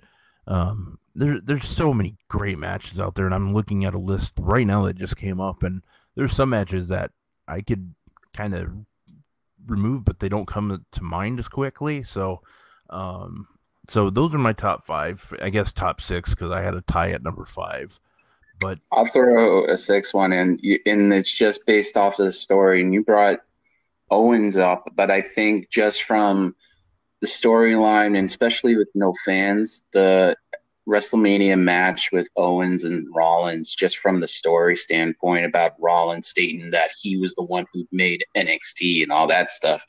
um, 0.46 0.98
there, 1.14 1.40
there's 1.42 1.68
so 1.68 1.94
many 1.94 2.16
great 2.28 2.58
matches 2.58 2.98
out 2.98 3.14
there, 3.14 3.26
and 3.26 3.34
I'm 3.34 3.54
looking 3.54 3.84
at 3.84 3.94
a 3.94 3.98
list 3.98 4.32
right 4.38 4.66
now 4.66 4.84
that 4.86 4.96
just 4.96 5.16
came 5.16 5.40
up, 5.40 5.62
and 5.62 5.82
there's 6.14 6.34
some 6.34 6.50
matches 6.50 6.88
that 6.88 7.10
I 7.46 7.60
could 7.60 7.94
kind 8.32 8.54
of 8.54 8.70
remove, 9.66 10.04
but 10.04 10.20
they 10.20 10.28
don't 10.28 10.46
come 10.46 10.84
to 10.90 11.02
mind 11.02 11.38
as 11.38 11.48
quickly. 11.48 12.02
So, 12.02 12.42
um, 12.90 13.48
so 13.88 14.10
those 14.10 14.34
are 14.34 14.38
my 14.38 14.52
top 14.52 14.84
five. 14.84 15.32
I 15.40 15.50
guess 15.50 15.72
top 15.72 16.00
six 16.00 16.30
because 16.30 16.50
I 16.50 16.62
had 16.62 16.74
a 16.74 16.80
tie 16.82 17.10
at 17.10 17.22
number 17.22 17.44
five. 17.44 17.98
But 18.60 18.78
I'll 18.92 19.08
throw 19.08 19.66
a 19.66 19.76
six 19.76 20.14
one 20.14 20.32
in, 20.32 20.60
and 20.86 21.12
it's 21.12 21.32
just 21.32 21.66
based 21.66 21.96
off 21.96 22.18
of 22.18 22.26
the 22.26 22.32
story. 22.32 22.80
And 22.80 22.94
you 22.94 23.02
brought 23.02 23.40
Owens 24.10 24.56
up, 24.56 24.90
but 24.94 25.10
I 25.10 25.20
think 25.22 25.70
just 25.70 26.04
from 26.04 26.54
the 27.20 27.26
storyline, 27.26 28.16
and 28.16 28.28
especially 28.28 28.76
with 28.76 28.88
no 28.94 29.14
fans, 29.24 29.84
the 29.92 30.36
WrestleMania 30.88 31.58
match 31.58 32.10
with 32.12 32.28
Owens 32.36 32.84
and 32.84 33.06
Rollins, 33.14 33.74
just 33.74 33.98
from 33.98 34.20
the 34.20 34.28
story 34.28 34.76
standpoint 34.76 35.46
about 35.46 35.80
Rollins 35.80 36.28
stating 36.28 36.70
that 36.70 36.90
he 37.00 37.16
was 37.16 37.34
the 37.34 37.42
one 37.42 37.66
who 37.72 37.86
made 37.90 38.24
NXT 38.36 39.02
and 39.02 39.10
all 39.10 39.26
that 39.28 39.48
stuff. 39.48 39.84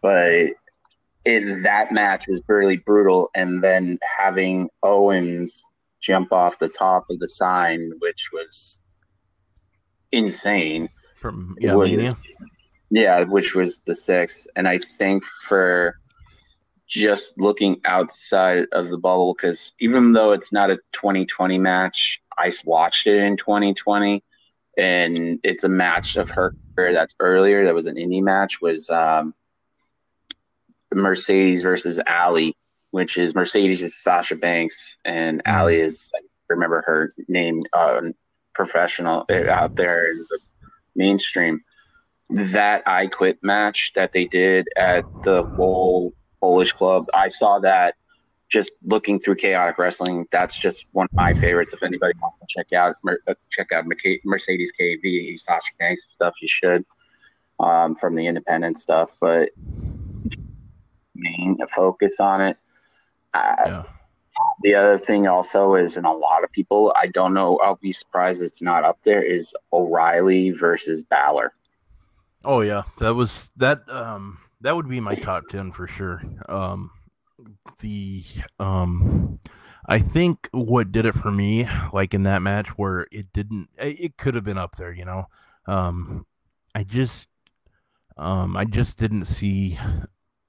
But 0.00 0.48
it, 1.26 1.62
that 1.64 1.90
match 1.90 2.26
was 2.28 2.40
really 2.48 2.76
brutal. 2.76 3.30
And 3.34 3.62
then 3.62 3.98
having 4.18 4.70
Owens 4.82 5.62
jump 6.00 6.32
off 6.32 6.58
the 6.58 6.68
top 6.68 7.06
of 7.10 7.18
the 7.18 7.28
sign, 7.28 7.92
which 7.98 8.30
was 8.32 8.80
insane. 10.12 10.88
From 11.16 11.56
yeah, 11.58 11.74
was, 11.74 12.14
yeah, 12.90 13.24
which 13.24 13.54
was 13.54 13.80
the 13.80 13.94
sixth. 13.94 14.46
And 14.54 14.68
I 14.68 14.78
think 14.78 15.24
for 15.42 15.98
just 16.86 17.36
looking 17.38 17.80
outside 17.84 18.66
of 18.70 18.90
the 18.90 18.98
bubble 18.98 19.34
because 19.34 19.72
even 19.80 20.12
though 20.12 20.30
it's 20.30 20.52
not 20.52 20.70
a 20.70 20.76
2020 20.92 21.58
match, 21.58 22.20
I 22.38 22.52
watched 22.64 23.08
it 23.08 23.20
in 23.24 23.36
2020, 23.36 24.22
and 24.78 25.40
it's 25.42 25.64
a 25.64 25.68
match 25.68 26.16
of 26.16 26.30
her 26.30 26.54
career 26.76 26.92
that's 26.92 27.16
earlier. 27.18 27.64
That 27.64 27.74
was 27.74 27.88
an 27.88 27.96
indie 27.96 28.22
match. 28.22 28.60
Was 28.60 28.88
um, 28.90 29.34
Mercedes 30.96 31.62
versus 31.62 32.00
Allie, 32.06 32.54
which 32.90 33.18
is 33.18 33.34
Mercedes 33.34 33.82
is 33.82 33.96
Sasha 33.96 34.36
Banks, 34.36 34.96
and 35.04 35.38
mm-hmm. 35.38 35.56
Allie 35.56 35.80
is 35.80 36.10
I 36.14 36.20
remember 36.48 36.82
her 36.86 37.12
name 37.28 37.64
uh, 37.72 38.00
professional 38.54 39.24
uh, 39.30 39.48
out 39.50 39.76
there 39.76 40.10
in 40.10 40.18
the 40.30 40.38
mainstream. 40.94 41.62
That 42.28 42.82
I 42.86 43.06
quit 43.06 43.38
match 43.42 43.92
that 43.94 44.12
they 44.12 44.24
did 44.24 44.66
at 44.76 45.04
the 45.22 45.42
Lowell 45.56 46.12
Polish 46.40 46.72
Club. 46.72 47.06
I 47.14 47.28
saw 47.28 47.60
that 47.60 47.94
just 48.48 48.72
looking 48.84 49.20
through 49.20 49.36
chaotic 49.36 49.78
wrestling. 49.78 50.26
That's 50.30 50.58
just 50.58 50.86
one 50.92 51.04
of 51.04 51.16
my 51.16 51.34
favorites. 51.34 51.72
If 51.72 51.82
anybody 51.82 52.14
wants 52.20 52.40
to 52.40 52.46
check 52.48 52.72
out 52.72 52.96
uh, 53.28 53.34
check 53.50 53.70
out 53.72 53.84
Mercedes 54.24 54.72
KV, 54.80 55.40
Sasha 55.40 55.72
Banks 55.78 56.10
stuff, 56.10 56.34
you 56.40 56.48
should 56.48 56.84
um, 57.60 57.94
from 57.94 58.14
the 58.14 58.26
independent 58.26 58.78
stuff. 58.78 59.10
But 59.20 59.50
main 61.18 61.58
focus 61.74 62.20
on 62.20 62.40
it. 62.40 62.56
Uh, 63.34 63.54
yeah. 63.66 63.82
The 64.62 64.74
other 64.74 64.98
thing 64.98 65.26
also 65.26 65.74
is, 65.74 65.96
and 65.96 66.06
a 66.06 66.12
lot 66.12 66.44
of 66.44 66.52
people, 66.52 66.94
I 66.96 67.06
don't 67.06 67.32
know, 67.32 67.58
I'll 67.58 67.76
be 67.76 67.92
surprised 67.92 68.42
it's 68.42 68.62
not 68.62 68.84
up 68.84 68.98
there. 69.02 69.22
Is 69.22 69.54
O'Reilly 69.72 70.50
versus 70.50 71.02
Balor? 71.02 71.52
Oh 72.44 72.60
yeah, 72.60 72.82
that 72.98 73.14
was 73.14 73.48
that. 73.56 73.88
Um, 73.88 74.38
that 74.60 74.76
would 74.76 74.88
be 74.88 75.00
my 75.00 75.14
top 75.14 75.44
ten 75.48 75.72
for 75.72 75.86
sure. 75.86 76.22
Um, 76.48 76.90
the 77.80 78.22
um, 78.60 79.40
I 79.88 79.98
think 80.00 80.48
what 80.52 80.90
did 80.90 81.06
it 81.06 81.14
for 81.14 81.30
me, 81.30 81.68
like 81.92 82.12
in 82.12 82.24
that 82.24 82.42
match 82.42 82.68
where 82.70 83.06
it 83.12 83.32
didn't, 83.32 83.68
it 83.78 84.16
could 84.16 84.34
have 84.34 84.44
been 84.44 84.58
up 84.58 84.76
there, 84.76 84.92
you 84.92 85.04
know. 85.04 85.24
Um, 85.66 86.26
I 86.74 86.82
just, 86.82 87.26
um, 88.16 88.56
I 88.56 88.64
just 88.64 88.98
didn't 88.98 89.26
see 89.26 89.78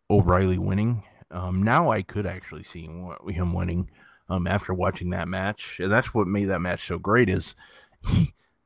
O'Reilly 0.09 0.57
winning. 0.57 1.03
Um, 1.31 1.63
now 1.63 1.91
I 1.91 2.01
could 2.01 2.25
actually 2.25 2.63
see 2.63 2.85
him, 2.85 3.53
winning. 3.53 3.89
Um, 4.29 4.45
after 4.45 4.73
watching 4.73 5.11
that 5.11 5.29
match, 5.29 5.79
and 5.79 5.89
that's 5.89 6.13
what 6.13 6.27
made 6.27 6.49
that 6.49 6.59
match 6.59 6.85
so 6.85 6.99
great. 6.99 7.29
Is 7.29 7.55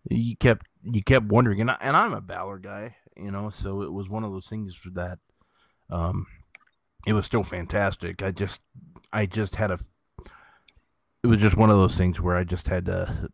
you 0.10 0.36
kept 0.38 0.66
you 0.84 1.04
kept 1.04 1.28
wondering, 1.28 1.62
and, 1.62 1.70
I, 1.70 1.78
and 1.82 1.96
I'm 1.96 2.16
a 2.16 2.20
Balor 2.22 2.58
guy, 2.58 2.96
you 3.16 3.30
know, 3.30 3.52
so 3.52 3.84
it 3.84 3.94
was 3.94 4.10
one 4.10 4.24
of 4.24 4.32
those 4.32 4.48
things 4.48 4.76
that 4.94 5.20
um, 5.92 6.26
it 7.06 7.14
was 7.14 7.28
still 7.28 7.44
fantastic. 7.44 8.24
I 8.24 8.32
just, 8.32 8.62
I 9.14 9.28
just 9.28 9.58
had 9.58 9.70
a, 9.70 9.78
it 11.24 11.28
was 11.28 11.40
just 11.40 11.58
one 11.58 11.70
of 11.70 11.78
those 11.78 11.96
things 11.96 12.20
where 12.20 12.36
I 12.36 12.44
just 12.44 12.68
had 12.68 12.86
to. 12.88 13.30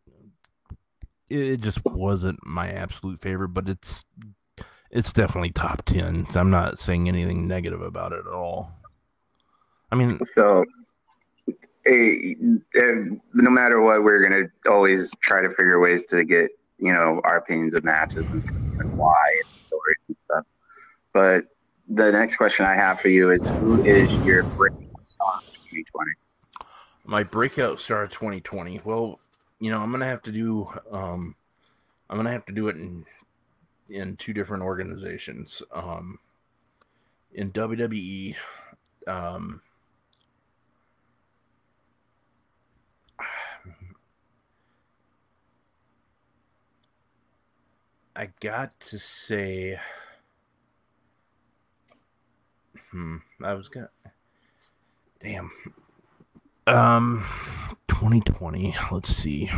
It 1.30 1.62
just 1.62 1.86
wasn't 1.86 2.46
my 2.46 2.70
absolute 2.70 3.22
favorite, 3.22 3.54
but 3.54 3.70
it's, 3.70 4.04
it's 4.92 5.12
definitely 5.12 5.52
top 5.52 5.84
ten. 5.84 6.28
I'm 6.36 6.50
not 6.50 6.80
saying 6.80 7.08
anything 7.08 7.48
negative 7.48 7.82
about 7.82 8.14
it 8.14 8.26
at 8.28 8.34
all. 8.34 8.72
I 9.92 9.96
mean, 9.96 10.20
so 10.34 10.66
hey, 11.86 12.36
no 12.36 13.50
matter 13.50 13.82
what, 13.82 14.04
we're 14.04 14.22
gonna 14.22 14.48
always 14.70 15.12
try 15.22 15.42
to 15.42 15.50
figure 15.50 15.80
ways 15.80 16.06
to 16.08 16.24
get 16.24 16.52
you 16.78 16.94
know 16.94 17.22
our 17.24 17.38
opinions 17.38 17.76
of 17.76 17.84
matches 17.84 18.30
and 18.30 18.44
stuff 18.44 18.80
and 18.80 18.98
why 18.98 19.14
and 19.44 19.48
stories 19.68 20.06
and 20.08 20.18
stuff. 20.18 20.46
But 21.14 21.46
the 21.88 22.12
next 22.12 22.36
question 22.36 22.66
I 22.66 22.76
have 22.76 23.00
for 23.00 23.10
you 23.10 23.32
is 23.32 23.48
who 23.50 23.84
is 23.84 24.16
your 24.18 24.44
breakout 24.44 25.06
star 25.06 25.40
2020? 25.42 26.12
My 27.06 27.24
breakout 27.24 27.80
star 27.80 28.08
2020. 28.08 28.82
Well, 28.84 29.20
you 29.60 29.72
know, 29.72 29.82
I'm 29.82 29.92
gonna 29.92 30.06
have 30.06 30.24
to 30.24 30.32
do 30.32 30.70
um 30.92 31.36
I'm 32.10 32.18
gonna 32.18 32.32
have 32.32 32.46
to 32.46 32.54
do 32.54 32.68
it 32.68 32.76
in 32.76 33.06
in 33.90 34.18
two 34.18 34.34
different 34.34 34.64
organizations. 34.64 35.62
Um 35.72 36.20
in 37.34 37.52
WWE, 37.52 38.36
um 39.08 39.62
I 48.16 48.30
got 48.40 48.80
to 48.80 48.98
say 49.00 49.80
Hmm. 52.92 53.18
I 53.44 53.54
was 53.54 53.70
gonna. 53.70 53.90
Damn. 55.20 55.52
Um, 56.66 57.26
2020. 57.88 58.76
Let's 58.92 59.16
see. 59.16 59.52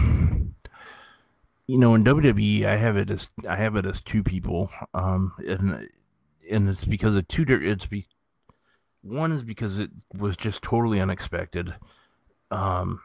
You 1.70 1.78
know, 1.78 1.94
in 1.94 2.04
WWE, 2.04 2.66
I 2.66 2.78
have 2.78 2.98
it 2.98 3.12
as 3.12 3.30
I 3.48 3.56
have 3.56 3.76
it 3.76 3.86
as 3.86 4.02
two 4.02 4.24
people. 4.24 4.72
Um, 4.96 5.34
and 5.48 5.88
and 6.50 6.68
it's 6.68 6.84
because 6.84 7.14
of 7.14 7.28
two. 7.28 7.46
It's 7.48 7.86
be 7.86 8.08
one 9.04 9.32
is 9.32 9.44
because 9.44 9.78
it 9.78 9.92
was 10.18 10.36
just 10.36 10.64
totally 10.64 11.00
unexpected. 11.00 11.76
Um, 12.50 13.02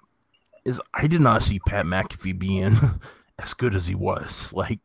is 0.65 0.81
I 0.95 1.09
did 1.09 1.21
not 1.21 1.43
see 1.43 1.59
Pat 1.59 1.85
McAfee 1.85 2.39
being 2.39 2.79
as 3.39 3.53
good 3.53 3.75
as 3.75 3.87
he 3.87 3.95
was. 3.95 4.51
Like 4.51 4.81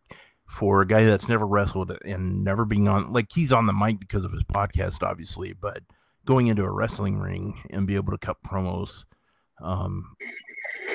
for 0.46 0.82
a 0.82 0.88
guy 0.88 1.06
that's 1.06 1.30
never 1.30 1.48
wrestled 1.48 1.98
and 2.04 2.44
never 2.44 2.66
being 2.66 2.90
on 2.90 3.14
like 3.14 3.32
he's 3.32 3.54
on 3.54 3.66
the 3.66 3.72
mic 3.72 3.98
because 3.98 4.26
of 4.26 4.32
his 4.32 4.44
podcast 4.44 5.04
obviously 5.04 5.54
but 5.54 5.84
going 6.26 6.48
into 6.48 6.64
a 6.64 6.72
wrestling 6.72 7.20
ring 7.20 7.62
and 7.70 7.86
be 7.86 7.96
able 7.96 8.12
to 8.12 8.18
cut 8.18 8.36
promos 8.44 9.06
um 9.62 10.16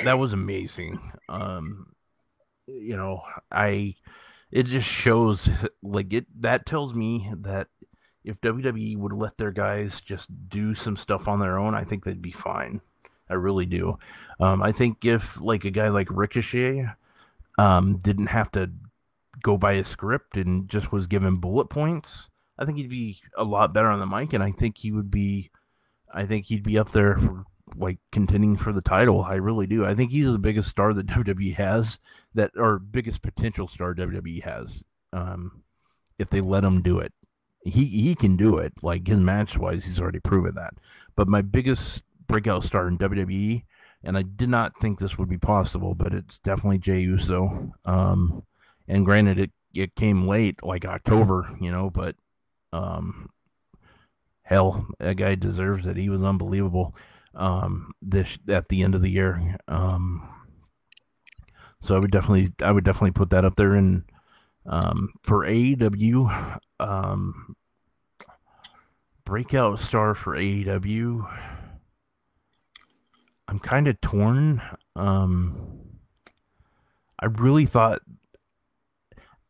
that 0.02 0.18
was 0.18 0.32
amazing 0.32 0.98
um 1.28 1.93
you 2.66 2.96
know 2.96 3.22
i 3.50 3.94
it 4.50 4.66
just 4.66 4.88
shows 4.88 5.48
like 5.82 6.12
it 6.12 6.26
that 6.40 6.66
tells 6.66 6.94
me 6.94 7.30
that 7.36 7.68
if 8.24 8.40
WWE 8.40 8.96
would 8.96 9.12
let 9.12 9.36
their 9.36 9.52
guys 9.52 10.00
just 10.00 10.28
do 10.48 10.74
some 10.74 10.96
stuff 10.96 11.28
on 11.28 11.40
their 11.40 11.58
own, 11.58 11.74
I 11.74 11.84
think 11.84 12.04
they'd 12.04 12.22
be 12.22 12.32
fine. 12.32 12.80
I 13.28 13.34
really 13.34 13.66
do. 13.66 13.98
Um, 14.40 14.62
I 14.62 14.72
think 14.72 15.04
if 15.04 15.40
like 15.40 15.64
a 15.64 15.70
guy 15.70 15.88
like 15.88 16.08
Ricochet 16.10 16.86
um, 17.58 17.98
didn't 17.98 18.28
have 18.28 18.50
to 18.52 18.70
go 19.42 19.56
by 19.56 19.72
a 19.72 19.84
script 19.84 20.36
and 20.36 20.68
just 20.68 20.90
was 20.90 21.06
given 21.06 21.36
bullet 21.36 21.66
points, 21.66 22.30
I 22.58 22.64
think 22.64 22.78
he'd 22.78 22.90
be 22.90 23.20
a 23.36 23.44
lot 23.44 23.74
better 23.74 23.88
on 23.88 24.00
the 24.00 24.06
mic, 24.06 24.32
and 24.32 24.42
I 24.42 24.52
think 24.52 24.78
he 24.78 24.90
would 24.90 25.10
be, 25.10 25.50
I 26.12 26.24
think 26.24 26.46
he'd 26.46 26.62
be 26.62 26.78
up 26.78 26.92
there 26.92 27.16
for 27.16 27.44
like 27.76 27.98
contending 28.12 28.56
for 28.56 28.72
the 28.72 28.82
title. 28.82 29.22
I 29.22 29.34
really 29.34 29.66
do. 29.66 29.84
I 29.84 29.94
think 29.94 30.10
he's 30.10 30.30
the 30.30 30.38
biggest 30.38 30.70
star 30.70 30.92
that 30.94 31.06
WWE 31.06 31.54
has, 31.54 31.98
that 32.34 32.52
or 32.56 32.78
biggest 32.78 33.22
potential 33.22 33.68
star 33.68 33.94
WWE 33.94 34.42
has. 34.42 34.84
Um, 35.12 35.62
if 36.18 36.30
they 36.30 36.40
let 36.40 36.64
him 36.64 36.82
do 36.82 36.98
it, 36.98 37.12
he 37.64 37.84
he 37.84 38.14
can 38.14 38.36
do 38.36 38.58
it. 38.58 38.72
Like 38.82 39.06
his 39.06 39.18
match 39.18 39.56
wise, 39.56 39.84
he's 39.84 40.00
already 40.00 40.20
proven 40.20 40.54
that. 40.54 40.74
But 41.16 41.28
my 41.28 41.42
biggest 41.42 42.04
breakout 42.26 42.64
star 42.64 42.88
in 42.88 42.98
WWE, 42.98 43.64
and 44.02 44.16
I 44.16 44.22
did 44.22 44.48
not 44.48 44.78
think 44.80 44.98
this 44.98 45.18
would 45.18 45.28
be 45.28 45.38
possible, 45.38 45.94
but 45.94 46.14
it's 46.14 46.38
definitely 46.38 46.78
Jey 46.78 47.00
Uso. 47.00 47.72
Um, 47.84 48.44
and 48.88 49.04
granted 49.04 49.38
it 49.38 49.50
it 49.74 49.94
came 49.94 50.26
late 50.26 50.62
like 50.62 50.84
october 50.84 51.56
you 51.60 51.70
know 51.70 51.90
but 51.90 52.16
um 52.72 53.28
hell 54.42 54.86
that 54.98 55.16
guy 55.16 55.34
deserves 55.34 55.86
it 55.86 55.96
he 55.96 56.08
was 56.08 56.22
unbelievable 56.22 56.94
um 57.34 57.92
this 58.02 58.38
at 58.48 58.68
the 58.68 58.82
end 58.82 58.94
of 58.94 59.02
the 59.02 59.10
year. 59.10 59.56
Um 59.68 60.28
so 61.82 61.94
i 61.94 61.98
would 61.98 62.10
definitely 62.10 62.52
i 62.62 62.72
would 62.72 62.84
definitely 62.84 63.10
put 63.12 63.30
that 63.30 63.44
up 63.44 63.56
there. 63.56 63.74
And 63.74 64.04
um 64.66 65.10
for 65.22 65.44
aew 65.46 66.60
um 66.80 67.56
breakout 69.24 69.78
star 69.80 70.14
for 70.14 70.36
aew 70.36 71.26
i'm 73.48 73.58
kind 73.58 73.88
of 73.88 74.00
torn. 74.00 74.62
Um 74.96 75.80
I 77.20 77.26
really 77.26 77.64
thought 77.64 78.02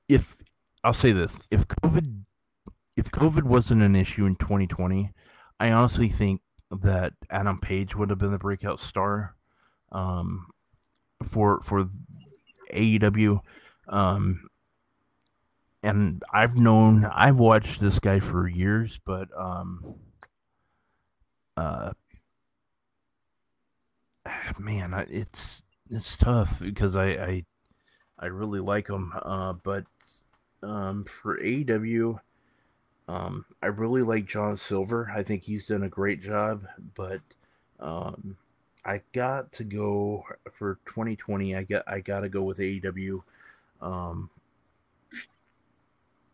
if 0.08 0.36
I'll 0.84 0.92
say 0.92 1.12
this, 1.12 1.36
if 1.50 1.66
COVID 1.66 2.24
if 2.96 3.10
COVID 3.10 3.42
wasn't 3.42 3.82
an 3.82 3.96
issue 3.96 4.26
in 4.26 4.36
2020, 4.36 5.10
I 5.58 5.72
honestly 5.72 6.08
think 6.08 6.40
that 6.70 7.12
Adam 7.30 7.58
Page 7.58 7.94
would 7.94 8.10
have 8.10 8.18
been 8.18 8.32
the 8.32 8.38
breakout 8.38 8.80
star 8.80 9.34
um, 9.92 10.46
for 11.22 11.60
for 11.60 11.88
AEW. 12.72 13.40
Um, 13.88 14.48
and 15.82 16.22
I've 16.32 16.56
known 16.56 17.04
I've 17.04 17.36
watched 17.36 17.80
this 17.80 17.98
guy 17.98 18.18
for 18.18 18.48
years, 18.48 18.98
but 19.04 19.28
um, 19.36 19.96
uh, 21.56 21.92
man, 24.58 24.94
I, 24.94 25.02
it's 25.10 25.62
it's 25.90 26.16
tough 26.16 26.60
because 26.60 26.96
I 26.96 27.06
I, 27.08 27.44
I 28.18 28.26
really 28.26 28.60
like 28.60 28.88
him, 28.88 29.12
uh, 29.22 29.52
but 29.52 29.84
um, 30.62 31.04
for 31.04 31.38
AEW, 31.38 32.18
Um, 33.08 33.44
I 33.62 33.66
really 33.66 34.02
like 34.02 34.26
John 34.26 34.56
Silver. 34.56 35.12
I 35.14 35.22
think 35.22 35.42
he's 35.42 35.66
done 35.66 35.82
a 35.82 35.88
great 35.88 36.22
job, 36.22 36.66
but 36.94 37.20
um, 37.78 38.36
I 38.84 39.02
got 39.12 39.52
to 39.52 39.64
go 39.64 40.24
for 40.52 40.78
2020. 40.86 41.54
I 41.54 41.62
got 41.64 41.84
I 41.86 42.00
got 42.00 42.20
to 42.20 42.28
go 42.28 42.42
with 42.42 42.58
AEW. 42.58 43.22
Um, 43.82 44.30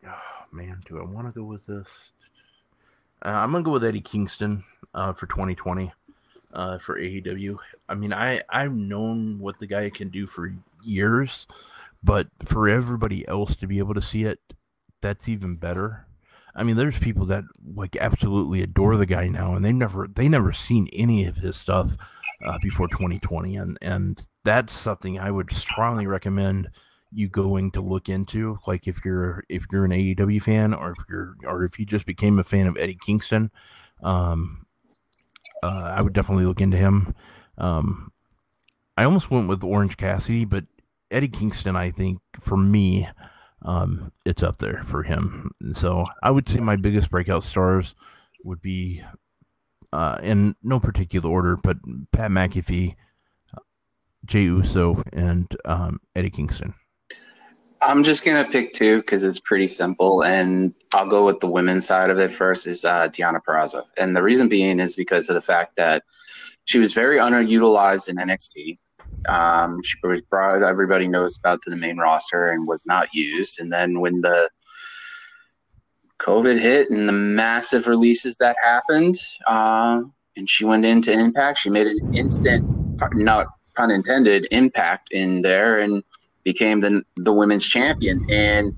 oh, 0.07 0.47
man, 0.53 0.81
do 0.87 1.01
I 1.01 1.05
want 1.05 1.27
to 1.27 1.33
go 1.33 1.45
with 1.45 1.67
this? 1.67 1.89
Uh, 3.23 3.29
I'm 3.29 3.53
gonna 3.53 3.65
go 3.65 3.73
with 3.73 3.85
Eddie 3.85 4.01
Kingston 4.01 4.65
uh, 4.95 5.13
for 5.13 5.27
2020 5.27 5.93
uh, 6.55 6.79
for 6.79 6.99
AEW. 6.99 7.57
I 7.89 7.95
mean, 7.95 8.13
I 8.13 8.39
I've 8.49 8.73
known 8.73 9.39
what 9.39 9.59
the 9.59 9.67
guy 9.67 9.91
can 9.91 10.09
do 10.09 10.27
for 10.27 10.55
years, 10.83 11.47
but 12.03 12.29
for 12.45 12.69
everybody 12.69 13.27
else 13.29 13.57
to 13.57 13.67
be 13.67 13.79
able 13.79 13.95
to 13.95 14.03
see 14.03 14.25
it, 14.25 14.41
that's 15.01 15.29
even 15.29 15.57
better. 15.57 16.07
I 16.55 16.63
mean, 16.63 16.77
there's 16.77 16.99
people 16.99 17.27
that 17.27 17.45
like 17.75 17.97
absolutely 17.97 18.63
adore 18.63 18.97
the 18.97 19.07
guy 19.07 19.29
now, 19.29 19.55
and 19.55 19.65
they 19.65 19.73
never 19.73 20.09
they 20.09 20.29
never 20.29 20.53
seen 20.53 20.89
any 20.93 21.27
of 21.27 21.39
his 21.39 21.57
stuff 21.57 21.93
uh, 22.45 22.59
before 22.63 22.89
2020, 22.89 23.57
and 23.57 23.79
and 23.81 24.27
that's 24.45 24.73
something 24.73 25.19
I 25.19 25.31
would 25.31 25.53
strongly 25.53 26.07
recommend 26.07 26.71
you 27.13 27.29
going 27.29 27.71
to 27.73 27.81
look 27.81 28.09
into. 28.09 28.59
Like 28.67 28.87
if 28.87 29.05
you're 29.05 29.45
if 29.49 29.65
you're 29.71 29.85
an 29.85 29.93
AEW 29.93 30.43
fan, 30.43 30.75
or 30.75 30.91
if 30.91 30.99
you're 31.09 31.37
or 31.45 31.65
if 31.65 31.79
you 31.79 31.87
just 31.87 32.07
became 32.07 32.39
a 32.39 32.45
fan 32.45 32.67
of 32.67 32.77
Eddie 32.77 32.99
Kingston, 33.01 33.51
um, 34.03 34.67
uh, 35.63 35.93
I 35.97 36.03
would 36.03 36.13
definitely 36.13 36.47
look 36.47 36.61
into 36.61 36.77
him. 36.77 37.15
Um, 37.59 38.13
I 38.97 39.05
almost 39.05 39.31
went 39.31 39.49
with 39.49 39.65
Orange 39.65 39.97
Cassidy, 39.97 40.45
but 40.45 40.65
Eddie 41.11 41.29
Kingston, 41.29 41.77
I 41.77 41.91
think 41.91 42.21
for 42.41 42.57
me, 42.57 43.09
um, 43.63 44.13
it's 44.25 44.43
up 44.43 44.59
there 44.59 44.83
for 44.85 45.03
him. 45.03 45.51
So 45.75 46.05
I 46.23 46.31
would 46.31 46.49
say 46.49 46.61
my 46.61 46.77
biggest 46.77 47.11
breakout 47.11 47.45
stars 47.45 47.95
would 48.45 48.63
be, 48.63 49.03
uh, 49.93 50.19
in 50.23 50.57
no 50.63 50.81
particular 50.81 51.31
order, 51.31 51.57
but 51.57 51.79
Pat 52.13 52.31
McAfee, 52.31 52.97
Jey 54.25 54.43
Uso, 54.43 55.03
and 55.13 55.55
um, 55.65 56.01
Eddie 56.15 56.31
Kingston. 56.31 56.75
I'm 57.83 58.05
just 58.05 58.25
gonna 58.25 58.47
pick 58.47 58.75
two 58.75 58.99
because 58.99 59.25
it's 59.25 59.41
pretty 59.41 59.67
simple, 59.67 60.23
and 60.25 60.75
I'll 60.93 61.09
go 61.09 61.25
with 61.25 61.41
the 61.41 61.47
women's 61.47 61.87
side 61.87 62.11
of 62.11 62.19
it 62.19 62.31
first. 62.33 62.67
Is 62.67 62.85
uh, 62.85 63.09
Deonna 63.09 63.41
Purrazzo, 63.43 63.85
and 63.97 64.15
the 64.15 64.23
reason 64.23 64.49
being 64.49 64.81
is 64.81 64.97
because 64.97 65.31
of 65.31 65.35
the 65.35 65.41
fact 65.41 65.77
that 65.77 66.03
she 66.67 66.79
was 66.79 66.93
very 66.93 67.19
underutilized 67.19 68.09
in 68.09 68.17
NXT. 68.17 68.79
Um, 69.29 69.83
she 69.83 69.97
was 70.03 70.21
brought, 70.23 70.63
everybody 70.63 71.09
knows 71.09 71.39
about 71.39 71.61
to 71.63 71.71
the 71.71 71.77
main 71.77 71.99
roster 71.99 72.51
and 72.51 72.67
was 72.67 72.85
not 72.87 73.13
used. 73.13 73.61
And 73.61 73.73
then 73.73 74.01
when 74.01 74.21
the 74.21 74.51
COVID 76.21 76.59
hit 76.59 76.91
and 76.91 77.09
the 77.09 77.13
massive 77.13 77.87
releases 77.87 78.37
that 78.39 78.57
happened, 78.63 79.17
uh, 79.47 80.03
and 80.37 80.49
she 80.49 80.65
went 80.65 80.85
into 80.85 81.13
Impact, 81.13 81.59
she 81.59 81.71
made 81.71 81.87
an 81.87 82.01
instant, 82.13 82.65
not 83.15 83.47
pun 83.77 83.91
intended, 83.91 84.47
impact 84.51 85.09
in 85.13 85.43
there 85.43 85.79
and 85.79 86.03
became 86.45 86.81
the 86.81 87.03
the 87.17 87.33
women's 87.33 87.67
champion. 87.67 88.23
And 88.31 88.73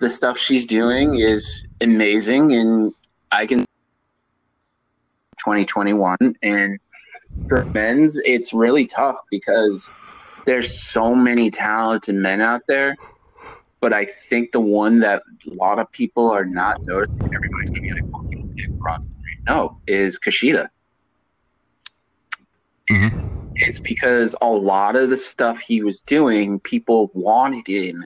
the 0.00 0.10
stuff 0.10 0.38
she's 0.38 0.64
doing 0.66 1.18
is 1.18 1.64
amazing, 1.80 2.52
and 2.52 2.92
I 3.32 3.46
can 3.46 3.60
2021 5.38 6.16
and 6.42 6.78
for 7.48 7.66
men's, 7.74 8.18
it's 8.24 8.52
really 8.52 8.86
tough 8.86 9.16
because 9.30 9.90
there's 10.46 10.72
so 10.72 11.14
many 11.14 11.50
talented 11.50 12.14
men 12.14 12.40
out 12.40 12.62
there. 12.68 12.96
But 13.80 13.92
I 13.92 14.06
think 14.06 14.52
the 14.52 14.60
one 14.60 15.00
that 15.00 15.22
a 15.46 15.54
lot 15.54 15.78
of 15.78 15.90
people 15.92 16.30
are 16.30 16.44
not 16.44 16.78
noticing, 16.86 17.14
everybody's 17.34 17.70
gonna 17.70 17.82
be 17.82 17.90
like, 17.94 18.04
"Well, 18.12 18.24
people 18.30 18.50
pick 18.56 18.70
No, 19.48 19.78
is 19.86 20.18
Kushida. 20.18 20.68
Mm-hmm. 22.90 23.08
It's 23.56 23.80
because 23.80 24.36
a 24.40 24.48
lot 24.48 24.96
of 24.96 25.10
the 25.10 25.16
stuff 25.16 25.60
he 25.60 25.82
was 25.82 26.02
doing, 26.02 26.60
people 26.60 27.10
wanted 27.14 27.66
him 27.66 28.04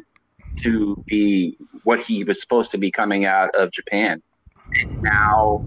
to 0.59 0.97
be 1.09 1.57
what 1.85 2.01
he 2.01 2.25
was 2.25 2.41
supposed 2.41 2.71
to 2.73 2.79
be 2.79 2.91
coming 2.91 3.25
out 3.25 3.55
of 3.55 3.71
Japan. 3.73 4.13
And 4.13 4.91
now 5.05 5.63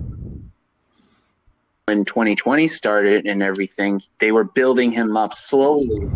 when 1.88 2.04
2020 2.04 2.68
started 2.68 3.28
and 3.28 3.44
everything, 3.44 4.02
they 4.20 4.32
were 4.32 4.44
building 4.44 4.92
him 4.92 5.16
up 5.16 5.34
slowly. 5.34 6.10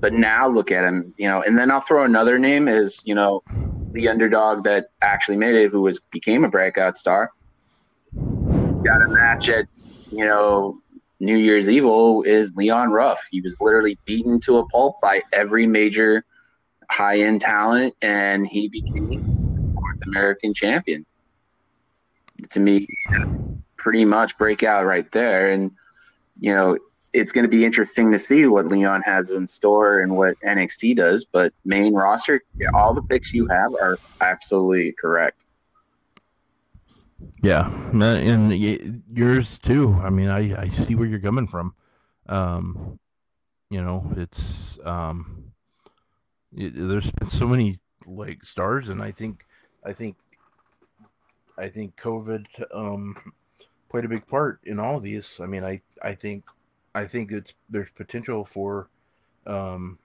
But 0.00 0.14
now 0.14 0.48
look 0.48 0.72
at 0.72 0.82
him, 0.82 1.12
you 1.18 1.28
know. 1.28 1.42
And 1.42 1.58
then 1.58 1.70
I'll 1.70 1.80
throw 1.80 2.04
another 2.04 2.38
name 2.38 2.68
as 2.68 3.02
you 3.04 3.14
know, 3.14 3.42
the 3.92 4.08
underdog 4.08 4.64
that 4.64 4.86
actually 5.02 5.36
made 5.36 5.54
it, 5.54 5.70
who 5.70 5.82
was 5.82 6.00
became 6.10 6.42
a 6.42 6.48
breakout 6.48 6.96
star. 6.96 7.30
Got 8.14 9.02
a 9.02 9.08
match 9.08 9.50
at 9.50 9.66
you 10.10 10.24
know 10.24 10.80
New 11.20 11.36
Year's 11.36 11.68
Evil 11.68 11.92
oh, 11.92 12.22
is 12.22 12.56
Leon 12.56 12.92
Ruff. 12.92 13.20
He 13.30 13.42
was 13.42 13.54
literally 13.60 13.98
beaten 14.06 14.40
to 14.40 14.56
a 14.56 14.66
pulp 14.68 14.96
by 15.02 15.20
every 15.34 15.66
major 15.66 16.24
high 16.90 17.18
end 17.18 17.42
talent, 17.42 17.94
and 18.00 18.46
he 18.46 18.70
became 18.70 19.20
North 19.74 20.00
American 20.06 20.54
champion. 20.54 21.04
To 22.52 22.58
me, 22.58 22.86
pretty 23.80 24.04
much 24.04 24.38
break 24.38 24.62
out 24.62 24.84
right 24.84 25.10
there. 25.10 25.52
And, 25.52 25.72
you 26.38 26.54
know, 26.54 26.78
it's 27.12 27.32
going 27.32 27.44
to 27.44 27.48
be 27.48 27.64
interesting 27.64 28.12
to 28.12 28.18
see 28.18 28.46
what 28.46 28.66
Leon 28.66 29.02
has 29.02 29.30
in 29.30 29.48
store 29.48 30.00
and 30.00 30.16
what 30.16 30.38
NXT 30.46 30.96
does. 30.96 31.24
But 31.24 31.52
main 31.64 31.94
roster, 31.94 32.42
all 32.74 32.94
the 32.94 33.02
picks 33.02 33.34
you 33.34 33.48
have 33.48 33.72
are 33.74 33.98
absolutely 34.20 34.92
correct. 34.92 35.46
Yeah, 37.42 37.70
and 37.92 39.02
yours 39.12 39.58
too. 39.58 39.98
I 40.02 40.10
mean, 40.10 40.28
I, 40.28 40.62
I 40.62 40.68
see 40.68 40.94
where 40.94 41.06
you're 41.06 41.20
coming 41.20 41.46
from. 41.46 41.74
Um, 42.28 42.98
you 43.70 43.82
know, 43.82 44.12
it's 44.16 44.78
um, 44.84 45.52
it, 46.56 46.72
there's 46.74 47.10
been 47.12 47.28
so 47.28 47.46
many 47.46 47.80
like 48.06 48.44
stars, 48.44 48.88
and 48.88 49.02
I 49.02 49.10
think, 49.10 49.44
I 49.84 49.92
think, 49.92 50.16
I 51.58 51.68
think 51.68 51.96
COVID 51.96 52.46
um 52.74 53.16
played 53.90 54.04
a 54.04 54.08
big 54.08 54.26
part 54.26 54.60
in 54.64 54.78
all 54.78 54.96
of 54.96 55.02
these. 55.02 55.38
I 55.42 55.46
mean, 55.46 55.64
I 55.64 55.80
I 56.02 56.14
think 56.14 56.44
I 56.94 57.06
think 57.06 57.32
it's 57.32 57.54
there's 57.68 57.90
potential 57.90 58.44
for 58.44 58.88
um 59.46 59.98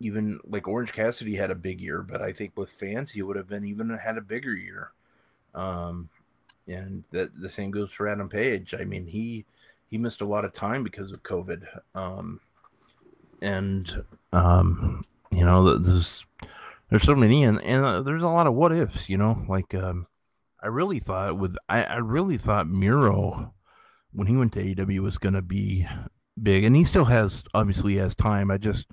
even 0.00 0.40
like 0.46 0.68
Orange 0.68 0.92
Cassidy 0.92 1.36
had 1.36 1.50
a 1.50 1.56
big 1.56 1.80
year, 1.80 2.02
but 2.02 2.20
I 2.20 2.32
think 2.32 2.52
with 2.56 2.70
fans 2.70 3.12
he 3.12 3.22
would 3.22 3.36
have 3.36 3.48
been 3.48 3.64
even 3.64 3.88
had 3.90 4.18
a 4.18 4.22
bigger 4.22 4.54
year. 4.54 4.92
Um 5.54 6.08
and 6.68 7.04
that 7.10 7.40
the 7.40 7.50
same 7.50 7.70
goes 7.70 7.92
for 7.92 8.06
Adam 8.06 8.28
Page. 8.28 8.74
I 8.78 8.84
mean, 8.84 9.06
he 9.06 9.44
he 9.90 9.98
missed 9.98 10.20
a 10.20 10.26
lot 10.26 10.44
of 10.44 10.52
time 10.52 10.84
because 10.84 11.12
of 11.12 11.22
COVID. 11.22 11.66
Um 11.94 12.40
and 13.40 14.04
um 14.32 15.04
you 15.30 15.44
know, 15.44 15.78
there's 15.78 16.26
there's 16.90 17.04
so 17.04 17.14
many 17.14 17.44
and 17.44 17.60
and 17.62 17.84
uh, 17.84 18.02
there's 18.02 18.22
a 18.22 18.28
lot 18.28 18.46
of 18.46 18.54
what 18.54 18.72
ifs, 18.72 19.08
you 19.08 19.16
know, 19.16 19.44
like 19.48 19.74
um 19.74 20.06
I 20.62 20.68
really 20.68 21.00
thought 21.00 21.38
with 21.38 21.56
I, 21.68 21.84
I 21.84 21.96
really 21.96 22.38
thought 22.38 22.68
Miro 22.68 23.54
when 24.12 24.26
he 24.26 24.36
went 24.36 24.52
to 24.52 24.62
AEW 24.62 25.00
was 25.00 25.18
going 25.18 25.34
to 25.34 25.42
be 25.42 25.86
big, 26.40 26.64
and 26.64 26.76
he 26.76 26.84
still 26.84 27.06
has 27.06 27.42
obviously 27.54 27.96
has 27.96 28.14
time. 28.14 28.50
I 28.50 28.58
just 28.58 28.86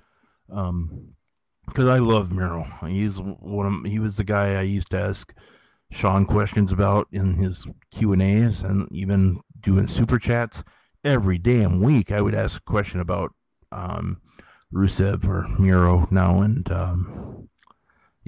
um 0.52 1.14
because 1.66 1.86
I 1.86 1.98
love 1.98 2.32
Miro. 2.32 2.64
He's 2.86 3.18
one 3.18 3.66
of 3.66 3.90
he 3.90 3.98
was 3.98 4.16
the 4.16 4.24
guy 4.24 4.54
I 4.54 4.62
used 4.62 4.90
to 4.90 5.00
ask 5.00 5.32
Sean 5.92 6.26
questions 6.26 6.72
about 6.72 7.06
in 7.12 7.34
his 7.34 7.66
Q 7.92 8.12
and 8.12 8.22
A's, 8.22 8.62
and 8.62 8.88
even 8.90 9.40
doing 9.60 9.86
super 9.86 10.18
chats 10.18 10.64
every 11.04 11.38
damn 11.38 11.80
week. 11.80 12.10
I 12.10 12.20
would 12.20 12.34
ask 12.34 12.60
a 12.60 12.70
question 12.70 13.00
about 13.00 13.32
um 13.70 14.20
Rusev 14.72 15.24
or 15.28 15.46
Miro 15.60 16.08
now, 16.10 16.40
and 16.40 16.70
um 16.72 17.39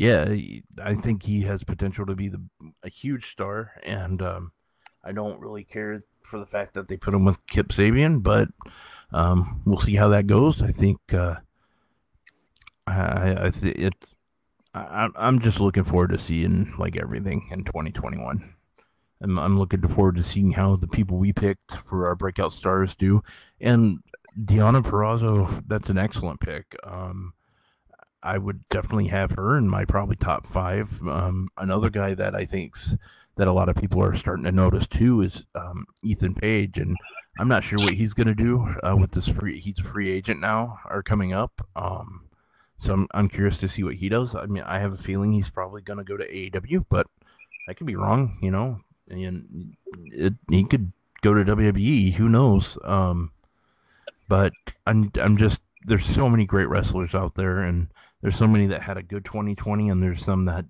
yeah, 0.02 0.34
I 0.82 0.96
think 0.96 1.22
he 1.22 1.42
has 1.42 1.62
potential 1.62 2.06
to 2.06 2.16
be 2.16 2.28
the 2.28 2.42
a 2.82 2.88
huge 2.88 3.30
star, 3.30 3.70
and 3.84 4.20
um, 4.20 4.50
I 5.04 5.12
don't 5.12 5.38
really 5.40 5.62
care 5.62 6.02
for 6.24 6.40
the 6.40 6.46
fact 6.46 6.74
that 6.74 6.88
they 6.88 6.96
put 6.96 7.14
him 7.14 7.24
with 7.24 7.46
Kip 7.46 7.68
Sabian, 7.68 8.20
but 8.20 8.48
um, 9.12 9.62
we'll 9.64 9.78
see 9.78 9.94
how 9.94 10.08
that 10.08 10.26
goes. 10.26 10.60
I 10.60 10.72
think 10.72 10.98
uh, 11.14 11.36
I, 12.84 13.46
I 13.46 13.50
th- 13.50 13.76
it. 13.76 13.94
I, 14.74 15.08
I'm 15.14 15.38
just 15.38 15.60
looking 15.60 15.84
forward 15.84 16.10
to 16.10 16.18
seeing 16.18 16.74
like 16.78 16.96
everything 16.96 17.46
in 17.52 17.62
2021. 17.62 18.54
I'm, 19.20 19.38
I'm 19.38 19.56
looking 19.56 19.86
forward 19.86 20.16
to 20.16 20.24
seeing 20.24 20.50
how 20.50 20.74
the 20.74 20.88
people 20.88 21.16
we 21.16 21.32
picked 21.32 21.76
for 21.84 22.08
our 22.08 22.16
breakout 22.16 22.52
stars 22.52 22.96
do, 22.96 23.22
and 23.60 24.00
Deonna 24.36 24.82
Purrazzo. 24.82 25.62
That's 25.68 25.90
an 25.90 25.98
excellent 25.98 26.40
pick. 26.40 26.74
Um, 26.82 27.34
I 28.22 28.38
would 28.38 28.68
definitely 28.68 29.08
have 29.08 29.32
her 29.32 29.56
in 29.56 29.68
my 29.68 29.84
probably 29.84 30.16
top 30.16 30.46
five. 30.46 31.00
Um, 31.06 31.48
another 31.56 31.90
guy 31.90 32.14
that 32.14 32.34
I 32.34 32.44
think's 32.44 32.96
that 33.36 33.48
a 33.48 33.52
lot 33.52 33.68
of 33.68 33.76
people 33.76 34.02
are 34.02 34.14
starting 34.14 34.44
to 34.44 34.52
notice 34.52 34.86
too 34.86 35.22
is 35.22 35.44
um, 35.54 35.86
Ethan 36.02 36.34
Page, 36.34 36.78
and 36.78 36.96
I'm 37.38 37.48
not 37.48 37.64
sure 37.64 37.78
what 37.78 37.94
he's 37.94 38.12
going 38.12 38.26
to 38.26 38.34
do 38.34 38.74
uh, 38.82 38.96
with 38.96 39.12
this 39.12 39.28
free. 39.28 39.58
He's 39.58 39.78
a 39.78 39.84
free 39.84 40.10
agent 40.10 40.40
now, 40.40 40.80
or 40.88 41.02
coming 41.02 41.32
up. 41.32 41.66
Um, 41.74 42.28
so 42.78 42.92
I'm, 42.92 43.08
I'm 43.14 43.28
curious 43.28 43.58
to 43.58 43.68
see 43.68 43.82
what 43.82 43.94
he 43.94 44.08
does. 44.08 44.34
I 44.34 44.46
mean, 44.46 44.64
I 44.64 44.80
have 44.80 44.92
a 44.92 44.98
feeling 44.98 45.32
he's 45.32 45.48
probably 45.48 45.82
going 45.82 45.98
to 45.98 46.04
go 46.04 46.16
to 46.16 46.26
AEW, 46.26 46.84
but 46.88 47.06
I 47.68 47.74
could 47.74 47.86
be 47.86 47.96
wrong, 47.96 48.38
you 48.42 48.50
know, 48.50 48.80
and 49.08 49.76
it, 50.06 50.34
he 50.50 50.64
could 50.64 50.92
go 51.22 51.32
to 51.32 51.44
WWE. 51.44 52.14
Who 52.14 52.28
knows? 52.28 52.76
Um, 52.84 53.32
but 54.28 54.52
I'm 54.86 55.10
I'm 55.20 55.36
just 55.36 55.60
there's 55.86 56.06
so 56.06 56.28
many 56.28 56.44
great 56.44 56.68
wrestlers 56.68 57.14
out 57.14 57.34
there, 57.34 57.58
and 57.58 57.88
there's 58.22 58.36
so 58.36 58.46
many 58.46 58.66
that 58.68 58.82
had 58.82 58.96
a 58.96 59.02
good 59.02 59.24
2020, 59.24 59.88
and 59.88 60.02
there's 60.02 60.24
some 60.24 60.44
that 60.44 60.64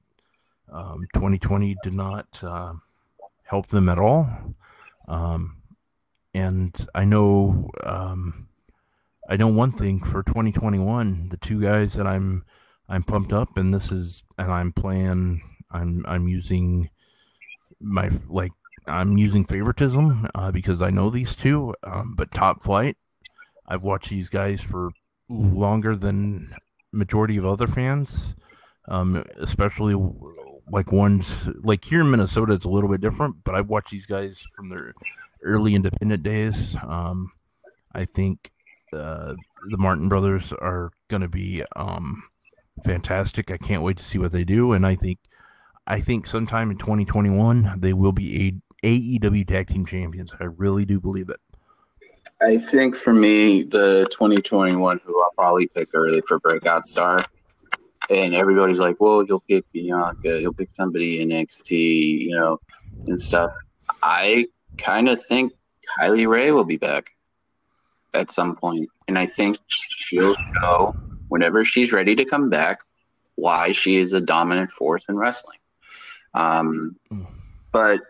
um, 0.73 1.07
2020 1.15 1.77
did 1.83 1.95
not 1.95 2.27
uh, 2.43 2.73
help 3.45 3.69
them 3.69 3.89
at 3.89 3.99
all. 3.99 4.29
Um, 5.07 5.59
and 6.35 6.75
I 6.95 7.05
know 7.05 7.71
um, 7.85 8.49
I 9.29 9.37
know 9.37 9.49
one 9.49 9.73
thing 9.73 10.01
for 10.01 10.23
2021, 10.23 11.29
the 11.29 11.37
two 11.37 11.61
guys 11.61 11.93
that 11.95 12.07
I'm 12.07 12.45
I'm 12.89 13.03
pumped 13.03 13.33
up, 13.33 13.57
and 13.57 13.73
this 13.73 13.93
is 13.93 14.23
and 14.39 14.51
I'm 14.51 14.73
playing. 14.73 15.43
I'm 15.71 16.05
I'm 16.09 16.29
using 16.29 16.91
my 17.81 18.11
like 18.29 18.53
I'm 18.87 19.19
using 19.19 19.45
favoritism 19.45 20.29
uh, 20.35 20.51
because 20.51 20.81
I 20.81 20.91
know 20.91 21.11
these 21.11 21.37
two, 21.37 21.75
um, 21.83 22.15
but 22.17 22.33
Top 22.33 22.63
Flight. 22.63 22.97
I've 23.67 23.85
watched 23.85 24.11
these 24.11 24.29
guys 24.29 24.61
for 24.61 24.91
longer 25.29 25.97
than 25.97 26.55
majority 26.93 27.37
of 27.37 27.47
other 27.47 27.67
fans, 27.67 28.35
um, 28.89 29.25
especially 29.39 29.95
like 30.71 30.93
ones 30.93 31.49
like 31.63 31.85
here 31.85 32.01
in 32.01 32.11
Minnesota. 32.11 32.53
It's 32.53 32.65
a 32.65 32.71
little 32.71 32.91
bit 32.91 33.01
different, 33.01 33.37
but 33.45 33.55
I've 33.55 33.69
watched 33.69 33.91
these 33.91 34.07
guys 34.07 34.45
from 34.55 34.69
their 34.69 34.95
early 35.43 35.75
independent 35.75 36.23
days. 36.23 36.77
Um, 36.87 37.33
I 37.95 38.05
think 38.05 38.53
uh, 38.93 39.35
the 39.71 39.79
Martin 39.79 40.09
brothers 40.09 40.53
are 40.53 40.91
going 41.09 41.23
to 41.23 41.29
be 41.29 41.65
um, 41.77 42.23
fantastic. 42.85 43.51
I 43.51 43.57
can't 43.57 43.83
wait 43.83 43.99
to 43.99 44.05
see 44.05 44.19
what 44.19 44.33
they 44.33 44.45
do, 44.45 44.73
and 44.73 44.87
I 44.87 44.95
think 44.95 45.19
I 45.87 46.01
think 46.01 46.27
sometime 46.27 46.71
in 46.71 46.79
2021 46.79 47.77
they 47.79 47.93
will 47.93 48.13
be 48.13 48.63
a 48.83 48.87
AEW 48.87 49.47
Tag 49.47 49.69
Team 49.69 49.87
Champions. 49.87 50.33
I 50.41 50.45
really 50.45 50.85
do 50.85 51.01
believe 51.01 51.29
it. 51.31 51.41
I 52.45 52.57
think 52.57 52.97
for 52.97 53.13
me, 53.13 53.63
the 53.63 54.07
2021 54.11 55.01
who 55.05 55.23
I'll 55.23 55.33
probably 55.37 55.69
pick 55.69 55.91
early 55.95 56.23
for 56.27 56.41
breakout 56.41 56.85
star, 56.85 57.21
and 58.11 58.35
everybody's 58.35 58.79
like, 58.79 59.01
"Well, 59.01 59.23
you'll 59.23 59.41
pick 59.41 59.65
Bianca, 59.73 60.41
you'll 60.41 60.53
pick 60.53 60.71
somebody 60.71 61.21
in 61.21 61.29
NXT, 61.29 61.71
you 62.21 62.37
know, 62.37 62.59
and 63.07 63.21
stuff." 63.21 63.53
I 64.03 64.49
kind 64.77 65.09
of 65.09 65.23
think 65.25 65.53
Kylie 65.99 66.29
Rae 66.29 66.51
will 66.51 66.65
be 66.65 66.77
back 66.77 67.11
at 68.13 68.31
some 68.31 68.57
point, 68.57 68.89
and 69.07 69.19
I 69.19 69.27
think 69.27 69.59
she'll 69.69 70.35
show 70.61 70.97
whenever 71.29 71.65
she's 71.65 71.93
ready 71.93 72.17
to 72.17 72.25
come 72.25 72.51
back 72.51 72.81
why 73.37 73.73
she 73.73 73.97
is 73.97 74.13
a 74.13 74.21
dominant 74.21 74.71
force 74.73 75.05
in 75.09 75.17
wrestling. 75.17 75.59
Um, 76.35 76.97
but 77.71 78.01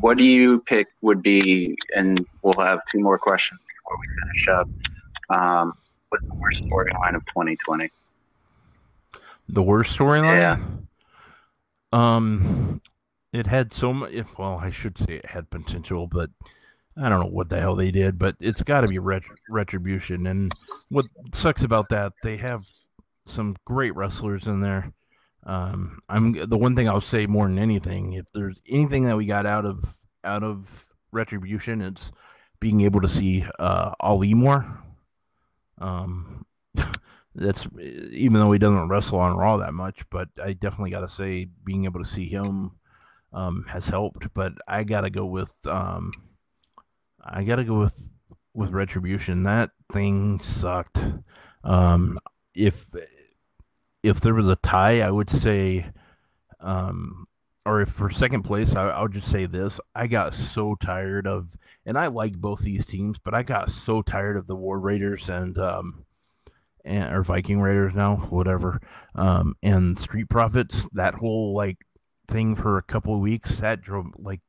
what 0.00 0.18
do 0.18 0.24
you 0.24 0.60
pick 0.60 0.88
would 1.00 1.22
be, 1.22 1.76
and 1.94 2.24
we'll 2.42 2.64
have 2.64 2.80
two 2.90 3.00
more 3.00 3.18
questions 3.18 3.60
before 3.60 3.98
we 4.00 4.06
finish 4.22 4.48
up. 4.48 4.68
Um, 5.30 5.72
what's 6.08 6.26
the 6.26 6.34
worst 6.34 6.62
storyline 6.64 7.14
of 7.14 7.24
2020? 7.26 7.88
The 9.48 9.62
worst 9.62 9.96
storyline? 9.96 10.38
Yeah. 10.38 10.58
Um, 11.92 12.80
it 13.32 13.46
had 13.46 13.72
so 13.72 13.92
much. 13.92 14.12
Well, 14.38 14.58
I 14.60 14.70
should 14.70 14.98
say 14.98 15.14
it 15.16 15.26
had 15.26 15.50
potential, 15.50 16.06
but 16.06 16.30
I 16.96 17.08
don't 17.08 17.20
know 17.20 17.26
what 17.26 17.48
the 17.48 17.60
hell 17.60 17.76
they 17.76 17.90
did. 17.90 18.18
But 18.18 18.36
it's 18.40 18.62
got 18.62 18.82
to 18.82 18.88
be 18.88 18.98
ret- 18.98 19.22
retribution. 19.48 20.26
And 20.26 20.52
what 20.90 21.06
sucks 21.32 21.62
about 21.62 21.88
that, 21.90 22.12
they 22.22 22.36
have 22.36 22.64
some 23.26 23.56
great 23.64 23.94
wrestlers 23.94 24.46
in 24.46 24.60
there. 24.60 24.92
Um, 25.48 26.00
I'm 26.10 26.46
the 26.46 26.58
one 26.58 26.76
thing 26.76 26.90
I'll 26.90 27.00
say 27.00 27.26
more 27.26 27.48
than 27.48 27.58
anything. 27.58 28.12
If 28.12 28.26
there's 28.34 28.60
anything 28.68 29.04
that 29.04 29.16
we 29.16 29.24
got 29.24 29.46
out 29.46 29.64
of 29.64 29.96
out 30.22 30.42
of 30.42 30.86
retribution, 31.10 31.80
it's 31.80 32.12
being 32.60 32.82
able 32.82 33.00
to 33.00 33.08
see 33.08 33.46
uh, 33.58 33.94
Ali 33.98 34.34
more. 34.34 34.78
Um, 35.78 36.44
that's 37.34 37.66
even 38.10 38.34
though 38.34 38.52
he 38.52 38.58
doesn't 38.58 38.90
wrestle 38.90 39.20
on 39.20 39.38
Raw 39.38 39.56
that 39.56 39.72
much, 39.72 40.02
but 40.10 40.28
I 40.42 40.52
definitely 40.52 40.90
got 40.90 41.00
to 41.00 41.08
say 41.08 41.48
being 41.64 41.86
able 41.86 42.04
to 42.04 42.08
see 42.08 42.28
him 42.28 42.72
um, 43.32 43.64
has 43.68 43.86
helped. 43.86 44.34
But 44.34 44.52
I 44.68 44.84
got 44.84 45.00
to 45.02 45.10
go 45.10 45.24
with 45.24 45.54
um, 45.64 46.12
I 47.24 47.42
got 47.44 47.56
to 47.56 47.64
go 47.64 47.78
with 47.78 47.94
with 48.52 48.72
retribution. 48.72 49.44
That 49.44 49.70
thing 49.94 50.40
sucked. 50.40 51.00
Um, 51.64 52.18
if 52.54 52.86
if 54.02 54.20
there 54.20 54.34
was 54.34 54.48
a 54.48 54.56
tie, 54.56 55.00
I 55.00 55.10
would 55.10 55.30
say, 55.30 55.86
um, 56.60 57.26
or 57.66 57.82
if 57.82 57.90
for 57.90 58.10
second 58.10 58.42
place, 58.42 58.74
I, 58.74 58.88
I 58.88 59.02
would 59.02 59.12
just 59.12 59.30
say 59.30 59.46
this: 59.46 59.80
I 59.94 60.06
got 60.06 60.34
so 60.34 60.74
tired 60.74 61.26
of, 61.26 61.48
and 61.84 61.98
I 61.98 62.06
like 62.06 62.34
both 62.34 62.60
these 62.60 62.86
teams, 62.86 63.18
but 63.18 63.34
I 63.34 63.42
got 63.42 63.70
so 63.70 64.02
tired 64.02 64.36
of 64.36 64.46
the 64.46 64.56
War 64.56 64.78
Raiders 64.78 65.28
and 65.28 65.58
um, 65.58 66.04
and 66.84 67.14
or 67.14 67.22
Viking 67.22 67.60
Raiders 67.60 67.94
now, 67.94 68.16
whatever, 68.16 68.80
um, 69.14 69.54
and 69.62 69.98
Street 69.98 70.28
Profits. 70.28 70.86
That 70.92 71.14
whole 71.14 71.54
like 71.54 71.78
thing 72.28 72.54
for 72.54 72.78
a 72.78 72.82
couple 72.82 73.14
of 73.14 73.20
weeks 73.20 73.60
that 73.60 73.82
drove 73.82 74.06
like 74.16 74.40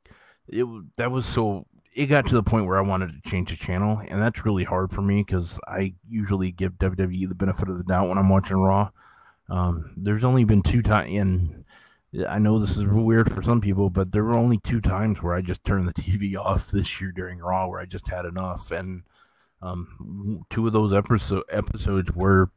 it. 0.47 0.65
That 0.97 1.11
was 1.11 1.25
so. 1.25 1.65
It 1.95 2.05
got 2.05 2.27
to 2.27 2.35
the 2.35 2.43
point 2.43 2.67
where 2.67 2.77
I 2.77 2.81
wanted 2.81 3.11
to 3.11 3.29
change 3.29 3.49
the 3.49 3.57
channel, 3.57 3.99
and 4.07 4.21
that's 4.21 4.45
really 4.45 4.63
hard 4.63 4.91
for 4.91 5.01
me 5.01 5.23
because 5.25 5.59
I 5.67 5.95
usually 6.07 6.51
give 6.51 6.73
WWE 6.73 7.27
the 7.27 7.35
benefit 7.35 7.67
of 7.67 7.77
the 7.77 7.83
doubt 7.83 8.07
when 8.07 8.17
I'm 8.17 8.29
watching 8.29 8.57
Raw. 8.57 8.91
Um, 9.49 9.91
there's 9.97 10.23
only 10.23 10.43
been 10.43 10.61
two 10.61 10.81
times, 10.81 11.17
and 11.17 11.65
I 12.27 12.39
know 12.39 12.59
this 12.59 12.77
is 12.77 12.85
weird 12.85 13.33
for 13.33 13.41
some 13.41 13.61
people, 13.61 13.89
but 13.89 14.11
there 14.11 14.23
were 14.23 14.37
only 14.37 14.59
two 14.59 14.81
times 14.81 15.21
where 15.21 15.33
I 15.33 15.41
just 15.41 15.63
turned 15.63 15.87
the 15.87 15.93
TV 16.01 16.37
off 16.37 16.71
this 16.71 17.01
year 17.01 17.11
during 17.11 17.39
Raw, 17.39 17.67
where 17.67 17.79
I 17.79 17.85
just 17.85 18.07
had 18.07 18.25
enough, 18.25 18.71
and 18.71 19.03
um, 19.61 20.45
two 20.49 20.67
of 20.67 20.73
those 20.73 20.93
episode 20.93 21.43
episodes 21.51 22.11
were 22.11 22.49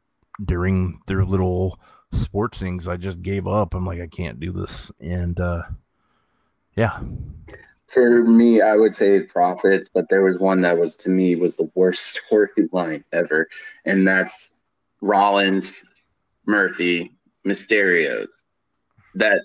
during 0.43 0.99
their 1.07 1.25
little 1.25 1.79
sports 2.11 2.59
things. 2.59 2.87
I 2.87 2.97
just 2.97 3.21
gave 3.21 3.47
up. 3.47 3.73
I'm 3.73 3.85
like, 3.85 3.99
I 3.99 4.07
can't 4.07 4.39
do 4.39 4.51
this, 4.51 4.91
and 4.99 5.39
uh, 5.39 5.63
yeah. 6.75 6.99
For 7.87 8.23
me, 8.23 8.61
I 8.61 8.75
would 8.75 8.95
say 8.95 9.21
profits, 9.21 9.89
but 9.89 10.09
there 10.09 10.23
was 10.23 10.39
one 10.39 10.61
that 10.61 10.77
was 10.77 10.95
to 10.97 11.09
me 11.09 11.35
was 11.35 11.57
the 11.57 11.69
worst 11.75 12.21
storyline 12.31 13.03
ever, 13.11 13.49
and 13.85 14.07
that's 14.07 14.51
Rollins 15.01 15.83
Murphy 16.45 17.11
Mysterios 17.45 18.29
that 19.15 19.43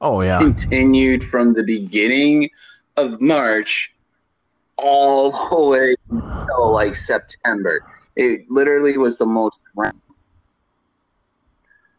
oh 0.00 0.20
yeah 0.20 0.38
continued 0.38 1.24
from 1.24 1.52
the 1.54 1.62
beginning 1.62 2.50
of 2.96 3.20
March 3.20 3.90
all 4.76 5.30
the 5.50 5.64
way 5.64 5.94
until 6.10 6.72
like 6.72 6.94
September. 6.94 7.82
It 8.16 8.42
literally 8.48 8.96
was 8.96 9.18
the 9.18 9.26
most 9.26 9.58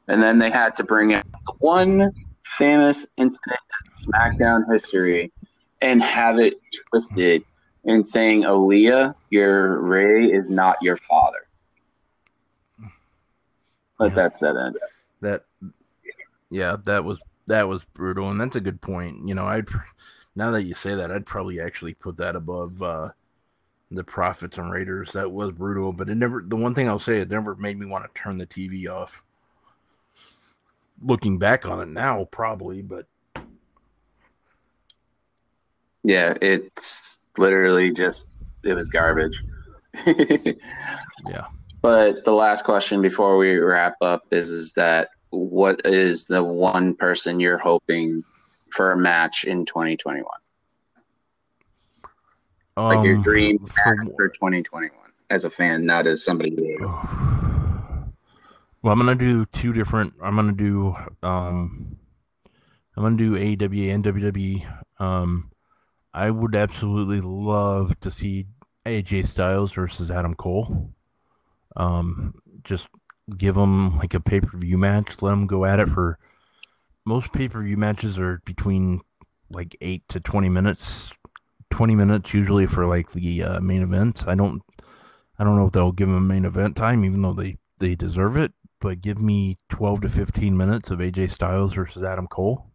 and 0.07 0.21
then 0.21 0.39
they 0.39 0.49
had 0.49 0.75
to 0.77 0.83
bring 0.83 1.11
in 1.11 1.21
the 1.45 1.53
one 1.59 2.11
famous 2.43 3.05
incident 3.17 3.59
in 3.85 4.13
SmackDown 4.13 4.71
history 4.71 5.31
and 5.81 6.01
have 6.01 6.39
it 6.39 6.55
twisted 6.89 7.43
in 7.83 8.03
saying, 8.03 8.43
Aaliyah, 8.43 9.13
your 9.29 9.81
Rey 9.81 10.25
is 10.25 10.49
not 10.49 10.77
your 10.81 10.97
father. 10.97 11.44
Let 13.99 14.11
yeah. 14.11 14.15
that 14.15 14.37
set 14.37 14.55
in. 14.55 14.73
That, 15.21 15.45
yeah, 16.49 16.77
that 16.85 17.03
was 17.03 17.19
that 17.47 17.67
was 17.67 17.83
brutal, 17.83 18.29
and 18.29 18.39
that's 18.39 18.55
a 18.55 18.61
good 18.61 18.81
point. 18.81 19.27
You 19.27 19.35
know, 19.35 19.45
I'd 19.45 19.67
now 20.35 20.51
that 20.51 20.63
you 20.63 20.73
say 20.73 20.95
that, 20.95 21.11
I'd 21.11 21.25
probably 21.25 21.59
actually 21.59 21.93
put 21.93 22.17
that 22.17 22.35
above 22.35 22.81
uh, 22.81 23.09
the 23.91 24.03
Profits 24.03 24.57
and 24.57 24.71
Raiders. 24.71 25.13
That 25.13 25.31
was 25.31 25.51
brutal, 25.51 25.93
but 25.93 26.09
it 26.09 26.15
never. 26.15 26.43
The 26.45 26.55
one 26.55 26.75
thing 26.75 26.87
I'll 26.87 26.99
say, 26.99 27.19
it 27.19 27.29
never 27.29 27.55
made 27.55 27.79
me 27.79 27.85
want 27.85 28.05
to 28.05 28.21
turn 28.21 28.37
the 28.37 28.47
TV 28.47 28.89
off. 28.89 29.23
Looking 31.01 31.37
back 31.37 31.65
on 31.65 31.81
it 31.81 31.89
now, 31.89 32.25
probably, 32.31 32.81
but 32.81 33.05
yeah, 36.03 36.35
it's 36.41 37.19
literally 37.37 37.91
just 37.91 38.27
it 38.63 38.73
was 38.73 38.87
garbage. 38.89 39.43
yeah. 40.05 41.47
But 41.85 42.25
the 42.25 42.31
last 42.31 42.63
question 42.63 42.99
before 42.99 43.37
we 43.37 43.57
wrap 43.57 43.97
up 44.01 44.23
is 44.31 44.49
is 44.49 44.73
that 44.73 45.09
what 45.29 45.85
is 45.85 46.25
the 46.25 46.43
one 46.43 46.95
person 46.95 47.39
you're 47.39 47.59
hoping 47.59 48.23
for 48.71 48.93
a 48.93 48.97
match 48.97 49.43
in 49.43 49.67
2021? 49.67 50.25
Um, 52.75 52.85
like 52.85 53.05
your 53.05 53.17
um, 53.17 53.21
dream 53.21 53.59
for, 53.67 53.97
for 54.15 54.29
2021 54.29 54.89
as 55.29 55.45
a 55.45 55.49
fan, 55.51 55.85
not 55.85 56.07
as 56.07 56.23
somebody 56.23 56.55
who. 56.55 56.91
Well, 58.81 58.91
I'm 58.91 58.99
gonna 58.99 59.13
do 59.13 59.45
two 59.45 59.71
different. 59.71 60.13
I'm 60.23 60.35
gonna 60.35 60.53
do. 60.53 60.95
Um, 61.21 61.97
I'm 62.97 63.03
gonna 63.03 63.15
do 63.15 63.33
AEW 63.33 63.93
and 63.93 64.03
WWE. 64.03 64.65
Um, 64.99 65.51
I 66.15 66.31
would 66.31 66.55
absolutely 66.55 67.21
love 67.21 67.99
to 67.99 68.09
see 68.09 68.45
AJ 68.87 69.27
Styles 69.27 69.71
versus 69.73 70.09
Adam 70.09 70.33
Cole. 70.33 70.95
Um, 71.75 72.35
just 72.63 72.87
give 73.37 73.55
them 73.55 73.97
like 73.97 74.13
a 74.13 74.19
pay 74.19 74.41
per 74.41 74.57
view 74.57 74.77
match. 74.77 75.21
Let 75.21 75.31
them 75.31 75.47
go 75.47 75.65
at 75.65 75.79
it 75.79 75.89
for 75.89 76.19
most 77.05 77.31
pay 77.31 77.47
per 77.47 77.61
view 77.63 77.77
matches 77.77 78.19
are 78.19 78.41
between 78.45 79.01
like 79.49 79.75
eight 79.81 80.03
to 80.09 80.19
twenty 80.19 80.49
minutes. 80.49 81.11
Twenty 81.69 81.95
minutes 81.95 82.33
usually 82.33 82.67
for 82.67 82.85
like 82.85 83.11
the 83.11 83.43
uh, 83.43 83.59
main 83.59 83.81
event. 83.81 84.27
I 84.27 84.35
don't, 84.35 84.61
I 85.37 85.43
don't 85.43 85.57
know 85.57 85.65
if 85.65 85.73
they'll 85.73 85.91
give 85.91 86.07
them 86.07 86.27
main 86.27 86.45
event 86.45 86.75
time, 86.75 87.03
even 87.03 87.21
though 87.21 87.33
they 87.33 87.57
they 87.79 87.95
deserve 87.95 88.37
it. 88.37 88.53
But 88.79 89.01
give 89.01 89.19
me 89.19 89.57
twelve 89.69 90.01
to 90.01 90.09
fifteen 90.09 90.57
minutes 90.57 90.91
of 90.91 90.99
AJ 90.99 91.31
Styles 91.31 91.73
versus 91.73 92.03
Adam 92.03 92.27
Cole, 92.27 92.71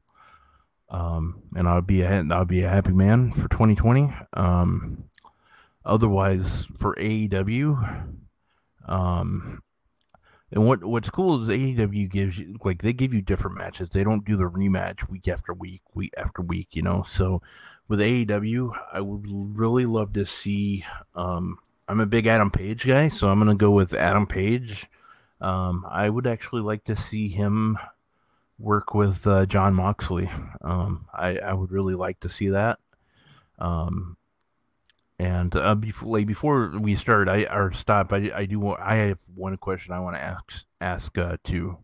um, 0.88 1.42
and 1.54 1.68
I'll 1.68 1.82
be 1.82 2.02
a 2.02 2.24
I'll 2.30 2.44
be 2.44 2.62
a 2.62 2.68
happy 2.68 2.92
man 2.92 3.32
for 3.32 3.48
2020. 3.48 4.12
Um, 4.34 5.04
otherwise, 5.84 6.66
for 6.78 6.94
AEW, 6.96 8.16
um, 8.90 9.62
and 10.52 10.66
what 10.66 10.84
what's 10.84 11.10
cool 11.10 11.42
is 11.42 11.48
AEW 11.48 12.10
gives 12.10 12.36
you 12.36 12.56
like 12.64 12.82
they 12.82 12.92
give 12.92 13.14
you 13.14 13.22
different 13.22 13.56
matches. 13.56 13.88
They 13.88 14.02
don't 14.02 14.24
do 14.24 14.36
the 14.36 14.44
rematch 14.44 15.08
week 15.08 15.28
after 15.28 15.54
week, 15.54 15.82
week 15.94 16.12
after 16.16 16.42
week, 16.42 16.68
you 16.72 16.82
know. 16.82 17.04
So 17.08 17.40
with 17.88 18.00
AEW, 18.00 18.76
I 18.92 19.00
would 19.00 19.24
really 19.26 19.86
love 19.86 20.12
to 20.14 20.26
see. 20.26 20.84
Um, 21.14 21.58
I'm 21.88 22.00
a 22.00 22.06
big 22.06 22.26
Adam 22.26 22.50
Page 22.50 22.86
guy, 22.86 23.08
so 23.08 23.28
I'm 23.28 23.38
gonna 23.38 23.54
go 23.54 23.70
with 23.70 23.94
Adam 23.94 24.26
Page. 24.26 24.88
Um, 25.40 25.86
I 25.88 26.10
would 26.10 26.26
actually 26.26 26.62
like 26.62 26.84
to 26.84 26.96
see 26.96 27.28
him 27.28 27.78
work 28.58 28.92
with 28.92 29.26
uh, 29.26 29.46
Jon 29.46 29.74
Moxley. 29.74 30.28
Um, 30.62 31.06
I 31.14 31.38
I 31.38 31.52
would 31.52 31.70
really 31.70 31.94
like 31.94 32.18
to 32.20 32.28
see 32.28 32.48
that. 32.48 32.80
Um, 33.60 34.16
and 35.20 35.54
uh, 35.54 35.74
before, 35.74 36.08
like, 36.08 36.26
before 36.26 36.72
we 36.80 36.96
start, 36.96 37.28
I 37.28 37.42
or 37.42 37.72
stop, 37.74 38.10
I, 38.10 38.32
I 38.34 38.46
do 38.46 38.70
I 38.70 38.94
have 38.94 39.18
one 39.34 39.58
question 39.58 39.92
I 39.92 40.00
want 40.00 40.16
to 40.16 40.22
ask 40.22 40.64
ask 40.80 41.18
uh, 41.18 41.36
too, 41.44 41.76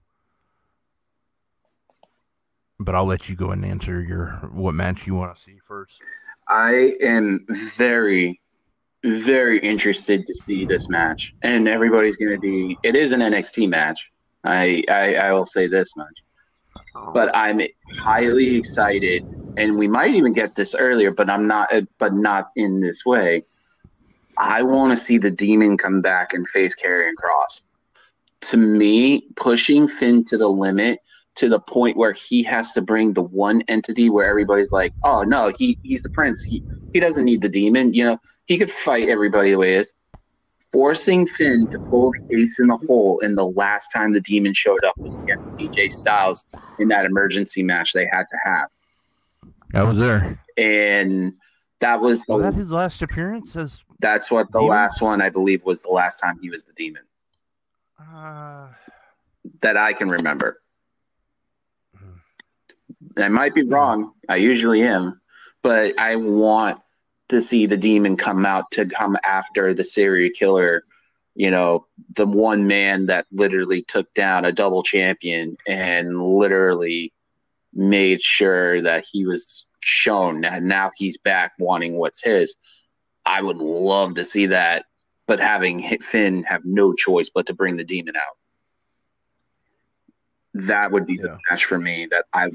but 2.81 2.95
I'll 2.95 3.05
let 3.05 3.29
you 3.29 3.37
go 3.37 3.51
and 3.51 3.63
answer 3.63 4.01
your 4.01 4.49
what 4.55 4.73
match 4.73 5.07
you 5.07 5.15
want 5.15 5.37
to 5.37 5.43
see 5.43 5.59
first. 5.63 6.01
I 6.49 6.95
am 7.03 7.45
very, 7.77 8.41
very 9.05 9.59
interested 9.59 10.27
to 10.27 10.35
see 10.35 10.65
this 10.65 10.89
match, 10.89 11.35
and 11.43 11.69
everybody's 11.69 12.17
going 12.17 12.33
to 12.33 12.41
be. 12.41 12.79
It 12.85 12.97
is 12.97 13.13
an 13.13 13.21
NXT 13.21 13.69
match. 13.69 14.11
I, 14.45 14.83
I 14.89 15.15
I 15.17 15.33
will 15.35 15.47
say 15.47 15.67
this 15.67 15.91
much, 15.95 17.13
but 17.13 17.37
I'm 17.37 17.61
highly 17.99 18.57
excited 18.57 19.27
and 19.57 19.79
we 19.79 19.89
might 19.89 20.15
even 20.15 20.33
get 20.33 20.55
this 20.55 20.75
earlier, 20.75 21.11
but 21.11 21.31
I'm 21.31 21.47
not, 21.47 21.73
uh, 21.73 21.83
but 21.99 22.15
not 22.15 22.51
in 22.57 22.81
this 22.81 23.05
way. 23.05 23.45
I 24.39 24.63
want 24.63 24.97
to 24.97 25.03
see 25.03 25.19
the 25.19 25.31
demon 25.31 25.79
come 25.79 26.03
back 26.03 26.35
and 26.35 26.47
face 26.49 26.75
Karrion 26.77 27.15
Kross. 27.15 27.63
To 28.51 28.57
me, 28.59 29.27
pushing 29.37 29.89
Finn 29.89 30.25
to 30.27 30.37
the 30.37 30.49
limit 30.49 31.01
to 31.37 31.49
the 31.49 31.61
point 31.61 31.97
where 31.97 32.13
he 32.13 32.43
has 32.43 32.73
to 32.73 32.83
bring 32.83 33.13
the 33.13 33.23
one 33.23 33.63
entity 33.69 34.11
where 34.11 34.29
everybody's 34.29 34.73
like, 34.73 34.93
"Oh 35.05 35.23
no, 35.23 35.53
he 35.57 35.79
he's 35.83 36.03
the 36.03 36.11
prince. 36.11 36.45
He 36.45 36.63
he 36.93 37.01
doesn't 37.01 37.25
need 37.25 37.43
the 37.43 37.49
demon. 37.49 37.95
You 37.95 38.05
know, 38.05 38.19
he 38.47 38.59
could 38.59 38.71
fight 38.71 39.09
everybody 39.09 39.51
the 39.51 39.59
way 39.59 39.75
is." 39.75 39.93
Forcing 40.73 41.27
Finn 41.27 41.69
to 41.71 41.81
pull 41.89 42.13
the 42.29 42.43
ace 42.43 42.59
in 42.59 42.67
the 42.67 42.79
hole, 42.87 43.21
and 43.23 43.39
the 43.39 43.47
last 43.47 43.89
time 43.95 44.13
the 44.13 44.21
demon 44.21 44.53
showed 44.53 44.85
up 44.85 44.97
was 45.03 45.17
against 45.17 45.49
AJ 45.59 45.93
Styles 45.93 46.45
in 46.79 46.89
that 46.89 47.07
emergency 47.07 47.63
match 47.63 47.93
they 47.95 48.07
had 48.13 48.25
to 48.31 48.37
have 48.45 48.69
I 49.75 49.83
was 49.83 49.99
there, 49.99 50.39
and 50.57 51.35
that 51.81 52.01
was 52.01 52.25
the, 52.25 52.35
was 52.35 52.43
that 52.43 52.55
his 52.55 52.71
last 52.71 53.03
appearance 53.03 53.55
as. 53.57 53.83
That's 54.01 54.31
what 54.31 54.53
the 54.53 54.61
demon? 54.61 54.71
last 54.71 55.01
one 55.01 55.23
I 55.23 55.31
believe 55.31 55.65
was 55.65 55.83
the 55.83 55.91
last 55.91 56.21
time 56.21 56.39
he 56.41 56.51
was 56.51 56.65
the 56.65 56.73
demon. 56.75 57.03
Uh, 57.99 58.69
that 59.63 59.77
I 59.77 59.93
can 59.93 60.09
remember. 60.09 60.61
Hmm. 61.97 63.23
I 63.23 63.29
might 63.29 63.55
be 63.55 63.63
wrong. 63.63 64.13
I 64.29 64.37
usually 64.37 64.83
am, 64.83 65.21
but 65.63 65.99
I 65.99 66.17
want 66.17 66.81
to 67.29 67.41
see 67.41 67.67
the 67.67 67.77
demon 67.77 68.17
come 68.17 68.47
out 68.47 68.71
to 68.73 68.87
come 68.87 69.17
after 69.25 69.75
the 69.75 69.85
serial 69.85 70.31
killer. 70.35 70.85
You 71.35 71.51
know, 71.51 71.87
the 72.15 72.27
one 72.27 72.67
man 72.67 73.07
that 73.07 73.27
literally 73.31 73.83
took 73.83 74.13
down 74.15 74.45
a 74.45 74.53
double 74.53 74.83
champion 74.83 75.57
and 75.67 76.23
literally 76.23 77.13
made 77.77 78.23
sure 78.23 78.81
that 78.83 79.05
he 79.11 79.27
was 79.27 79.67
shown 79.81 80.41
that 80.41 80.63
now 80.63 80.91
he's 80.97 81.19
back 81.19 81.53
wanting 81.59 81.97
what's 81.97 82.23
his. 82.23 82.57
I 83.25 83.43
would 83.43 83.59
love 83.59 84.15
to 84.15 84.25
see 84.25 84.47
that, 84.47 84.87
but 85.27 85.41
having 85.41 85.99
Finn 86.01 86.45
have 86.45 86.63
no 86.65 86.93
choice 86.93 87.31
but 87.33 87.47
to 87.47 87.55
bring 87.55 87.77
the 87.77 87.85
demon 87.85 88.17
out. 88.17 88.37
That 90.55 90.91
would 90.91 91.07
be 91.07 91.15
yeah. 91.15 91.23
the 91.23 91.39
match 91.51 91.65
for 91.67 91.79
me 91.79 92.09
that 92.11 92.25
I'm 92.33 92.51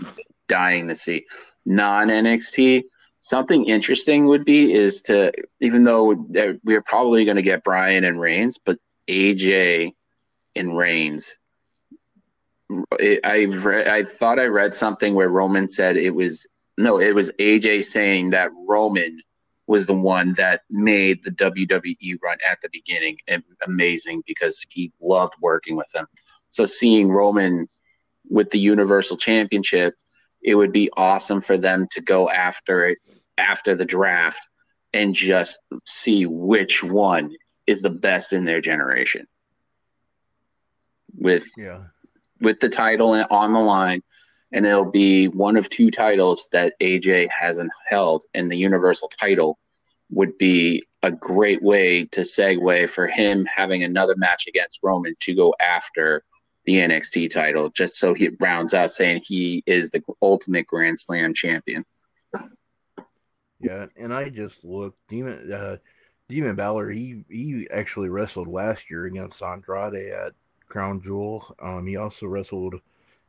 dying 0.47 0.87
to 0.87 0.95
see. 0.95 1.25
Non 1.65 2.07
NXT, 2.07 2.83
something 3.19 3.65
interesting 3.65 4.25
would 4.27 4.43
be 4.43 4.73
is 4.73 5.03
to, 5.03 5.31
even 5.59 5.83
though 5.83 6.15
we're 6.63 6.81
probably 6.81 7.25
going 7.25 7.37
to 7.37 7.43
get 7.43 7.63
Bryan 7.63 8.03
and 8.03 8.19
Reigns, 8.19 8.57
but 8.57 8.79
AJ 9.07 9.93
and 10.55 10.75
Reigns 10.75 11.37
I 13.01 13.45
read, 13.45 13.87
I 13.87 14.03
thought 14.03 14.39
I 14.39 14.45
read 14.45 14.73
something 14.73 15.13
where 15.13 15.29
Roman 15.29 15.67
said 15.67 15.97
it 15.97 16.15
was 16.15 16.45
no, 16.77 16.99
it 16.99 17.13
was 17.13 17.31
AJ 17.39 17.83
saying 17.83 18.31
that 18.31 18.49
Roman 18.67 19.21
was 19.67 19.87
the 19.87 19.93
one 19.93 20.33
that 20.33 20.61
made 20.69 21.23
the 21.23 21.31
WWE 21.31 22.17
run 22.21 22.37
at 22.49 22.59
the 22.61 22.69
beginning 22.71 23.17
amazing 23.65 24.23
because 24.25 24.65
he 24.69 24.91
loved 25.01 25.33
working 25.41 25.75
with 25.75 25.87
them. 25.93 26.07
So 26.49 26.65
seeing 26.65 27.09
Roman 27.09 27.67
with 28.29 28.49
the 28.49 28.59
Universal 28.59 29.17
Championship, 29.17 29.93
it 30.41 30.55
would 30.55 30.71
be 30.71 30.89
awesome 30.97 31.41
for 31.41 31.57
them 31.57 31.87
to 31.91 32.01
go 32.01 32.29
after 32.29 32.85
it 32.85 32.97
after 33.37 33.75
the 33.75 33.85
draft 33.85 34.47
and 34.93 35.13
just 35.13 35.59
see 35.87 36.25
which 36.25 36.83
one 36.83 37.31
is 37.67 37.81
the 37.81 37.89
best 37.89 38.33
in 38.33 38.45
their 38.45 38.61
generation. 38.61 39.27
With 41.15 41.45
yeah 41.57 41.83
with 42.41 42.59
the 42.59 42.69
title 42.69 43.11
on 43.29 43.53
the 43.53 43.59
line, 43.59 44.01
and 44.51 44.65
it'll 44.65 44.91
be 44.91 45.27
one 45.27 45.57
of 45.57 45.69
two 45.69 45.91
titles 45.91 46.49
that 46.51 46.73
AJ 46.81 47.29
hasn't 47.29 47.71
held, 47.87 48.23
and 48.33 48.51
the 48.51 48.57
Universal 48.57 49.11
title 49.19 49.57
would 50.09 50.37
be 50.37 50.83
a 51.03 51.11
great 51.11 51.63
way 51.63 52.05
to 52.05 52.21
segue 52.21 52.89
for 52.89 53.07
him 53.07 53.45
having 53.45 53.83
another 53.83 54.15
match 54.17 54.45
against 54.47 54.79
Roman 54.83 55.15
to 55.21 55.33
go 55.33 55.55
after 55.59 56.23
the 56.65 56.75
NXT 56.75 57.31
title, 57.31 57.69
just 57.69 57.95
so 57.95 58.13
he 58.13 58.29
rounds 58.39 58.73
out 58.73 58.91
saying 58.91 59.21
he 59.23 59.63
is 59.65 59.89
the 59.89 60.03
ultimate 60.21 60.67
Grand 60.67 60.99
Slam 60.99 61.33
champion. 61.33 61.83
Yeah, 63.59 63.87
and 63.97 64.13
I 64.13 64.29
just 64.29 64.63
looked 64.63 64.97
Demon 65.07 65.51
uh, 65.51 65.77
Demon 66.29 66.55
Balor. 66.55 66.89
He 66.89 67.23
he 67.29 67.67
actually 67.71 68.09
wrestled 68.09 68.47
last 68.47 68.89
year 68.89 69.05
against 69.05 69.41
Andrade 69.41 70.11
at 70.11 70.33
Crown 70.71 71.01
Jewel. 71.01 71.53
Um, 71.61 71.85
he 71.85 71.97
also 71.97 72.27
wrestled 72.27 72.75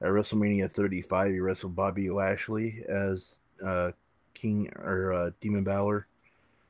at 0.00 0.08
WrestleMania 0.08 0.70
35. 0.70 1.32
He 1.32 1.40
wrestled 1.40 1.74
Bobby 1.74 2.08
Lashley 2.08 2.84
as 2.88 3.34
uh, 3.64 3.90
King 4.32 4.70
or 4.76 5.12
uh, 5.12 5.30
Demon 5.40 5.64
Balor. 5.64 6.06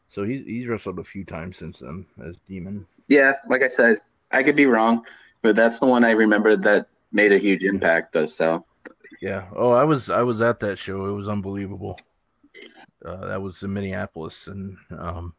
So 0.08 0.24
he's 0.24 0.44
he's 0.46 0.66
wrestled 0.66 0.98
a 0.98 1.04
few 1.04 1.24
times 1.24 1.58
since 1.58 1.80
then 1.80 2.06
as 2.24 2.36
Demon. 2.48 2.86
Yeah, 3.08 3.32
like 3.48 3.62
I 3.62 3.68
said, 3.68 3.98
I 4.30 4.42
could 4.42 4.56
be 4.56 4.66
wrong, 4.66 5.04
but 5.42 5.56
that's 5.56 5.78
the 5.78 5.86
one 5.86 6.04
I 6.04 6.10
remember 6.12 6.56
that 6.56 6.86
made 7.12 7.32
a 7.32 7.38
huge 7.38 7.64
impact. 7.64 8.14
Though, 8.14 8.26
so 8.26 8.64
yeah. 9.20 9.46
Oh, 9.54 9.72
I 9.72 9.84
was 9.84 10.10
I 10.10 10.22
was 10.22 10.40
at 10.40 10.60
that 10.60 10.78
show. 10.78 11.06
It 11.06 11.12
was 11.12 11.28
unbelievable. 11.28 11.98
Uh, 13.04 13.26
that 13.26 13.42
was 13.42 13.62
in 13.62 13.72
Minneapolis, 13.72 14.46
and 14.46 14.76
um, 14.98 15.34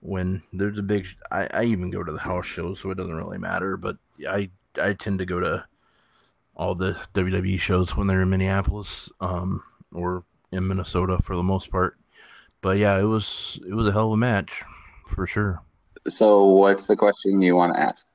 when 0.00 0.42
there's 0.52 0.78
a 0.78 0.82
big, 0.82 1.06
I, 1.30 1.48
I 1.52 1.64
even 1.64 1.90
go 1.90 2.04
to 2.04 2.12
the 2.12 2.18
house 2.18 2.46
shows, 2.46 2.80
so 2.80 2.90
it 2.90 2.96
doesn't 2.96 3.16
really 3.16 3.38
matter. 3.38 3.76
But 3.76 3.96
I 4.28 4.50
I 4.80 4.94
tend 4.94 5.18
to 5.18 5.26
go 5.26 5.40
to 5.40 5.64
all 6.56 6.74
the 6.74 6.96
WWE 7.14 7.58
shows 7.58 7.96
when 7.96 8.06
they're 8.06 8.22
in 8.22 8.30
Minneapolis 8.30 9.10
um, 9.20 9.62
or 9.92 10.24
in 10.50 10.68
Minnesota 10.68 11.18
for 11.22 11.36
the 11.36 11.42
most 11.42 11.70
part. 11.70 11.96
But 12.60 12.78
yeah, 12.78 12.98
it 12.98 13.04
was 13.04 13.58
it 13.66 13.74
was 13.74 13.88
a 13.88 13.92
hell 13.92 14.08
of 14.08 14.12
a 14.12 14.16
match 14.16 14.62
for 15.06 15.26
sure. 15.26 15.62
So, 16.08 16.44
what's 16.44 16.86
the 16.86 16.96
question 16.96 17.42
you 17.42 17.56
want 17.56 17.74
to 17.74 17.80
ask? 17.80 18.06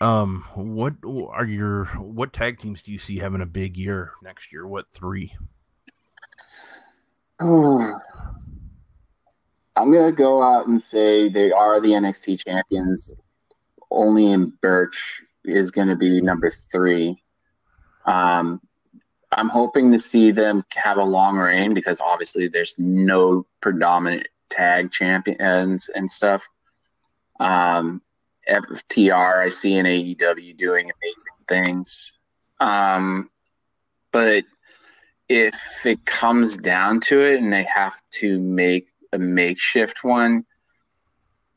Um, 0.00 0.44
what 0.54 0.94
are 1.30 1.44
your 1.44 1.86
what 1.96 2.32
tag 2.32 2.58
teams 2.58 2.82
do 2.82 2.92
you 2.92 2.98
see 2.98 3.18
having 3.18 3.40
a 3.40 3.46
big 3.46 3.76
year 3.76 4.12
next 4.22 4.52
year? 4.52 4.66
What 4.66 4.86
three? 4.92 5.34
Oh, 7.40 7.98
I'm 9.76 9.92
gonna 9.92 10.12
go 10.12 10.42
out 10.42 10.66
and 10.66 10.80
say 10.82 11.28
they 11.28 11.50
are 11.52 11.80
the 11.80 11.90
NXT 11.90 12.44
champions. 12.44 13.12
Oney 13.90 14.32
in 14.32 14.52
Burch 14.60 15.22
is 15.44 15.70
going 15.70 15.88
to 15.88 15.96
be 15.96 16.20
number 16.20 16.50
three. 16.50 17.22
Um, 18.04 18.60
I'm 19.30 19.48
hoping 19.48 19.90
to 19.92 19.98
see 19.98 20.30
them 20.30 20.64
have 20.74 20.98
a 20.98 21.04
long 21.04 21.36
reign 21.36 21.74
because 21.74 22.00
obviously 22.00 22.48
there's 22.48 22.74
no 22.78 23.46
predominant 23.60 24.28
tag 24.50 24.90
champions 24.90 25.88
and 25.94 26.10
stuff. 26.10 26.46
Um, 27.40 28.02
FTR, 28.48 29.44
I 29.44 29.48
see 29.48 29.74
in 29.74 29.86
AEW 29.86 30.56
doing 30.56 30.90
amazing 30.90 31.46
things. 31.48 32.18
Um, 32.60 33.30
but 34.10 34.44
if 35.28 35.56
it 35.84 36.04
comes 36.04 36.56
down 36.56 37.00
to 37.00 37.22
it 37.22 37.40
and 37.40 37.52
they 37.52 37.66
have 37.74 38.00
to 38.12 38.38
make 38.38 38.88
a 39.12 39.18
makeshift 39.18 40.04
one, 40.04 40.44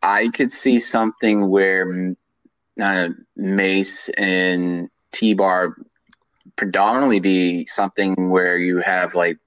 I 0.01 0.29
could 0.29 0.51
see 0.51 0.79
something 0.79 1.49
where 1.49 2.15
uh, 2.81 3.09
Mace 3.35 4.09
and 4.09 4.89
T 5.11 5.33
Bar 5.33 5.75
predominantly 6.55 7.19
be 7.19 7.65
something 7.65 8.29
where 8.29 8.57
you 8.57 8.79
have 8.79 9.15
like 9.15 9.37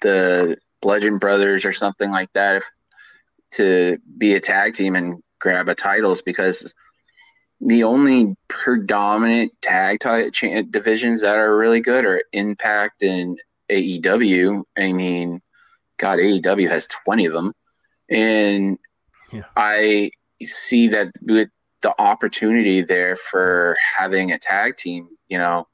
the 0.00 0.56
Bludgeon 0.80 1.18
Brothers 1.18 1.64
or 1.64 1.72
something 1.72 2.10
like 2.10 2.32
that 2.34 2.62
to 3.52 3.98
be 4.18 4.34
a 4.34 4.40
tag 4.40 4.74
team 4.74 4.96
and 4.96 5.22
grab 5.38 5.68
a 5.68 5.74
titles 5.74 6.22
because 6.22 6.72
the 7.60 7.84
only 7.84 8.36
predominant 8.48 9.52
tag 9.60 10.00
t- 10.00 10.62
divisions 10.62 11.20
that 11.20 11.36
are 11.36 11.56
really 11.56 11.80
good 11.80 12.04
are 12.04 12.22
Impact 12.32 13.02
and 13.02 13.40
AEW. 13.70 14.64
I 14.76 14.92
mean, 14.92 15.40
God, 15.98 16.18
AEW 16.18 16.68
has 16.68 16.88
20 17.04 17.26
of 17.26 17.32
them. 17.32 17.52
And 18.08 18.78
yeah. 19.32 19.44
I 19.56 20.10
see 20.42 20.88
that 20.88 21.12
with 21.22 21.48
the 21.82 22.00
opportunity 22.00 22.80
there 22.80 23.16
for 23.16 23.76
having 23.96 24.32
a 24.32 24.38
tag 24.38 24.76
team, 24.76 25.08
you 25.28 25.38
know, 25.38 25.66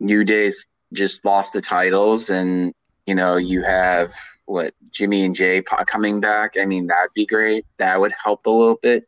New 0.00 0.24
Day's 0.24 0.66
just 0.92 1.24
lost 1.24 1.52
the 1.52 1.60
titles 1.60 2.28
and, 2.28 2.74
you 3.06 3.14
know, 3.14 3.36
you 3.36 3.62
have 3.62 4.12
what 4.46 4.74
Jimmy 4.90 5.24
and 5.24 5.34
Jey 5.34 5.62
coming 5.86 6.20
back. 6.20 6.56
I 6.58 6.66
mean, 6.66 6.88
that'd 6.88 7.14
be 7.14 7.24
great. 7.24 7.64
That 7.78 8.00
would 8.00 8.12
help 8.22 8.46
a 8.46 8.50
little 8.50 8.78
bit. 8.82 9.04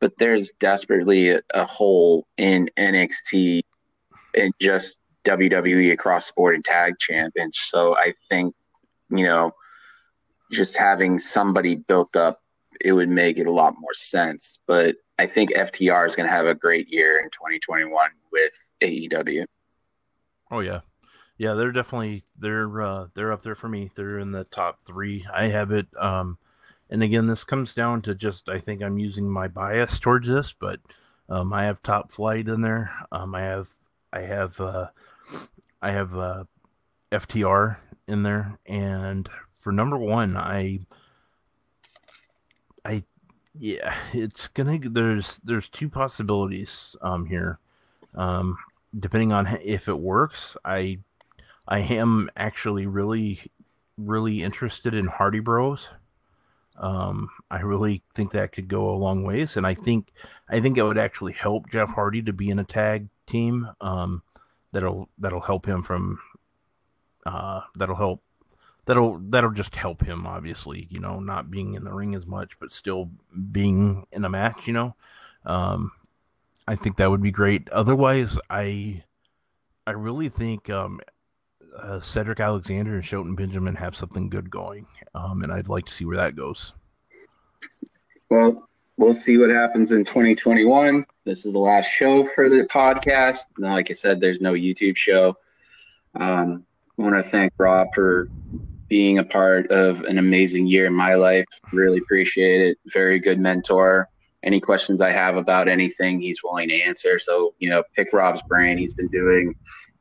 But 0.00 0.12
there's 0.18 0.50
desperately 0.58 1.30
a, 1.30 1.40
a 1.54 1.64
hole 1.64 2.26
in 2.36 2.70
NXT 2.76 3.62
and 4.34 4.52
just 4.60 4.98
WWE 5.24 5.92
across 5.92 6.28
the 6.28 6.32
board 6.36 6.54
and 6.54 6.64
tag 6.64 6.94
champions. 6.98 7.58
So 7.60 7.96
I 7.96 8.14
think, 8.28 8.54
you 9.10 9.24
know, 9.24 9.52
just 10.50 10.76
having 10.76 11.18
somebody 11.18 11.74
built 11.74 12.16
up, 12.16 12.40
it 12.80 12.92
would 12.92 13.08
make 13.08 13.38
it 13.38 13.46
a 13.46 13.52
lot 13.52 13.74
more 13.78 13.94
sense. 13.94 14.58
But 14.66 14.96
I 15.18 15.26
think 15.26 15.52
FTR 15.52 16.06
is 16.06 16.14
going 16.14 16.28
to 16.28 16.32
have 16.32 16.46
a 16.46 16.54
great 16.54 16.88
year 16.88 17.18
in 17.18 17.30
2021 17.30 18.10
with 18.32 18.72
AEW. 18.80 19.44
Oh 20.50 20.60
yeah, 20.60 20.80
yeah, 21.36 21.54
they're 21.54 21.72
definitely 21.72 22.24
they're 22.38 22.82
uh, 22.82 23.06
they're 23.14 23.32
up 23.32 23.42
there 23.42 23.54
for 23.54 23.68
me. 23.68 23.90
They're 23.94 24.18
in 24.18 24.32
the 24.32 24.44
top 24.44 24.80
three. 24.86 25.26
I 25.32 25.46
have 25.46 25.72
it. 25.72 25.86
Um, 25.98 26.38
and 26.90 27.02
again, 27.02 27.26
this 27.26 27.44
comes 27.44 27.74
down 27.74 28.02
to 28.02 28.14
just 28.14 28.48
I 28.48 28.58
think 28.58 28.82
I'm 28.82 28.98
using 28.98 29.30
my 29.30 29.48
bias 29.48 29.98
towards 29.98 30.28
this, 30.28 30.54
but 30.58 30.80
um, 31.28 31.52
I 31.52 31.64
have 31.64 31.82
Top 31.82 32.10
Flight 32.10 32.48
in 32.48 32.60
there. 32.60 32.90
Um, 33.12 33.34
I 33.34 33.42
have 33.42 33.68
I 34.12 34.20
have 34.20 34.60
uh, 34.60 34.88
I 35.82 35.90
have 35.90 36.16
uh, 36.16 36.44
FTR 37.12 37.76
in 38.06 38.22
there, 38.22 38.58
and 38.66 39.28
for 39.60 39.72
number 39.72 39.98
one, 39.98 40.36
I 40.36 40.58
I 40.60 40.80
yeah, 43.58 43.94
it's 44.12 44.48
gonna 44.48 44.78
there's 44.78 45.40
there's 45.44 45.68
two 45.68 45.88
possibilities 45.88 46.96
um 47.02 47.26
here. 47.26 47.58
Um, 48.14 48.56
depending 48.98 49.32
on 49.32 49.46
if 49.62 49.88
it 49.88 49.98
works, 49.98 50.56
I 50.64 50.98
I 51.66 51.80
am 51.80 52.30
actually 52.36 52.86
really, 52.86 53.40
really 53.98 54.42
interested 54.42 54.94
in 54.94 55.06
Hardy 55.06 55.40
Bros. 55.40 55.90
Um, 56.78 57.28
I 57.50 57.60
really 57.60 58.02
think 58.14 58.32
that 58.32 58.52
could 58.52 58.68
go 58.68 58.88
a 58.90 58.96
long 58.96 59.24
ways, 59.24 59.56
and 59.56 59.66
I 59.66 59.74
think 59.74 60.12
I 60.48 60.60
think 60.60 60.78
it 60.78 60.82
would 60.82 60.98
actually 60.98 61.32
help 61.32 61.70
Jeff 61.70 61.90
Hardy 61.90 62.22
to 62.22 62.32
be 62.32 62.50
in 62.50 62.58
a 62.58 62.64
tag 62.64 63.08
team. 63.26 63.68
Um, 63.80 64.22
that'll 64.72 65.08
that'll 65.18 65.40
help 65.40 65.66
him 65.66 65.82
from. 65.82 66.18
Uh, 67.26 67.60
that'll 67.76 67.96
help. 67.96 68.22
That'll 68.88 69.18
that'll 69.28 69.50
just 69.50 69.76
help 69.76 70.02
him. 70.02 70.26
Obviously, 70.26 70.86
you 70.88 70.98
know, 70.98 71.20
not 71.20 71.50
being 71.50 71.74
in 71.74 71.84
the 71.84 71.92
ring 71.92 72.14
as 72.14 72.24
much, 72.24 72.58
but 72.58 72.72
still 72.72 73.10
being 73.52 74.06
in 74.12 74.24
a 74.24 74.30
match. 74.30 74.66
You 74.66 74.72
know, 74.72 74.96
um, 75.44 75.92
I 76.66 76.74
think 76.74 76.96
that 76.96 77.10
would 77.10 77.20
be 77.20 77.30
great. 77.30 77.68
Otherwise, 77.68 78.38
I 78.48 79.04
I 79.86 79.90
really 79.90 80.30
think 80.30 80.70
um, 80.70 81.00
uh, 81.78 82.00
Cedric 82.00 82.40
Alexander 82.40 82.94
and 82.94 83.04
Shelton 83.04 83.34
Benjamin 83.34 83.74
have 83.74 83.94
something 83.94 84.30
good 84.30 84.48
going, 84.48 84.86
um, 85.14 85.42
and 85.42 85.52
I'd 85.52 85.68
like 85.68 85.84
to 85.84 85.92
see 85.92 86.06
where 86.06 86.16
that 86.16 86.34
goes. 86.34 86.72
Well, 88.30 88.70
we'll 88.96 89.12
see 89.12 89.36
what 89.36 89.50
happens 89.50 89.92
in 89.92 90.02
2021. 90.02 91.04
This 91.24 91.44
is 91.44 91.52
the 91.52 91.58
last 91.58 91.88
show 91.88 92.24
for 92.24 92.48
the 92.48 92.64
podcast. 92.64 93.40
Like 93.58 93.90
I 93.90 93.92
said, 93.92 94.18
there's 94.18 94.40
no 94.40 94.54
YouTube 94.54 94.96
show. 94.96 95.36
Um, 96.14 96.64
I 96.98 97.02
want 97.02 97.14
to 97.14 97.22
thank 97.22 97.52
Rob 97.58 97.88
for 97.94 98.30
being 98.88 99.18
a 99.18 99.24
part 99.24 99.70
of 99.70 100.02
an 100.02 100.18
amazing 100.18 100.66
year 100.66 100.86
in 100.86 100.94
my 100.94 101.14
life. 101.14 101.44
Really 101.72 101.98
appreciate 101.98 102.60
it. 102.60 102.78
Very 102.86 103.18
good 103.18 103.38
mentor. 103.38 104.08
Any 104.42 104.60
questions 104.60 105.00
I 105.00 105.10
have 105.10 105.36
about 105.36 105.68
anything, 105.68 106.20
he's 106.20 106.42
willing 106.42 106.68
to 106.68 106.80
answer. 106.80 107.18
So, 107.18 107.54
you 107.58 107.68
know, 107.68 107.82
pick 107.94 108.12
Rob's 108.12 108.42
brain. 108.42 108.78
He's 108.78 108.94
been 108.94 109.08
doing 109.08 109.54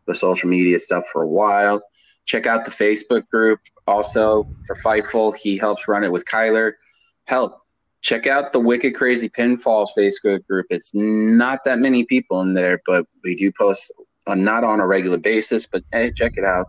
the 0.05 0.15
social 0.15 0.49
media 0.49 0.79
stuff 0.79 1.05
for 1.11 1.23
a 1.23 1.27
while. 1.27 1.81
Check 2.25 2.45
out 2.45 2.65
the 2.65 2.71
Facebook 2.71 3.27
group 3.29 3.59
also 3.87 4.47
for 4.65 4.75
Fightful. 4.75 5.35
He 5.35 5.57
helps 5.57 5.87
run 5.87 6.03
it 6.03 6.11
with 6.11 6.25
Kyler. 6.25 6.73
Help. 7.25 7.59
Check 8.01 8.27
out 8.27 8.53
the 8.53 8.59
Wicked 8.59 8.95
Crazy 8.95 9.27
Pinfalls 9.27 9.89
Facebook 9.97 10.45
group. 10.45 10.67
It's 10.69 10.91
not 10.93 11.63
that 11.65 11.79
many 11.79 12.05
people 12.05 12.41
in 12.41 12.53
there, 12.53 12.79
but 12.85 13.05
we 13.23 13.35
do 13.35 13.51
post 13.51 13.91
not 14.27 14.63
on 14.63 14.79
a 14.79 14.87
regular 14.87 15.17
basis, 15.17 15.65
but 15.65 15.83
hey, 15.91 16.11
check 16.15 16.33
it 16.37 16.43
out. 16.43 16.67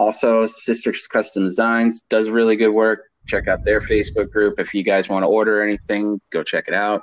Also, 0.00 0.46
Sisters 0.46 1.06
Custom 1.06 1.44
Designs 1.44 2.00
does 2.08 2.30
really 2.30 2.56
good 2.56 2.70
work. 2.70 3.10
Check 3.26 3.48
out 3.48 3.64
their 3.64 3.82
Facebook 3.82 4.30
group. 4.30 4.58
If 4.58 4.72
you 4.72 4.82
guys 4.82 5.10
want 5.10 5.24
to 5.24 5.26
order 5.26 5.62
anything, 5.62 6.18
go 6.30 6.42
check 6.42 6.68
it 6.68 6.72
out. 6.72 7.02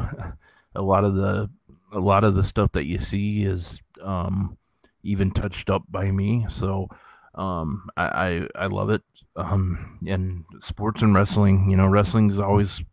a 0.75 0.81
lot 0.81 1.03
of 1.03 1.15
the 1.15 1.49
a 1.91 1.99
lot 1.99 2.23
of 2.23 2.35
the 2.35 2.43
stuff 2.43 2.71
that 2.73 2.85
you 2.85 2.99
see 2.99 3.43
is 3.43 3.81
um, 4.01 4.57
even 5.03 5.31
touched 5.31 5.69
up 5.69 5.83
by 5.89 6.11
me. 6.11 6.45
So 6.49 6.87
um, 7.35 7.89
I, 7.97 8.47
I, 8.55 8.63
I 8.63 8.67
love 8.67 8.89
it. 8.89 9.01
Um, 9.35 9.97
and 10.07 10.45
sports 10.61 11.01
and 11.01 11.15
wrestling, 11.15 11.69
you 11.69 11.77
know, 11.77 11.87
wrestling's 11.87 12.37
always 12.37 12.83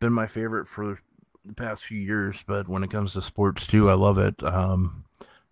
been 0.00 0.12
my 0.12 0.26
favorite 0.26 0.66
for 0.66 0.98
the 1.44 1.54
past 1.54 1.84
few 1.84 2.00
years, 2.00 2.42
but 2.46 2.68
when 2.68 2.82
it 2.82 2.90
comes 2.90 3.12
to 3.12 3.22
sports 3.22 3.66
too, 3.66 3.90
I 3.90 3.94
love 3.94 4.18
it. 4.18 4.42
Um, 4.42 5.04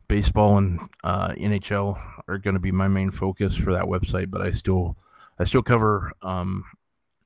baseball 0.09 0.59
and 0.59 0.81
uh, 1.05 1.31
NHL 1.31 2.01
are 2.29 2.39
going 2.39 2.55
to 2.55 2.61
be 2.61 2.73
my 2.73 2.89
main 2.89 3.11
focus 3.11 3.57
for 3.57 3.73
that 3.73 3.85
website, 3.85 4.31
but 4.31 4.43
I 4.43 4.53
still 4.53 4.97
I 5.39 5.45
still 5.45 5.63
cover 5.63 6.13
um, 6.23 6.65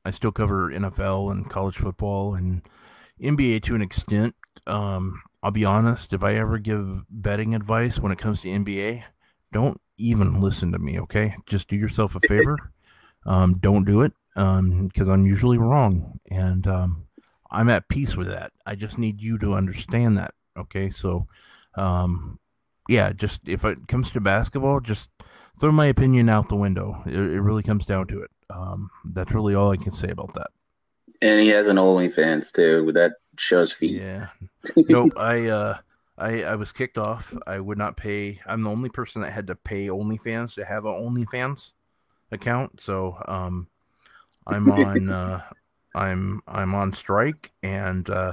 I 0.04 0.10
still 0.10 0.32
cover 0.32 0.70
NFL 0.70 1.30
and 1.30 1.50
college 1.50 1.76
football 1.76 2.34
and 2.34 2.62
NBA 3.20 3.62
to 3.64 3.74
an 3.74 3.82
extent. 3.82 4.34
Um, 4.66 5.22
I'll 5.42 5.50
be 5.50 5.64
honest, 5.64 6.12
if 6.12 6.22
I 6.22 6.34
ever 6.34 6.58
give 6.58 7.04
betting 7.10 7.54
advice 7.54 7.98
when 7.98 8.12
it 8.12 8.18
comes 8.18 8.42
to 8.42 8.48
NBA, 8.48 9.04
don't 9.52 9.80
even 9.96 10.40
listen 10.40 10.72
to 10.72 10.78
me, 10.78 10.98
okay? 11.00 11.34
Just 11.46 11.68
do 11.68 11.76
yourself 11.76 12.14
a 12.14 12.20
favor. 12.20 12.72
Um, 13.26 13.58
don't 13.58 13.84
do 13.84 14.02
it 14.02 14.12
because 14.34 15.08
um, 15.08 15.10
I'm 15.10 15.26
usually 15.26 15.58
wrong. 15.58 16.20
And 16.30 16.66
um, 16.66 17.06
I'm 17.50 17.68
at 17.68 17.88
peace 17.88 18.16
with 18.16 18.28
that. 18.28 18.52
I 18.64 18.74
just 18.74 18.98
need 18.98 19.20
you 19.20 19.38
to 19.38 19.54
understand 19.54 20.16
that. 20.18 20.34
Okay, 20.58 20.90
so 20.90 21.26
um, 21.74 22.38
yeah, 22.88 23.12
just 23.12 23.48
if 23.48 23.64
it 23.64 23.88
comes 23.88 24.10
to 24.10 24.20
basketball, 24.20 24.80
just 24.80 25.10
throw 25.60 25.72
my 25.72 25.86
opinion 25.86 26.28
out 26.28 26.48
the 26.48 26.56
window. 26.56 27.02
It, 27.06 27.14
it 27.14 27.40
really 27.40 27.62
comes 27.62 27.86
down 27.86 28.06
to 28.08 28.22
it. 28.22 28.30
Um, 28.52 28.90
that's 29.04 29.32
really 29.32 29.54
all 29.54 29.70
I 29.70 29.76
can 29.76 29.92
say 29.92 30.08
about 30.08 30.34
that. 30.34 30.50
And 31.22 31.40
he 31.40 31.48
has 31.48 31.68
an 31.68 31.76
OnlyFans 31.76 32.52
too. 32.52 32.90
That 32.92 33.12
show's 33.38 33.72
feet. 33.72 34.00
Yeah. 34.00 34.28
nope. 34.76 35.12
I 35.16 35.48
uh, 35.48 35.78
I 36.16 36.42
I 36.44 36.56
was 36.56 36.72
kicked 36.72 36.98
off. 36.98 37.34
I 37.46 37.60
would 37.60 37.78
not 37.78 37.96
pay. 37.96 38.40
I'm 38.46 38.62
the 38.62 38.70
only 38.70 38.88
person 38.88 39.22
that 39.22 39.32
had 39.32 39.46
to 39.48 39.54
pay 39.54 39.88
OnlyFans 39.88 40.54
to 40.54 40.64
have 40.64 40.84
an 40.84 40.92
OnlyFans 40.92 41.72
account. 42.32 42.80
So 42.80 43.16
um, 43.26 43.68
I'm 44.46 44.70
on 44.70 45.08
uh, 45.10 45.42
I'm 45.94 46.42
I'm 46.46 46.74
on 46.74 46.92
strike, 46.92 47.50
and 47.62 48.08
uh, 48.08 48.32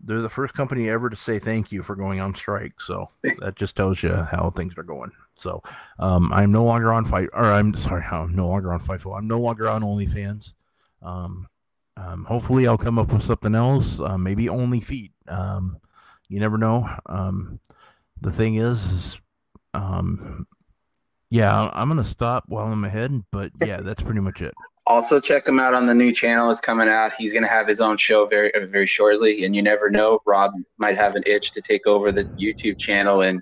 they're 0.00 0.22
the 0.22 0.28
first 0.28 0.54
company 0.54 0.88
ever 0.88 1.10
to 1.10 1.16
say 1.16 1.38
thank 1.38 1.72
you 1.72 1.82
for 1.82 1.96
going 1.96 2.20
on 2.20 2.34
strike. 2.34 2.80
So 2.80 3.10
that 3.40 3.56
just 3.56 3.76
tells 3.76 4.02
you 4.02 4.12
how 4.12 4.50
things 4.50 4.74
are 4.78 4.82
going. 4.82 5.12
So 5.36 5.62
um, 5.98 6.32
I'm 6.32 6.52
no 6.52 6.64
longer 6.64 6.92
on 6.92 7.04
fight, 7.04 7.28
or 7.32 7.44
I'm 7.44 7.74
sorry, 7.74 8.04
I'm 8.10 8.34
no 8.34 8.48
longer 8.48 8.72
on 8.72 8.80
Fightful. 8.80 9.16
I'm 9.16 9.26
no 9.26 9.40
longer 9.40 9.68
on 9.68 9.82
OnlyFans. 9.82 10.54
Um, 11.02 11.48
um, 11.96 12.24
hopefully, 12.24 12.66
I'll 12.66 12.78
come 12.78 12.98
up 12.98 13.12
with 13.12 13.22
something 13.22 13.54
else. 13.54 14.00
Uh, 14.00 14.18
maybe 14.18 14.46
OnlyFeet. 14.46 15.10
Um, 15.28 15.78
you 16.28 16.40
never 16.40 16.58
know. 16.58 16.88
Um, 17.06 17.60
the 18.20 18.32
thing 18.32 18.56
is, 18.56 18.84
is 18.86 19.18
um, 19.74 20.46
yeah, 21.30 21.70
I'm 21.72 21.88
gonna 21.88 22.04
stop 22.04 22.44
while 22.48 22.66
I'm 22.66 22.84
ahead. 22.84 23.22
But 23.30 23.52
yeah, 23.64 23.80
that's 23.80 24.02
pretty 24.02 24.20
much 24.20 24.42
it. 24.42 24.54
Also, 24.86 25.18
check 25.18 25.48
him 25.48 25.58
out 25.58 25.72
on 25.72 25.86
the 25.86 25.94
new 25.94 26.12
channel. 26.12 26.50
It's 26.50 26.60
coming 26.60 26.88
out. 26.88 27.14
He's 27.14 27.32
going 27.32 27.42
to 27.42 27.48
have 27.48 27.66
his 27.66 27.80
own 27.80 27.96
show 27.96 28.26
very, 28.26 28.52
very 28.66 28.84
shortly. 28.84 29.44
And 29.44 29.56
you 29.56 29.62
never 29.62 29.88
know, 29.88 30.20
Rob 30.26 30.52
might 30.76 30.96
have 30.96 31.14
an 31.14 31.22
itch 31.24 31.52
to 31.52 31.62
take 31.62 31.86
over 31.86 32.12
the 32.12 32.24
YouTube 32.24 32.78
channel 32.78 33.22
and 33.22 33.40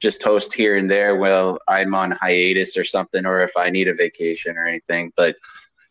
just 0.00 0.22
host 0.22 0.52
here 0.52 0.76
and 0.76 0.90
there 0.90 1.16
while 1.16 1.58
I'm 1.68 1.94
on 1.94 2.12
hiatus 2.12 2.76
or 2.76 2.84
something, 2.84 3.24
or 3.26 3.42
if 3.42 3.56
I 3.56 3.70
need 3.70 3.88
a 3.88 3.94
vacation 3.94 4.56
or 4.56 4.66
anything. 4.66 5.12
But 5.16 5.36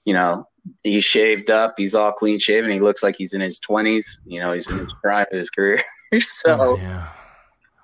you 0.06 0.14
know, 0.14 0.48
he's 0.84 1.04
shaved 1.04 1.50
up. 1.50 1.76
He's 1.78 1.96
all 1.96 2.12
clean 2.12 2.40
shaven. 2.40 2.72
He 2.72 2.80
looks 2.80 3.04
like 3.04 3.16
he's 3.16 3.34
in 3.34 3.42
his 3.42 3.60
twenties. 3.60 4.20
You 4.26 4.40
know, 4.40 4.54
he's 4.54 4.70
in 4.70 4.78
his 4.80 4.94
prime 5.02 5.26
of 5.32 5.38
his 5.38 5.50
career. 5.50 5.84
so, 6.20 6.58
oh, 6.60 6.78
yeah. 6.78 7.10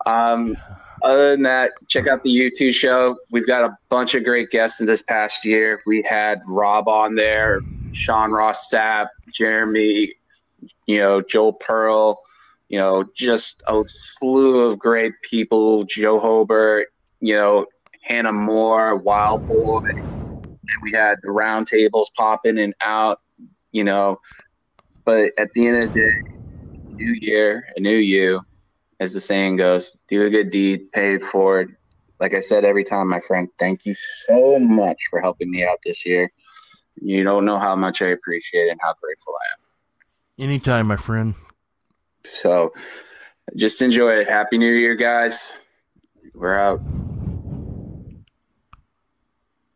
um, 0.05 0.57
other 1.01 1.31
than 1.31 1.43
that, 1.43 1.71
check 1.87 2.07
out 2.07 2.23
the 2.23 2.29
YouTube 2.29 2.73
show. 2.73 3.17
We've 3.31 3.47
got 3.47 3.63
a 3.63 3.77
bunch 3.89 4.15
of 4.15 4.23
great 4.23 4.49
guests 4.49 4.79
in 4.79 4.85
this 4.85 5.01
past 5.01 5.45
year. 5.45 5.81
We 5.85 6.01
had 6.07 6.41
Rob 6.45 6.87
on 6.87 7.15
there, 7.15 7.61
Sean 7.93 8.31
Ross 8.31 8.69
Sapp, 8.71 9.07
Jeremy, 9.33 10.13
you 10.87 10.97
know, 10.97 11.21
Joel 11.21 11.53
Pearl, 11.53 12.21
you 12.69 12.77
know, 12.77 13.03
just 13.15 13.61
a 13.67 13.83
slew 13.87 14.61
of 14.61 14.79
great 14.79 15.13
people, 15.23 15.83
Joe 15.83 16.19
Hobart, 16.19 16.87
you 17.19 17.35
know, 17.35 17.65
Hannah 18.03 18.31
Moore, 18.31 18.95
Wild 18.95 19.41
Boy. 19.47 19.79
And 19.87 20.83
we 20.83 20.91
had 20.91 21.17
the 21.23 21.29
roundtables 21.29 22.05
popping 22.15 22.59
and 22.59 22.75
out, 22.81 23.19
you 23.71 23.83
know. 23.83 24.19
But 25.03 25.31
at 25.37 25.49
the 25.53 25.67
end 25.67 25.83
of 25.83 25.93
the 25.93 25.99
day, 25.99 26.11
new 26.99 27.17
year, 27.19 27.65
a 27.75 27.79
new 27.79 27.97
you 27.97 28.41
as 28.99 29.13
the 29.13 29.21
saying 29.21 29.55
goes, 29.55 29.97
do 30.07 30.23
a 30.23 30.29
good 30.29 30.51
deed, 30.51 30.91
pay 30.91 31.17
for 31.17 31.25
it 31.25 31.31
forward. 31.31 31.75
Like 32.19 32.33
I 32.33 32.41
said 32.41 32.65
every 32.65 32.83
time, 32.83 33.09
my 33.09 33.21
friend, 33.21 33.47
thank 33.57 33.85
you 33.85 33.95
so 33.95 34.59
much 34.59 34.97
for 35.09 35.21
helping 35.21 35.49
me 35.49 35.63
out 35.63 35.77
this 35.85 36.05
year. 36.05 36.29
You 37.01 37.23
don't 37.23 37.45
know 37.45 37.57
how 37.57 37.77
much 37.77 38.01
I 38.01 38.07
appreciate 38.07 38.69
and 38.69 38.79
how 38.83 38.93
grateful 39.01 39.33
I 39.33 39.45
am. 39.53 40.49
Anytime, 40.49 40.87
my 40.87 40.97
friend. 40.97 41.35
So 42.23 42.73
just 43.55 43.81
enjoy 43.81 44.19
it. 44.19 44.27
Happy 44.27 44.57
New 44.57 44.73
Year, 44.73 44.95
guys. 44.95 45.55
We're 46.33 46.57
out. 46.57 46.81